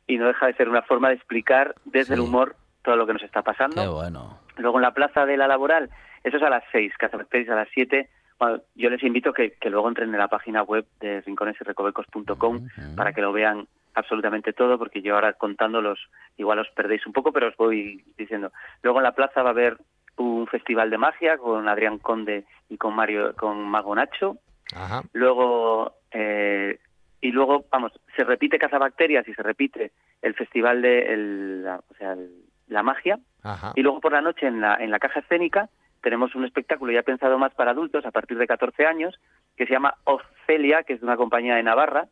y 0.07 0.17
no 0.17 0.27
deja 0.27 0.47
de 0.47 0.53
ser 0.53 0.69
una 0.69 0.81
forma 0.81 1.09
de 1.09 1.15
explicar 1.15 1.75
desde 1.85 2.15
el 2.15 2.21
humor 2.21 2.55
todo 2.83 2.95
lo 2.95 3.07
que 3.07 3.13
nos 3.13 3.23
está 3.23 3.41
pasando. 3.41 3.81
Qué 3.81 3.87
bueno. 3.87 4.39
Luego 4.57 4.77
en 4.77 4.83
la 4.83 4.93
plaza 4.93 5.25
de 5.25 5.37
la 5.37 5.47
laboral, 5.47 5.89
eso 6.23 6.37
es 6.37 6.43
a 6.43 6.49
las 6.49 6.63
seis, 6.71 6.93
Cazabacterias 6.97 7.49
a 7.49 7.55
las 7.55 7.69
siete. 7.73 8.09
Bueno, 8.39 8.61
yo 8.75 8.89
les 8.89 9.03
invito 9.03 9.33
que, 9.33 9.53
que 9.53 9.69
luego 9.69 9.87
entren 9.87 10.09
en 10.09 10.19
la 10.19 10.27
página 10.27 10.63
web 10.63 10.85
de 10.99 11.21
rinconesyrecovecos.com 11.21 12.67
para 12.95 13.13
que 13.13 13.21
lo 13.21 13.31
vean 13.31 13.67
absolutamente 13.95 14.53
todo, 14.53 14.77
porque 14.77 15.01
yo 15.01 15.15
ahora 15.15 15.33
contándolos 15.33 15.99
igual 16.37 16.59
os 16.59 16.69
perdéis 16.71 17.05
un 17.05 17.13
poco, 17.13 17.31
pero 17.31 17.47
os 17.47 17.57
voy 17.57 18.03
diciendo. 18.17 18.51
Luego 18.81 18.99
en 18.99 19.03
la 19.03 19.13
plaza 19.13 19.43
va 19.43 19.49
a 19.49 19.53
haber 19.53 19.77
un 20.17 20.47
festival 20.47 20.89
de 20.89 20.97
magia 20.97 21.37
con 21.37 21.67
Adrián 21.67 21.99
Conde 21.99 22.45
y 22.69 22.77
con 22.77 22.95
Mario, 22.95 23.35
con 23.35 23.63
Mago 23.63 23.95
Nacho. 23.95 24.37
Ajá. 24.75 25.03
Luego 25.13 25.93
eh, 26.11 26.79
y 27.23 27.31
luego, 27.31 27.65
vamos, 27.71 27.93
se 28.17 28.25
repite 28.25 28.59
Cazabacterias 28.59 29.25
y 29.29 29.33
se 29.33 29.41
repite 29.41 29.93
el 30.21 30.33
festival 30.33 30.81
de 30.81 31.13
el, 31.13 31.63
la, 31.63 31.77
o 31.77 31.93
sea, 31.97 32.11
el, 32.11 32.29
la 32.67 32.83
magia. 32.83 33.17
Ajá. 33.43 33.71
Y 33.75 33.81
luego 33.81 34.01
por 34.01 34.11
la 34.11 34.19
noche 34.19 34.45
en 34.45 34.59
la, 34.59 34.75
en 34.75 34.91
la 34.91 34.99
caja 34.99 35.21
escénica 35.21 35.69
tenemos 36.01 36.35
un 36.35 36.43
espectáculo 36.43 36.91
ya 36.91 37.01
pensado 37.01 37.39
más 37.39 37.53
para 37.53 37.71
adultos 37.71 38.05
a 38.05 38.11
partir 38.11 38.37
de 38.37 38.45
14 38.45 38.85
años 38.85 39.17
que 39.55 39.65
se 39.65 39.71
llama 39.71 39.95
Ofelia, 40.03 40.83
que 40.83 40.93
es 40.93 40.99
de 40.99 41.05
una 41.05 41.15
compañía 41.15 41.55
de 41.55 41.63
Navarra, 41.63 42.07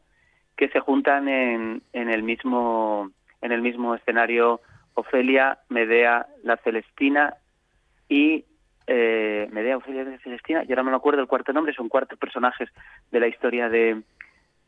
que 0.56 0.70
se 0.70 0.80
juntan 0.80 1.28
en, 1.28 1.84
en 1.92 2.10
el 2.10 2.24
mismo 2.24 3.12
en 3.42 3.52
el 3.52 3.62
mismo 3.62 3.96
escenario 3.96 4.62
Ofelia, 4.94 5.58
Medea, 5.68 6.28
la 6.44 6.56
Celestina 6.56 7.34
y 8.08 8.46
eh, 8.88 9.50
Medea, 9.52 9.76
Ofelia, 9.76 10.06
la 10.06 10.18
Celestina, 10.20 10.64
y 10.64 10.72
ahora 10.72 10.84
no 10.84 10.92
me 10.92 10.98
acuerdo 10.98 11.22
el 11.22 11.28
cuarto 11.28 11.52
nombre, 11.52 11.74
son 11.74 11.90
cuatro 11.90 12.18
personajes 12.18 12.70
de 13.12 13.20
la 13.20 13.28
historia 13.28 13.68
de, 13.68 14.02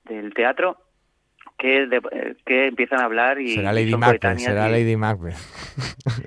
del 0.05 0.33
teatro 0.33 0.77
que, 1.57 1.87
de, 1.87 2.01
eh, 2.11 2.35
que 2.45 2.67
empiezan 2.67 2.99
a 2.99 3.05
hablar 3.05 3.39
y 3.39 3.55
será 3.55 3.71
Lady 3.73 3.95
Macbeth 3.95 4.37
será 4.39 4.67
y... 4.67 4.71
Lady 4.71 4.95
Macbeth 4.95 5.35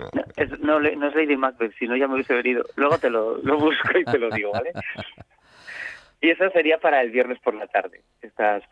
no 0.01 0.23
es, 0.37 0.61
no, 0.61 0.81
no 0.81 1.09
es 1.09 1.15
Lady 1.15 1.37
Macbeth 1.37 1.75
si 1.79 1.87
no 1.87 1.97
ya 1.97 2.07
me 2.09 2.15
hubiese 2.15 2.35
venido 2.35 2.65
luego 2.77 2.99
te 2.99 3.11
lo, 3.11 3.39
lo 3.39 3.59
busco 3.59 3.99
y 3.99 4.05
te 4.05 4.19
lo 4.19 4.31
digo 4.31 4.53
vale 4.53 4.73
y 6.21 6.31
eso 6.31 6.49
sería 6.51 6.79
para 6.79 7.03
el 7.03 7.11
viernes 7.11 7.39
por 7.41 7.55
la 7.55 7.67
tarde 7.67 8.03
estas 8.23 8.63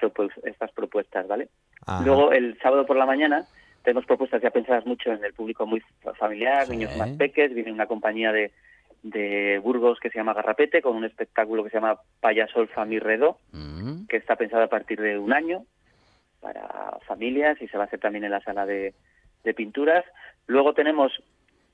estas 0.44 0.72
propuestas 0.72 1.26
vale 1.28 1.48
Ajá. 1.86 2.05
luego 2.05 2.32
el 2.32 2.59
sábado 2.61 2.86
por 2.86 2.96
la 2.96 3.07
mañana 3.07 3.44
tenemos 3.82 4.07
propuestas 4.07 4.40
ya 4.42 4.50
pensadas 4.50 4.86
mucho 4.86 5.12
en 5.12 5.24
el 5.24 5.34
público 5.34 5.66
muy 5.66 5.82
familiar 6.18 6.66
sí. 6.66 6.72
niños 6.72 6.96
más 6.96 7.11
peques 7.11 7.55
viene 7.55 7.72
una 7.72 7.86
compañía 7.86 8.32
de 8.32 8.52
de 9.05 9.61
Burgos 9.62 10.00
que 10.00 10.09
se 10.09 10.18
llama 10.18 10.32
Garrapete, 10.32 10.80
con 10.80 10.96
un 10.96 11.05
espectáculo 11.05 11.62
que 11.62 11.70
se 11.70 11.76
llama 11.76 12.00
Payasol 12.20 12.68
Famirredo, 12.68 13.38
mm. 13.52 14.07
que 14.07 14.16
está 14.16 14.34
pensado 14.34 14.62
a 14.62 14.68
partir 14.68 15.00
de 15.00 15.18
un 15.18 15.32
año 15.32 15.64
para 16.40 16.98
familias 17.07 17.61
y 17.61 17.68
se 17.68 17.76
va 17.76 17.84
a 17.84 17.86
hacer 17.86 18.00
también 18.00 18.24
en 18.24 18.30
la 18.30 18.40
sala 18.40 18.64
de, 18.64 18.94
de 19.44 19.55
pinturas. 19.55 20.05
Luego 20.46 20.72
tenemos 20.72 21.12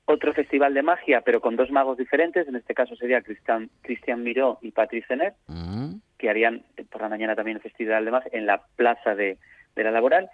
otro 0.05 0.33
festival 0.33 0.73
de 0.73 0.83
magia, 0.83 1.21
pero 1.21 1.39
con 1.39 1.55
dos 1.55 1.71
magos 1.71 1.97
diferentes, 1.97 2.47
en 2.49 2.57
este 2.57 2.73
caso 2.73 2.97
sería 2.97 3.21
Cristian, 3.21 3.69
Cristian 3.81 4.23
Miró 4.23 4.59
y 4.61 4.71
Patrice 4.71 5.07
Zener, 5.07 5.33
mm. 5.47 5.95
que 6.17 6.29
harían 6.29 6.63
por 6.91 7.01
la 7.01 7.09
mañana 7.09 7.35
también 7.35 7.57
el 7.57 7.63
festival 7.63 8.03
de 8.03 8.11
magia 8.11 8.31
en 8.33 8.45
la 8.45 8.61
plaza 8.75 9.15
de, 9.15 9.37
de 9.73 9.83
la 9.83 9.91
laboral. 9.91 10.29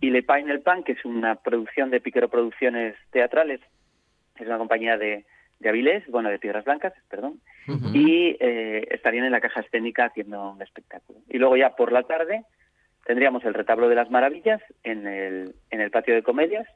Y 0.00 0.10
Le 0.10 0.22
Pain 0.22 0.48
el 0.48 0.60
Pan, 0.60 0.82
que 0.82 0.92
es 0.92 1.04
una 1.04 1.34
producción 1.34 1.90
de 1.90 2.00
Piquero 2.00 2.30
Producciones 2.30 2.94
Teatrales, 3.10 3.60
es 4.36 4.46
una 4.46 4.58
compañía 4.58 4.96
de, 4.96 5.26
de 5.60 5.68
Avilés, 5.68 6.06
bueno, 6.08 6.30
de 6.30 6.38
Piedras 6.38 6.64
Blancas, 6.64 6.92
perdón, 7.10 7.40
uh 7.66 7.72
-huh. 7.72 7.94
y 7.94 8.36
eh, 8.40 8.86
estarían 8.90 9.24
en 9.24 9.32
la 9.32 9.40
caja 9.40 9.60
escénica 9.60 10.06
haciendo 10.06 10.52
un 10.52 10.62
espectáculo. 10.62 11.18
Y 11.28 11.38
luego 11.38 11.56
ya 11.56 11.74
por 11.74 11.92
la 11.92 12.02
tarde 12.04 12.44
tendríamos 13.04 13.44
el 13.44 13.54
retablo 13.54 13.88
de 13.88 13.94
las 13.94 14.10
maravillas 14.10 14.60
en 14.84 15.06
el, 15.06 15.54
en 15.70 15.80
el 15.80 15.90
patio 15.90 16.14
de 16.14 16.22
comedias, 16.22 16.68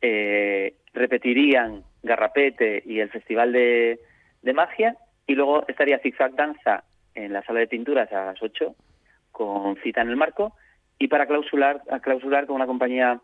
eh, 0.00 0.74
repetirían 0.94 1.82
Garrapete 2.02 2.82
y 2.86 3.00
el 3.00 3.10
Festival 3.10 3.52
de, 3.52 4.00
de 4.42 4.52
Magia, 4.52 4.96
y 5.26 5.34
luego 5.34 5.66
estaría 5.68 5.98
Zigzag 5.98 6.34
Danza 6.34 6.84
en 7.14 7.32
la 7.32 7.42
sala 7.42 7.60
de 7.60 7.66
pinturas 7.66 8.10
a 8.12 8.26
las 8.26 8.42
8 8.42 8.74
con 9.32 9.76
cita 9.76 10.00
en 10.00 10.08
el 10.08 10.16
marco, 10.16 10.54
y 10.98 11.08
para 11.08 11.26
clausular, 11.26 11.82
a 11.90 12.00
clausular 12.00 12.46
con 12.46 12.56
una 12.56 12.66
compañía 12.66 13.20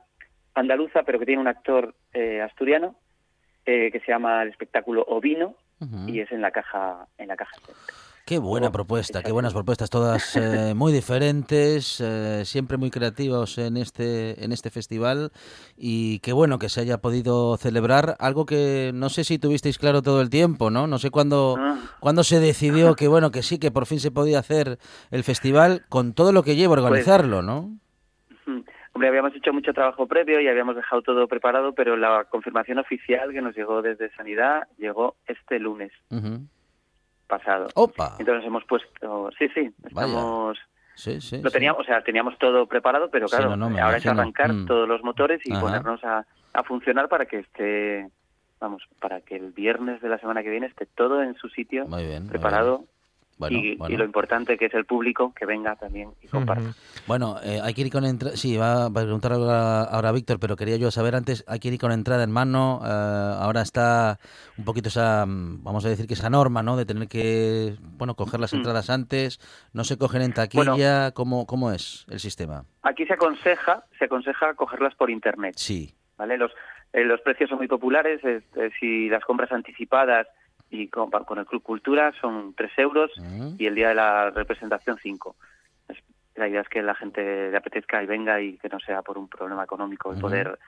andaluza, 0.54 1.02
pero 1.02 1.18
que 1.18 1.26
tiene 1.26 1.40
un 1.40 1.48
actor 1.48 1.94
eh, 2.12 2.40
asturiano, 2.40 2.96
eh, 3.66 3.90
que 3.92 4.00
se 4.00 4.12
llama 4.12 4.42
el 4.42 4.48
espectáculo 4.48 5.04
Ovino 5.08 5.54
uh 5.80 5.84
-huh. 5.84 6.08
y 6.08 6.20
es 6.20 6.30
en 6.32 6.40
la 6.40 6.50
caja 6.50 7.06
en 7.18 7.28
la 7.28 7.36
caja. 7.36 7.56
Qué 8.24 8.38
buena 8.38 8.72
propuesta, 8.72 9.22
qué 9.22 9.30
buenas 9.30 9.52
propuestas, 9.52 9.88
todas 9.88 10.34
eh, 10.36 10.74
muy 10.74 10.92
diferentes, 10.92 12.00
eh, 12.00 12.44
siempre 12.44 12.76
muy 12.76 12.90
creativos 12.90 13.56
en 13.58 13.76
este 13.76 14.44
en 14.44 14.50
este 14.50 14.70
festival 14.70 15.30
y 15.76 16.18
qué 16.20 16.32
bueno 16.32 16.58
que 16.58 16.68
se 16.68 16.80
haya 16.80 16.98
podido 16.98 17.56
celebrar 17.56 18.16
algo 18.18 18.44
que 18.44 18.90
no 18.92 19.10
sé 19.10 19.22
si 19.22 19.38
tuvisteis 19.38 19.78
claro 19.78 20.02
todo 20.02 20.20
el 20.22 20.28
tiempo, 20.30 20.70
¿no? 20.70 20.88
No 20.88 20.98
sé 20.98 21.10
cuándo 21.10 21.54
Ah. 21.56 21.76
cuándo 22.00 22.24
se 22.24 22.40
decidió 22.40 22.96
que 22.96 23.06
bueno 23.06 23.30
que 23.30 23.42
sí 23.44 23.58
que 23.60 23.70
por 23.70 23.86
fin 23.86 24.00
se 24.00 24.10
podía 24.10 24.40
hacer 24.40 24.78
el 25.12 25.22
festival 25.22 25.84
con 25.88 26.12
todo 26.12 26.32
lo 26.32 26.42
que 26.42 26.56
lleva 26.56 26.72
organizarlo, 26.72 27.42
¿no? 27.42 27.78
Pues, 28.44 28.64
Hombre, 28.96 29.10
habíamos 29.10 29.34
hecho 29.34 29.52
mucho 29.52 29.74
trabajo 29.74 30.06
previo 30.06 30.40
y 30.40 30.48
habíamos 30.48 30.74
dejado 30.74 31.02
todo 31.02 31.28
preparado, 31.28 31.74
pero 31.74 31.98
la 31.98 32.24
confirmación 32.24 32.78
oficial 32.78 33.30
que 33.30 33.42
nos 33.42 33.54
llegó 33.54 33.82
desde 33.82 34.10
Sanidad 34.16 34.66
llegó 34.78 35.16
este 35.26 35.58
lunes 35.58 35.92
uh 36.08 36.16
-huh. 36.16 36.48
pasado. 37.26 37.68
Opa. 37.74 38.16
Entonces 38.18 38.46
hemos 38.46 38.64
puesto, 38.64 39.30
sí, 39.38 39.48
sí, 39.52 39.70
estamos... 39.84 40.56
Vaya. 40.56 40.68
Sí, 40.94 41.20
sí, 41.20 41.42
lo 41.42 41.50
teníamos, 41.50 41.84
sí. 41.84 41.92
o 41.92 41.94
sea, 41.94 42.02
teníamos 42.02 42.38
todo 42.38 42.66
preparado, 42.66 43.10
pero 43.10 43.26
claro, 43.26 43.52
sí, 43.52 43.58
no, 43.58 43.68
no, 43.68 43.84
ahora 43.84 43.98
es 43.98 44.06
arrancar 44.06 44.50
mm. 44.50 44.64
todos 44.64 44.88
los 44.88 45.02
motores 45.02 45.42
y 45.44 45.52
Ajá. 45.52 45.60
ponernos 45.60 46.02
a, 46.02 46.24
a 46.54 46.62
funcionar 46.62 47.10
para 47.10 47.26
que 47.26 47.40
esté, 47.40 48.08
vamos, 48.58 48.82
para 48.98 49.20
que 49.20 49.36
el 49.36 49.50
viernes 49.52 50.00
de 50.00 50.08
la 50.08 50.16
semana 50.16 50.42
que 50.42 50.48
viene 50.48 50.68
esté 50.68 50.86
todo 50.86 51.22
en 51.22 51.34
su 51.34 51.50
sitio, 51.50 51.86
muy 51.86 52.06
bien, 52.06 52.28
preparado. 52.28 52.78
Muy 52.78 52.86
bien 52.86 52.95
y, 53.38 53.96
lo 53.96 54.04
importante 54.04 54.56
que 54.56 54.66
es 54.66 54.74
el 54.74 54.86
público 54.86 55.32
que 55.34 55.44
venga 55.44 55.76
también 55.76 56.10
y 56.22 56.28
comparta. 56.28 56.72
Bueno, 57.06 57.36
eh, 57.44 57.60
hay 57.62 57.74
que 57.74 57.82
ir 57.82 57.92
con 57.92 58.04
entrada. 58.04 58.36
Sí, 58.36 58.56
va 58.56 58.86
a 58.86 58.90
preguntar 58.90 59.32
ahora, 59.32 60.12
Víctor, 60.12 60.38
pero 60.40 60.56
quería 60.56 60.76
yo 60.76 60.90
saber 60.90 61.14
antes, 61.14 61.44
hay 61.46 61.58
que 61.58 61.68
ir 61.68 61.78
con 61.78 61.92
entrada 61.92 62.24
en 62.24 62.30
mano. 62.30 62.80
Eh, 62.82 62.88
ahora 62.88 63.60
está 63.60 64.18
un 64.56 64.64
poquito 64.64 64.88
esa, 64.88 65.26
mm, 65.26 65.62
vamos 65.62 65.84
a 65.84 65.90
decir 65.90 66.06
que 66.06 66.14
esa 66.14 66.30
norma, 66.30 66.62
¿no? 66.62 66.76
De 66.76 66.86
tener 66.86 67.08
que, 67.08 67.74
bueno, 67.98 68.14
coger 68.14 68.40
las 68.40 68.54
mm. 68.54 68.56
entradas 68.56 68.88
antes, 68.88 69.38
no 69.74 69.84
se 69.84 69.98
cogen 69.98 70.22
en 70.22 70.32
taquilla, 70.32 71.12
¿cómo, 71.12 71.46
¿cómo 71.46 71.72
es 71.72 72.06
el 72.08 72.20
sistema? 72.20 72.64
Aquí 72.82 73.04
se 73.04 73.14
aconseja, 73.14 73.84
se 73.98 74.06
aconseja 74.06 74.54
cogerlas 74.54 74.94
por 74.94 75.10
internet. 75.10 75.54
Sí. 75.58 75.94
¿Vale? 76.16 76.38
Los, 76.38 76.52
eh, 76.94 77.04
los 77.04 77.20
precios 77.20 77.50
son 77.50 77.58
muy 77.58 77.68
populares, 77.68 78.22
si 78.80 79.10
las 79.10 79.22
compras 79.24 79.52
anticipadas 79.52 80.26
y 80.82 80.88
con, 80.88 81.10
el 81.38 81.46
Club 81.46 81.62
Cultura 81.62 82.12
son 82.20 82.54
3 82.54 82.72
euros 82.78 83.10
mm. 83.16 83.54
y 83.58 83.66
el 83.66 83.74
día 83.74 83.88
de 83.88 83.94
la 83.94 84.30
representación 84.30 84.98
5. 85.00 85.36
La 86.34 86.48
idea 86.48 86.60
es 86.60 86.68
que 86.68 86.82
la 86.82 86.94
gente 86.94 87.50
le 87.50 87.56
apetezca 87.56 88.02
y 88.02 88.06
venga 88.06 88.40
y 88.40 88.58
que 88.58 88.68
no 88.68 88.78
sea 88.78 89.00
por 89.00 89.16
un 89.16 89.26
problema 89.26 89.64
económico 89.64 90.12
el 90.12 90.20
poder 90.20 90.58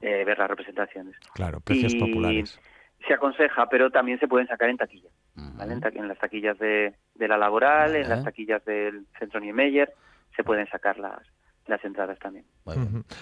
eh, 0.00 0.24
ver 0.24 0.38
las 0.38 0.48
representaciones. 0.48 1.14
Claro, 1.34 1.60
precios 1.60 1.94
populares. 1.94 2.58
Se 3.06 3.14
aconseja, 3.14 3.66
pero 3.68 3.90
también 3.90 4.18
se 4.18 4.28
pueden 4.28 4.46
sacar 4.46 4.70
en 4.70 4.78
taquilla. 4.78 5.10
en, 5.36 6.08
las 6.08 6.18
taquillas 6.18 6.58
de, 6.58 6.94
de 7.14 7.28
la 7.28 7.36
laboral, 7.36 7.96
en 7.96 8.08
las 8.08 8.24
taquillas 8.24 8.64
del 8.64 9.06
Centro 9.18 9.40
Niemeyer, 9.40 9.92
se 10.34 10.42
pueden 10.42 10.66
sacar 10.68 10.98
las, 10.98 11.20
las 11.70 11.84
entradas 11.84 12.18
también. 12.18 12.44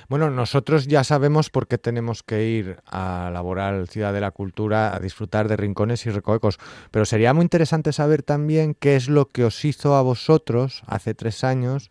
Bueno, 0.09 0.31
nosotros 0.31 0.87
ya 0.87 1.05
sabemos 1.05 1.51
por 1.51 1.69
qué 1.69 1.79
tenemos 1.79 2.23
que 2.23 2.45
ir 2.45 2.77
a 2.87 3.31
Laboral 3.33 3.89
Ciudad 3.89 4.13
de 4.13 4.21
la 4.21 4.31
Cultura 4.31 4.95
a 4.95 4.99
disfrutar 5.01 5.49
de 5.49 5.57
rincones 5.57 6.07
y 6.07 6.11
recovecos, 6.11 6.59
pero 6.91 7.05
sería 7.05 7.35
muy 7.35 7.43
interesante 7.43 7.93
saber 7.93 8.23
también 8.23 8.75
qué 8.75 8.97
es 8.97 9.09
lo 9.09 9.27
que 9.27 9.45
os 9.45 9.65
hizo 9.65 9.95
a 9.95 10.03
vosotros 10.03 10.83
hace 10.87 11.15
tres 11.15 11.45
años 11.45 11.91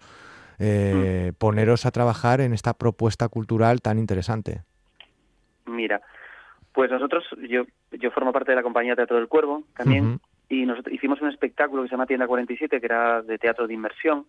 eh, 0.59 1.31
mm. 1.31 1.35
poneros 1.37 1.85
a 1.85 1.91
trabajar 1.91 2.41
en 2.41 2.53
esta 2.53 2.73
propuesta 2.73 3.29
cultural 3.29 3.81
tan 3.81 3.99
interesante. 3.99 4.63
Mira, 5.65 6.01
pues 6.73 6.91
nosotros, 6.91 7.23
yo, 7.49 7.63
yo 7.91 8.11
formo 8.11 8.31
parte 8.31 8.51
de 8.51 8.55
la 8.55 8.63
compañía 8.63 8.95
Teatro 8.95 9.17
del 9.17 9.27
Cuervo 9.27 9.63
también, 9.75 10.19
y 10.49 10.65
nosotros 10.65 10.93
hicimos 10.93 11.21
un 11.21 11.29
espectáculo 11.29 11.83
que 11.83 11.89
se 11.89 11.93
llama 11.93 12.05
Tienda 12.05 12.27
47, 12.27 12.79
que 12.79 12.85
era 12.85 13.21
de 13.21 13.37
teatro 13.37 13.67
de 13.67 13.73
inmersión, 13.73 14.25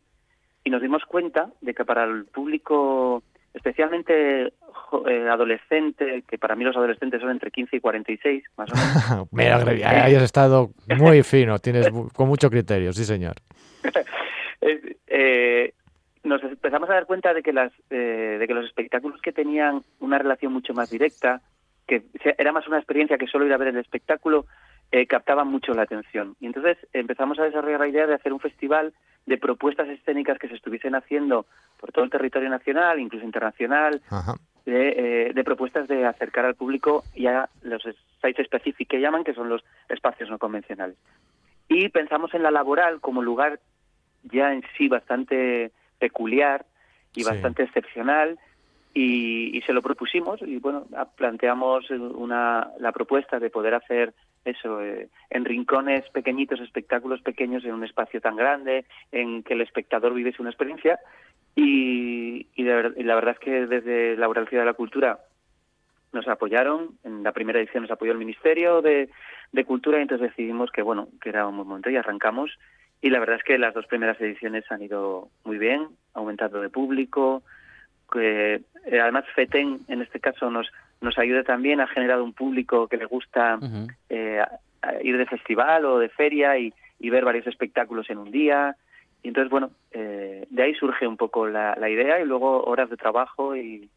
y 0.64 0.70
nos 0.70 0.82
dimos 0.82 1.04
cuenta 1.04 1.50
de 1.60 1.74
que 1.74 1.84
para 1.84 2.04
el 2.04 2.26
público, 2.26 3.22
especialmente 3.54 4.52
eh, 5.06 5.28
adolescente, 5.30 6.24
que 6.28 6.38
para 6.38 6.56
mí 6.56 6.64
los 6.64 6.76
adolescentes 6.76 7.20
son 7.20 7.30
entre 7.30 7.50
15 7.50 7.76
y 7.76 7.80
46, 7.80 8.44
más 8.56 8.70
o 8.70 8.74
menos. 8.74 9.28
Mira, 9.32 9.56
ahí 10.04 10.14
has 10.14 10.22
estado 10.22 10.70
muy 10.98 11.22
fino, 11.22 11.58
tienes 11.58 11.90
con 12.14 12.28
mucho 12.28 12.50
criterio, 12.50 12.92
sí 12.92 13.04
señor. 13.04 13.36
eh, 15.06 15.72
nos 16.24 16.42
empezamos 16.42 16.88
a 16.90 16.94
dar 16.94 17.06
cuenta 17.06 17.32
de 17.32 17.42
que, 17.42 17.52
las, 17.52 17.72
eh, 17.90 18.36
de 18.38 18.46
que 18.46 18.54
los 18.54 18.66
espectáculos 18.66 19.20
que 19.22 19.32
tenían 19.32 19.82
una 20.00 20.18
relación 20.18 20.52
mucho 20.52 20.74
más 20.74 20.90
directa, 20.90 21.40
que 21.86 22.02
era 22.36 22.52
más 22.52 22.68
una 22.68 22.78
experiencia 22.78 23.16
que 23.16 23.26
solo 23.26 23.46
ir 23.46 23.52
a 23.52 23.56
ver 23.56 23.68
el 23.68 23.78
espectáculo, 23.78 24.46
eh, 24.90 25.06
captaban 25.06 25.48
mucho 25.48 25.74
la 25.74 25.82
atención. 25.82 26.36
Y 26.40 26.46
entonces 26.46 26.78
empezamos 26.92 27.38
a 27.38 27.44
desarrollar 27.44 27.80
la 27.80 27.88
idea 27.88 28.06
de 28.06 28.14
hacer 28.14 28.32
un 28.32 28.40
festival 28.40 28.94
de 29.26 29.36
propuestas 29.36 29.88
escénicas 29.88 30.38
que 30.38 30.48
se 30.48 30.54
estuviesen 30.54 30.94
haciendo 30.94 31.46
por 31.78 31.92
todo 31.92 32.04
el 32.04 32.10
territorio 32.10 32.48
nacional, 32.48 32.98
incluso 32.98 33.24
internacional, 33.24 34.00
eh, 34.64 35.32
de, 35.34 35.44
propuestas 35.44 35.88
de 35.88 36.06
acercar 36.06 36.46
al 36.46 36.54
público 36.54 37.04
ya 37.14 37.48
los 37.62 37.82
sites 37.82 38.38
específicos 38.38 38.88
que 38.88 39.00
llaman, 39.00 39.24
que 39.24 39.34
son 39.34 39.48
los 39.48 39.62
espacios 39.88 40.30
no 40.30 40.38
convencionales. 40.38 40.96
Y 41.68 41.90
pensamos 41.90 42.32
en 42.34 42.42
la 42.42 42.50
laboral 42.50 43.00
como 43.00 43.22
lugar 43.22 43.60
ya 44.24 44.52
en 44.52 44.62
sí 44.76 44.88
bastante 44.88 45.70
peculiar 45.98 46.64
y 47.14 47.24
bastante 47.24 47.62
excepcional 47.64 48.38
y, 48.94 49.60
se 49.66 49.72
lo 49.72 49.82
propusimos 49.82 50.40
y 50.40 50.58
bueno 50.58 50.86
planteamos 51.16 51.90
una, 51.90 52.70
la 52.78 52.92
propuesta 52.92 53.38
de 53.38 53.50
poder 53.50 53.74
hacer 53.74 54.14
eso, 54.44 54.82
eh, 54.82 55.08
en 55.30 55.44
rincones 55.44 56.08
pequeñitos, 56.10 56.60
espectáculos 56.60 57.20
pequeños 57.22 57.64
en 57.64 57.74
un 57.74 57.84
espacio 57.84 58.20
tan 58.20 58.36
grande, 58.36 58.84
en 59.12 59.42
que 59.42 59.54
el 59.54 59.60
espectador 59.60 60.14
viviese 60.14 60.42
una 60.42 60.50
experiencia. 60.50 60.98
Y, 61.54 62.46
y, 62.54 62.62
la 62.62 63.14
verdad 63.14 63.34
es 63.34 63.38
que 63.40 63.66
desde 63.66 64.16
la 64.16 64.28
Ciudad 64.46 64.62
de 64.62 64.70
la 64.70 64.74
Cultura 64.74 65.18
nos 66.12 66.28
apoyaron. 66.28 66.98
En 67.04 67.22
la 67.22 67.32
primera 67.32 67.58
edición 67.58 67.82
nos 67.82 67.90
apoyó 67.90 68.12
el 68.12 68.18
Ministerio 68.18 68.80
de, 68.82 69.08
Cultura 69.66 69.98
y 69.98 70.02
entonces 70.02 70.30
decidimos 70.30 70.70
que, 70.70 70.82
bueno, 70.82 71.08
que 71.20 71.30
era 71.30 71.46
un 71.46 71.56
buen 71.56 71.68
momento 71.68 71.90
y 71.90 71.96
arrancamos. 71.96 72.58
Y 73.00 73.10
la 73.10 73.20
verdad 73.20 73.36
es 73.36 73.44
que 73.44 73.58
las 73.58 73.74
dos 73.74 73.86
primeras 73.86 74.20
ediciones 74.20 74.64
han 74.70 74.82
ido 74.82 75.28
muy 75.44 75.58
bien, 75.58 75.88
aumentando 76.14 76.60
de 76.60 76.70
público. 76.70 77.42
Que, 78.10 78.60
eh, 78.86 79.00
además, 79.00 79.24
FETEN, 79.34 79.80
en 79.88 80.02
este 80.02 80.20
caso, 80.20 80.50
nos, 80.50 80.70
nos 81.00 81.18
ayuda 81.18 81.42
también, 81.42 81.80
ha 81.80 81.86
generado 81.86 82.24
un 82.24 82.32
público 82.32 82.88
que 82.88 82.96
le 82.96 83.04
gusta 83.04 83.58
eh, 84.08 84.42
ir 85.02 85.18
de 85.18 85.26
festival 85.26 85.84
o 85.84 85.98
de 85.98 86.08
feria 86.08 86.58
y, 86.58 86.72
ver 87.00 87.24
varios 87.24 87.46
espectáculos 87.46 88.10
en 88.10 88.18
un 88.18 88.30
día. 88.30 88.76
Y 89.22 89.28
entonces, 89.28 89.50
bueno, 89.50 89.70
eh, 89.92 90.46
de 90.50 90.62
ahí 90.62 90.74
surge 90.74 91.06
un 91.06 91.16
poco 91.16 91.46
la, 91.46 91.76
la, 91.76 91.88
idea 91.88 92.20
y 92.20 92.24
luego 92.24 92.64
horas 92.64 92.90
de 92.90 92.96
trabajo 92.96 93.56
y, 93.56 93.88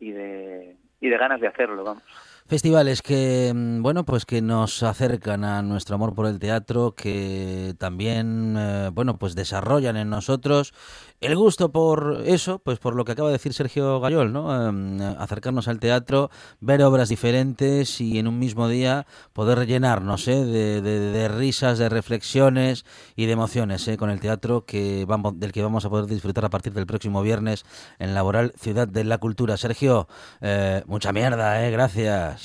y, 0.00 0.10
de, 0.12 0.76
y 1.00 1.08
de 1.08 1.18
ganas 1.18 1.40
de 1.40 1.48
hacerlo, 1.48 1.84
vamos. 1.84 2.02
Festivales 2.48 3.02
que, 3.02 3.52
mm, 3.52 3.82
bueno, 3.82 4.04
pues 4.04 4.24
que 4.24 4.40
nos 4.40 4.84
acercan 4.84 5.42
a 5.42 5.62
nuestro 5.62 5.96
amor 5.96 6.14
por 6.14 6.26
el 6.26 6.38
teatro, 6.38 6.94
que 6.94 7.74
también, 7.78 8.54
eh, 8.56 8.90
bueno, 8.92 9.18
pues 9.18 9.34
desarrollan 9.34 9.96
en 9.96 10.10
nosotros 10.10 10.72
el 11.20 11.34
gusto 11.34 11.72
por 11.72 12.22
eso, 12.26 12.58
pues 12.58 12.78
por 12.78 12.94
lo 12.94 13.04
que 13.04 13.12
acaba 13.12 13.28
de 13.30 13.34
decir 13.34 13.54
Sergio 13.54 14.00
Gayol, 14.00 14.32
¿no? 14.32 14.68
Em, 14.68 15.00
acercarnos 15.18 15.66
al 15.66 15.80
teatro, 15.80 16.30
ver 16.60 16.82
obras 16.82 17.08
diferentes 17.08 18.00
y 18.02 18.18
en 18.18 18.28
un 18.28 18.38
mismo 18.38 18.68
día 18.68 19.06
poder 19.32 19.58
rellenarnos 19.58 20.28
¿eh? 20.28 20.44
de, 20.44 21.28
risas, 21.28 21.78
de 21.78 21.88
reflexiones 21.88 22.84
y 23.16 23.26
de 23.26 23.32
emociones 23.32 23.88
¿eh? 23.88 23.96
con 23.96 24.10
el 24.10 24.20
teatro 24.20 24.66
que 24.66 25.06
vamos, 25.06 25.40
del 25.40 25.52
que 25.52 25.62
vamos 25.62 25.86
a 25.86 25.90
poder 25.90 26.06
disfrutar 26.06 26.44
a 26.44 26.50
partir 26.50 26.74
del 26.74 26.86
próximo 26.86 27.22
viernes 27.22 27.64
en 27.98 28.14
Laboral 28.14 28.52
Ciudad 28.58 28.86
de 28.86 29.04
la 29.04 29.18
Cultura. 29.18 29.56
Sergio, 29.56 30.08
eh, 30.42 30.82
mucha 30.86 31.12
mierda, 31.12 31.66
¿eh? 31.66 31.70
Gracias. 31.70 32.35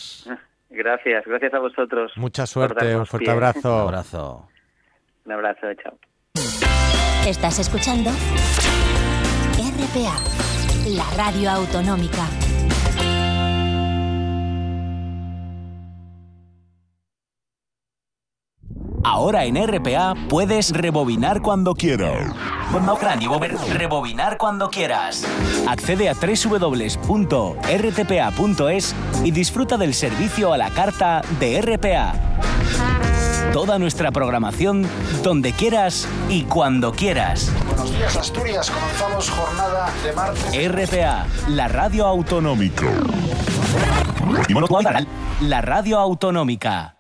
Gracias, 0.70 1.26
gracias 1.26 1.54
a 1.54 1.60
vosotros. 1.60 2.12
Mucha 2.16 2.46
suerte, 2.46 2.96
un 2.96 3.06
fuerte 3.06 3.30
abrazo. 3.30 3.76
Un 3.76 3.82
abrazo. 3.82 4.50
Un 5.26 5.32
abrazo, 5.34 5.68
chao. 5.84 5.98
Estás 7.28 7.60
escuchando 7.60 8.10
RPA, 9.58 10.18
la 10.88 11.06
radio 11.16 11.52
autonómica. 11.52 12.26
Ahora 19.04 19.45
en 19.45 19.56
RPA 19.56 20.14
puedes 20.30 20.72
rebobinar 20.72 21.41
cuando 21.41 21.74
quieras. 21.74 22.34
Rebobinar 23.74 24.38
cuando 24.38 24.70
quieras. 24.70 25.26
Accede 25.68 26.10
a 26.10 26.14
www.rtpa.es 26.14 26.95
y 29.24 29.32
disfruta 29.32 29.78
del 29.78 29.93
servicio 29.93 30.54
a 30.54 30.58
la 30.58 30.70
carta 30.70 31.22
de 31.39 31.62
RPA. 31.62 32.14
Toda 33.54 33.80
nuestra 33.80 34.12
programación 34.12 34.88
donde 35.24 35.52
quieras 35.52 36.08
y 36.30 36.43
cuando 36.43 36.93
quieras. 36.93 37.52
Buenos 37.68 37.91
días 37.97 38.16
Asturias, 38.16 38.72
comenzamos 38.72 39.30
jornada 39.30 39.89
de 40.06 40.14
martes. 40.14 40.72
RPA, 40.72 41.26
la 41.49 41.68
radio 41.68 42.06
autonómica. 42.06 42.88
La 45.41 45.62
radio 45.62 45.99
autonómica. 45.99 46.95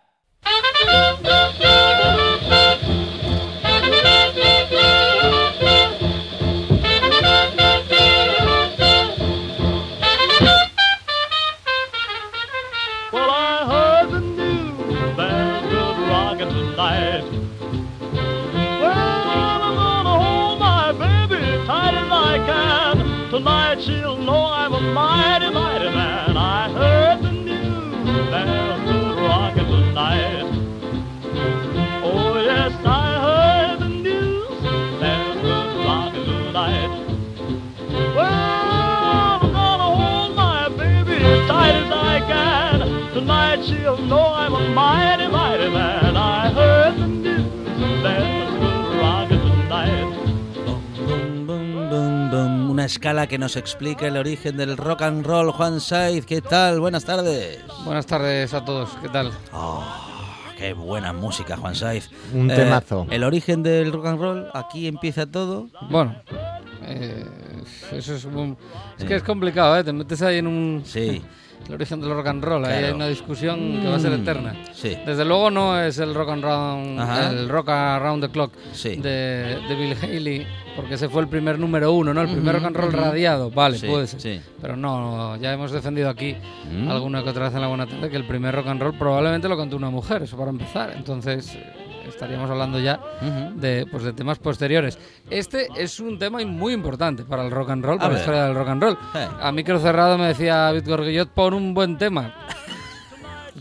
mighty, 44.73 45.27
mighty. 45.27 45.67
I 45.75 46.49
heard 46.53 46.95
the 46.97 47.07
news 47.07 48.03
that. 48.03 48.41
Una 52.33 52.85
escala 52.85 53.27
que 53.27 53.37
nos 53.37 53.57
explica 53.57 54.07
el 54.07 54.15
origen 54.15 54.55
del 54.55 54.77
rock 54.77 55.01
and 55.01 55.25
roll. 55.25 55.51
Juan 55.51 55.81
Saiz, 55.81 56.25
¿qué 56.25 56.41
tal? 56.41 56.79
Buenas 56.79 57.03
tardes. 57.03 57.59
Buenas 57.83 58.05
tardes 58.05 58.53
a 58.53 58.63
todos, 58.63 58.89
¿qué 59.01 59.09
tal? 59.09 59.31
Oh. 59.51 59.83
Qué 60.57 60.73
buena 60.73 61.11
música, 61.11 61.57
Juan 61.57 61.75
Saiz. 61.75 62.09
Un 62.33 62.49
eh, 62.49 62.55
temazo. 62.55 63.07
Eh, 63.09 63.15
el 63.15 63.23
origen 63.25 63.61
del 63.61 63.91
rock 63.91 64.05
and 64.05 64.19
roll, 64.19 64.47
aquí 64.53 64.87
empieza 64.87 65.25
todo. 65.25 65.67
Bueno, 65.89 66.15
eh, 66.83 67.25
eso 67.91 68.15
es 68.15 68.25
un- 68.25 68.57
Es 68.97 69.01
Sí. 69.03 69.07
que 69.07 69.15
es 69.15 69.23
complicado, 69.23 69.77
¿eh? 69.77 69.83
Te 69.83 69.93
metes 69.93 70.21
ahí 70.21 70.37
en 70.37 70.47
un... 70.47 70.81
Sí. 70.85 71.21
El 71.67 71.75
origen 71.75 72.01
del 72.01 72.09
rock 72.09 72.25
and 72.25 72.43
roll, 72.43 72.65
ahí 72.65 72.85
hay 72.85 72.91
una 72.91 73.07
discusión 73.07 73.79
que 73.83 73.87
va 73.87 73.95
a 73.95 73.99
ser 73.99 74.09
Mm, 74.17 74.21
eterna. 74.23 74.55
sí. 74.73 74.97
Desde 75.05 75.23
luego 75.23 75.51
no 75.51 75.79
es 75.79 75.99
el 75.99 76.15
rock 76.15 76.29
and 76.31 76.43
Ajá. 76.99 77.29
el 77.29 77.47
rock 77.49 77.69
around 77.69 78.23
the 78.25 78.31
clock 78.31 78.51
Sí. 78.73 78.95
de, 78.95 79.59
de 79.69 79.75
Bill 79.75 79.95
Haley, 80.01 80.47
porque 80.75 80.95
ese 80.95 81.07
fue 81.07 81.21
el 81.21 81.27
primer 81.27 81.59
número 81.59 81.91
uno, 81.93 82.15
¿no? 82.15 82.21
El 82.21 82.29
primer 82.31 82.55
Ujú, 82.55 82.65
rock 82.65 82.65
and 82.65 82.75
roll 82.77 82.91
radiado, 82.93 83.51
vale, 83.51 83.77
Sí, 83.77 83.85
puede 83.87 84.07
ser. 84.07 84.41
Pero 84.59 84.75
no, 84.75 85.35
ya 85.37 85.53
hemos 85.53 85.71
defendido 85.71 86.09
aquí 86.09 86.35
Mm. 86.73 86.89
alguna 86.89 87.23
que 87.23 87.29
otra 87.29 87.43
vez 87.45 87.53
en 87.53 87.61
la 87.61 87.67
buena 87.67 87.85
tarde 87.85 88.09
que 88.09 88.17
el 88.17 88.25
primer 88.25 88.55
rock 88.55 88.67
and 88.67 88.81
roll 88.81 88.97
probablemente 88.97 89.47
lo 89.47 89.55
cantó 89.55 89.75
una 89.77 89.91
mujer, 89.91 90.23
eso 90.23 90.35
para 90.35 90.49
empezar. 90.49 90.91
Entonces 90.97 91.55
estaríamos 92.11 92.49
hablando 92.49 92.79
ya 92.79 92.99
de, 93.55 93.85
pues, 93.89 94.03
de 94.03 94.13
temas 94.13 94.39
posteriores. 94.39 94.97
Este 95.29 95.67
es 95.75 95.99
un 95.99 96.19
tema 96.19 96.39
muy 96.45 96.73
importante 96.73 97.23
para 97.23 97.43
el 97.43 97.51
rock 97.51 97.71
and 97.71 97.83
roll, 97.83 97.97
A 97.97 98.01
para 98.01 98.13
la 98.13 98.19
historia 98.19 98.43
del 98.45 98.55
rock 98.55 98.67
and 98.67 98.83
roll. 98.83 98.97
Eh. 99.15 99.27
A 99.41 99.51
micro 99.51 99.79
cerrado 99.79 100.17
me 100.17 100.27
decía 100.27 100.71
Víctor 100.71 101.03
Guillot, 101.03 101.29
pon 101.29 101.53
un 101.53 101.73
buen 101.73 101.97
tema. 101.97 102.33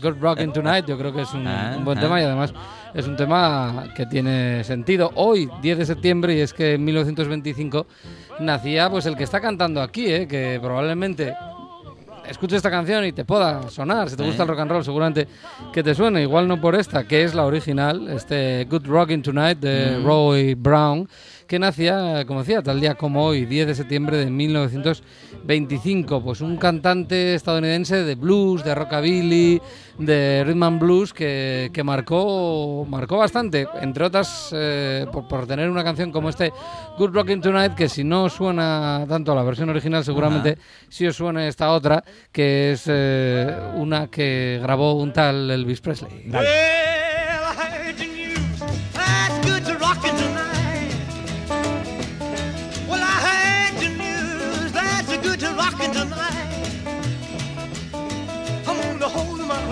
Good 0.01 0.17
Rockin' 0.19 0.53
Tonight, 0.53 0.85
yo 0.85 0.97
creo 0.97 1.13
que 1.13 1.21
es 1.21 1.33
un, 1.33 1.47
Ah, 1.47 1.75
un 1.77 1.85
buen 1.85 1.97
ah. 1.97 2.01
tema 2.01 2.19
y 2.19 2.23
además 2.23 2.53
es 2.93 3.07
un 3.07 3.15
tema 3.15 3.85
que 3.95 4.05
tiene 4.05 4.63
sentido. 4.63 5.11
Hoy, 5.15 5.49
10 5.61 5.77
de 5.77 5.85
septiembre, 5.85 6.35
y 6.35 6.39
es 6.41 6.53
que 6.53 6.73
en 6.73 6.83
1925 6.83 7.87
nacía 8.39 8.89
pues 8.89 9.05
el 9.05 9.15
que 9.15 9.23
está 9.23 9.39
cantando 9.39 9.81
aquí, 9.81 10.11
¿eh? 10.11 10.27
que 10.27 10.59
probablemente 10.61 11.35
escuches 12.31 12.57
esta 12.57 12.71
canción 12.71 13.05
y 13.05 13.11
te 13.11 13.23
pueda 13.25 13.69
sonar. 13.69 14.09
Si 14.09 14.15
te 14.15 14.23
Eh. 14.23 14.25
gusta 14.25 14.43
el 14.43 14.49
rock 14.49 14.59
and 14.59 14.71
roll, 14.71 14.83
seguramente 14.83 15.27
que 15.71 15.83
te 15.83 15.93
suene. 15.93 16.21
Igual 16.23 16.47
no 16.47 16.59
por 16.59 16.75
esta, 16.75 17.03
que 17.07 17.23
es 17.23 17.35
la 17.35 17.45
original, 17.45 18.07
este 18.09 18.65
Good 18.69 18.87
Rockin' 18.87 19.21
Tonight 19.21 19.59
de 19.59 19.97
Mm. 19.99 20.05
Roy 20.05 20.53
Brown, 20.55 21.07
que 21.51 21.59
nacía, 21.59 22.23
como 22.25 22.39
decía, 22.39 22.61
tal 22.61 22.79
día 22.79 22.95
como 22.95 23.25
hoy, 23.25 23.45
10 23.45 23.67
de 23.67 23.75
septiembre 23.75 24.15
de 24.15 24.31
1925. 24.31 26.23
Pues 26.23 26.39
un 26.39 26.55
cantante 26.55 27.35
estadounidense 27.35 28.05
de 28.05 28.15
blues, 28.15 28.63
de 28.63 28.73
rockabilly, 28.73 29.61
de 29.97 30.45
rhythm 30.45 30.63
and 30.63 30.79
blues 30.79 31.11
que, 31.11 31.69
que 31.73 31.83
marcó, 31.83 32.87
marcó 32.87 33.17
bastante, 33.17 33.67
entre 33.81 34.05
otras 34.05 34.51
eh, 34.53 35.05
por, 35.11 35.27
por 35.27 35.45
tener 35.45 35.69
una 35.69 35.83
canción 35.83 36.09
como 36.13 36.29
este 36.29 36.53
Good 36.97 37.11
Rockin' 37.11 37.41
Tonight, 37.41 37.75
que 37.75 37.89
si 37.89 38.05
no 38.05 38.29
suena 38.29 39.05
tanto 39.09 39.33
a 39.33 39.35
la 39.35 39.43
versión 39.43 39.67
original, 39.67 40.05
seguramente 40.05 40.57
sí 40.87 41.05
os 41.05 41.17
suena 41.17 41.45
esta 41.49 41.73
otra, 41.73 42.01
que 42.31 42.71
es 42.71 42.85
eh, 42.87 43.53
una 43.75 44.07
que 44.07 44.57
grabó 44.63 44.93
un 44.93 45.11
tal 45.11 45.51
Elvis 45.51 45.81
Presley. 45.81 46.29
Well, 46.31 46.45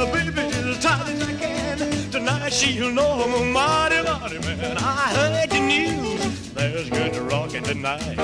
baby 0.05 0.41
as 0.41 0.79
tight 0.79 1.09
as 1.09 1.21
I 1.23 1.33
can. 1.33 2.11
Tonight 2.11 2.53
she'll 2.53 2.91
know 2.91 3.23
I'm 3.23 3.33
a 3.33 3.45
mighty, 3.51 4.01
mighty 4.03 4.39
man. 4.39 4.77
I 4.77 5.13
heard 5.13 5.49
the 5.49 5.59
news. 5.59 6.53
There's 6.53 6.89
good 6.89 7.15
rockin' 7.31 7.63
tonight. 7.63 8.17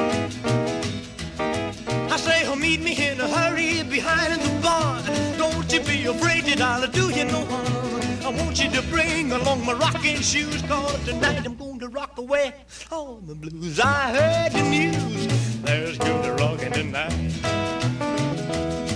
I 1.37 2.17
say, 2.17 2.45
oh, 2.47 2.55
meet 2.55 2.81
me 2.81 2.93
in 3.07 3.19
a 3.19 3.27
hurry 3.27 3.83
behind 3.83 4.41
the 4.41 4.61
barn. 4.61 5.03
Don't 5.37 5.71
you 5.73 5.81
be 5.81 6.05
afraid 6.05 6.45
that 6.45 6.61
I'll 6.61 6.87
do 6.87 7.09
you 7.09 7.25
no 7.25 7.45
harm. 7.45 7.85
I 8.25 8.29
want 8.29 8.63
you 8.63 8.71
to 8.71 8.81
bring 8.83 9.31
along 9.31 9.65
my 9.65 9.73
rocking 9.73 10.21
shoes, 10.21 10.61
cause 10.63 11.03
tonight 11.05 11.45
I'm 11.45 11.55
going 11.55 11.79
to 11.79 11.89
rock 11.89 12.17
away 12.17 12.53
all 12.91 13.17
the 13.17 13.35
blues. 13.35 13.79
I 13.79 14.11
heard 14.17 14.51
the 14.53 14.63
news, 14.69 15.61
there's 15.61 15.97
good 15.97 16.39
rockin' 16.39 16.71
tonight. 16.71 17.64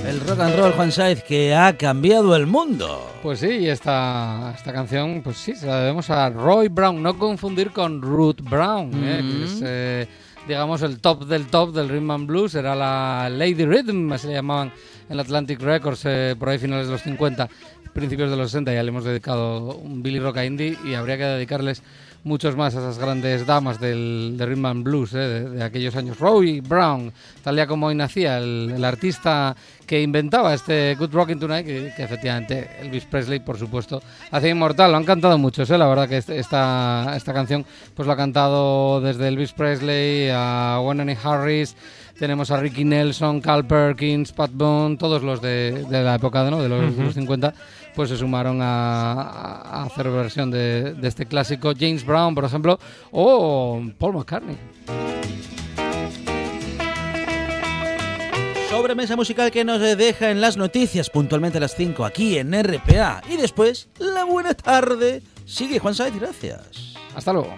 El 0.10 0.22
rock 0.22 0.39
and 0.39 0.57
roll, 0.57 0.72
Juan 0.72 0.91
Saiz, 0.91 1.22
que 1.22 1.53
ha 1.53 1.78
cambiado 1.78 2.36
el 2.36 2.47
mundo. 2.47 3.07
Pues 3.22 3.41
sí, 3.41 3.70
esta, 3.70 4.55
esta 4.57 4.74
canción, 4.74 5.22
pues 5.24 5.38
sí, 5.38 5.53
se 5.53 5.68
la 5.68 5.82
debemos 5.82 6.10
a 6.10 6.32
Roy 6.32 6.68
Brown, 6.68 7.03
no 7.03 7.16
confundir 7.20 7.70
con 7.70 8.01
Ruth 8.01 8.41
Brown, 8.41 8.89
¿eh? 9.03 9.22
que 9.22 9.43
es, 9.43 9.62
eh, 9.64 10.07
digamos, 10.47 10.82
el 10.82 10.99
top 10.99 11.28
del 11.28 11.45
top 11.45 11.76
del 11.76 11.89
rhythm 11.89 12.10
and 12.10 12.26
blues, 12.26 12.55
era 12.55 12.74
la 12.74 13.30
Lady 13.30 13.66
Rhythm, 13.66 14.12
así 14.12 14.26
le 14.26 14.34
llamaban 14.34 14.74
en 15.07 15.16
la 15.16 15.22
Atlantic 15.22 15.62
Records, 15.62 16.01
eh, 16.05 16.36
por 16.39 16.49
ahí 16.49 16.57
finales 16.57 16.88
de 16.88 16.93
los 16.93 17.03
50, 17.03 17.47
principios 17.93 18.32
de 18.32 18.38
los 18.38 18.49
60, 18.49 18.74
ya 18.74 18.82
le 18.82 18.89
hemos 18.89 19.03
dedicado 19.03 19.76
un 19.76 20.01
Billy 20.01 20.20
Rock 20.20 20.38
a 20.38 20.45
Indie 20.45 20.76
y 20.86 20.95
habría 20.95 21.18
que 21.18 21.26
dedicarles 21.26 21.84
muchos 22.24 22.55
más 22.55 22.76
a 22.76 22.80
esas 22.80 22.99
grandes 22.99 23.45
damas 23.45 23.80
del, 23.80 24.36
del 24.38 24.49
rhythm 24.49 24.65
and 24.65 24.84
blues 24.84 25.13
eh, 25.13 25.17
de, 25.17 25.49
de 25.49 25.63
aquellos 25.63 25.95
años. 25.95 26.20
Roy 26.20 26.59
Brown, 26.59 27.11
tal 27.43 27.55
día 27.55 27.65
como 27.67 27.88
hoy 27.88 27.95
nacía, 27.95 28.38
el, 28.38 28.72
el 28.76 28.84
artista 28.86 29.55
que 29.88 30.01
inventaba 30.01 30.53
este 30.53 30.95
Good 30.95 31.11
Rockin' 31.13 31.39
Tonight, 31.39 31.65
que, 31.65 31.93
que 31.95 32.03
efectivamente 32.03 32.70
Elvis 32.82 33.05
Presley, 33.05 33.39
por 33.39 33.57
supuesto, 33.57 34.01
hacía 34.32 34.49
inmortal. 34.51 34.91
Lo 34.91 34.97
han 34.97 35.05
cantado 35.05 35.38
muchos, 35.38 35.70
¿eh? 35.72 35.78
la 35.78 35.88
verdad 35.88 36.07
que 36.07 36.17
este- 36.17 36.38
esta, 36.38 37.13
esta 37.15 37.34
canción 37.34 37.65
pues 37.95 38.05
lo 38.05 38.13
ha 38.13 38.17
cantado 38.17 39.01
desde 39.01 39.28
Elvis 39.28 39.53
Presley 39.53 40.30
a 40.32 40.80
Wendy 40.84 41.15
Harris, 41.24 41.76
tenemos 42.20 42.51
a 42.51 42.57
Ricky 42.59 42.84
Nelson, 42.84 43.39
Carl 43.39 43.65
Perkins, 43.65 44.34
Pat 44.34 44.51
Boone, 44.53 44.97
todos 44.97 45.24
los 45.24 45.41
de, 45.41 45.86
de 45.89 46.03
la 46.03 46.15
época 46.15 46.49
¿no? 46.49 46.61
de, 46.61 46.67
los, 46.67 46.91
Ujú. 46.93 47.03
los 47.03 47.13
50, 47.13 47.53
pues 48.00 48.12
se 48.12 48.16
sumaron 48.16 48.62
a, 48.62 49.12
a 49.12 49.84
hacer 49.84 50.10
versión 50.10 50.50
de, 50.50 50.93
de 50.93 51.06
este 51.06 51.26
clásico. 51.26 51.74
James 51.78 52.06
Brown, 52.06 52.34
por 52.34 52.45
ejemplo, 52.45 52.80
o 53.12 53.84
Paul 53.97 54.14
McCartney. 54.14 54.56
Sobremesa 58.70 59.18
musical 59.18 59.52
que 59.52 59.66
nos 59.66 59.82
deja 59.82 60.32
en 60.32 60.39
las 60.39 60.56
noticias 60.56 61.10
puntualmente 61.10 61.58
a 61.58 61.62
las 61.62 61.76
5 61.76 62.06
aquí 62.06 62.38
en 62.38 62.54
RPA. 62.54 63.22
Y 63.30 63.36
después, 63.36 63.89
la 63.97 64.24
buena 64.24 64.54
tarde. 64.54 65.22
Sigue 65.43 65.80
Juan 65.80 65.93
Saiz, 65.93 66.16
gracias. 66.18 66.93
Hasta 67.14 67.34
luego. 67.34 67.54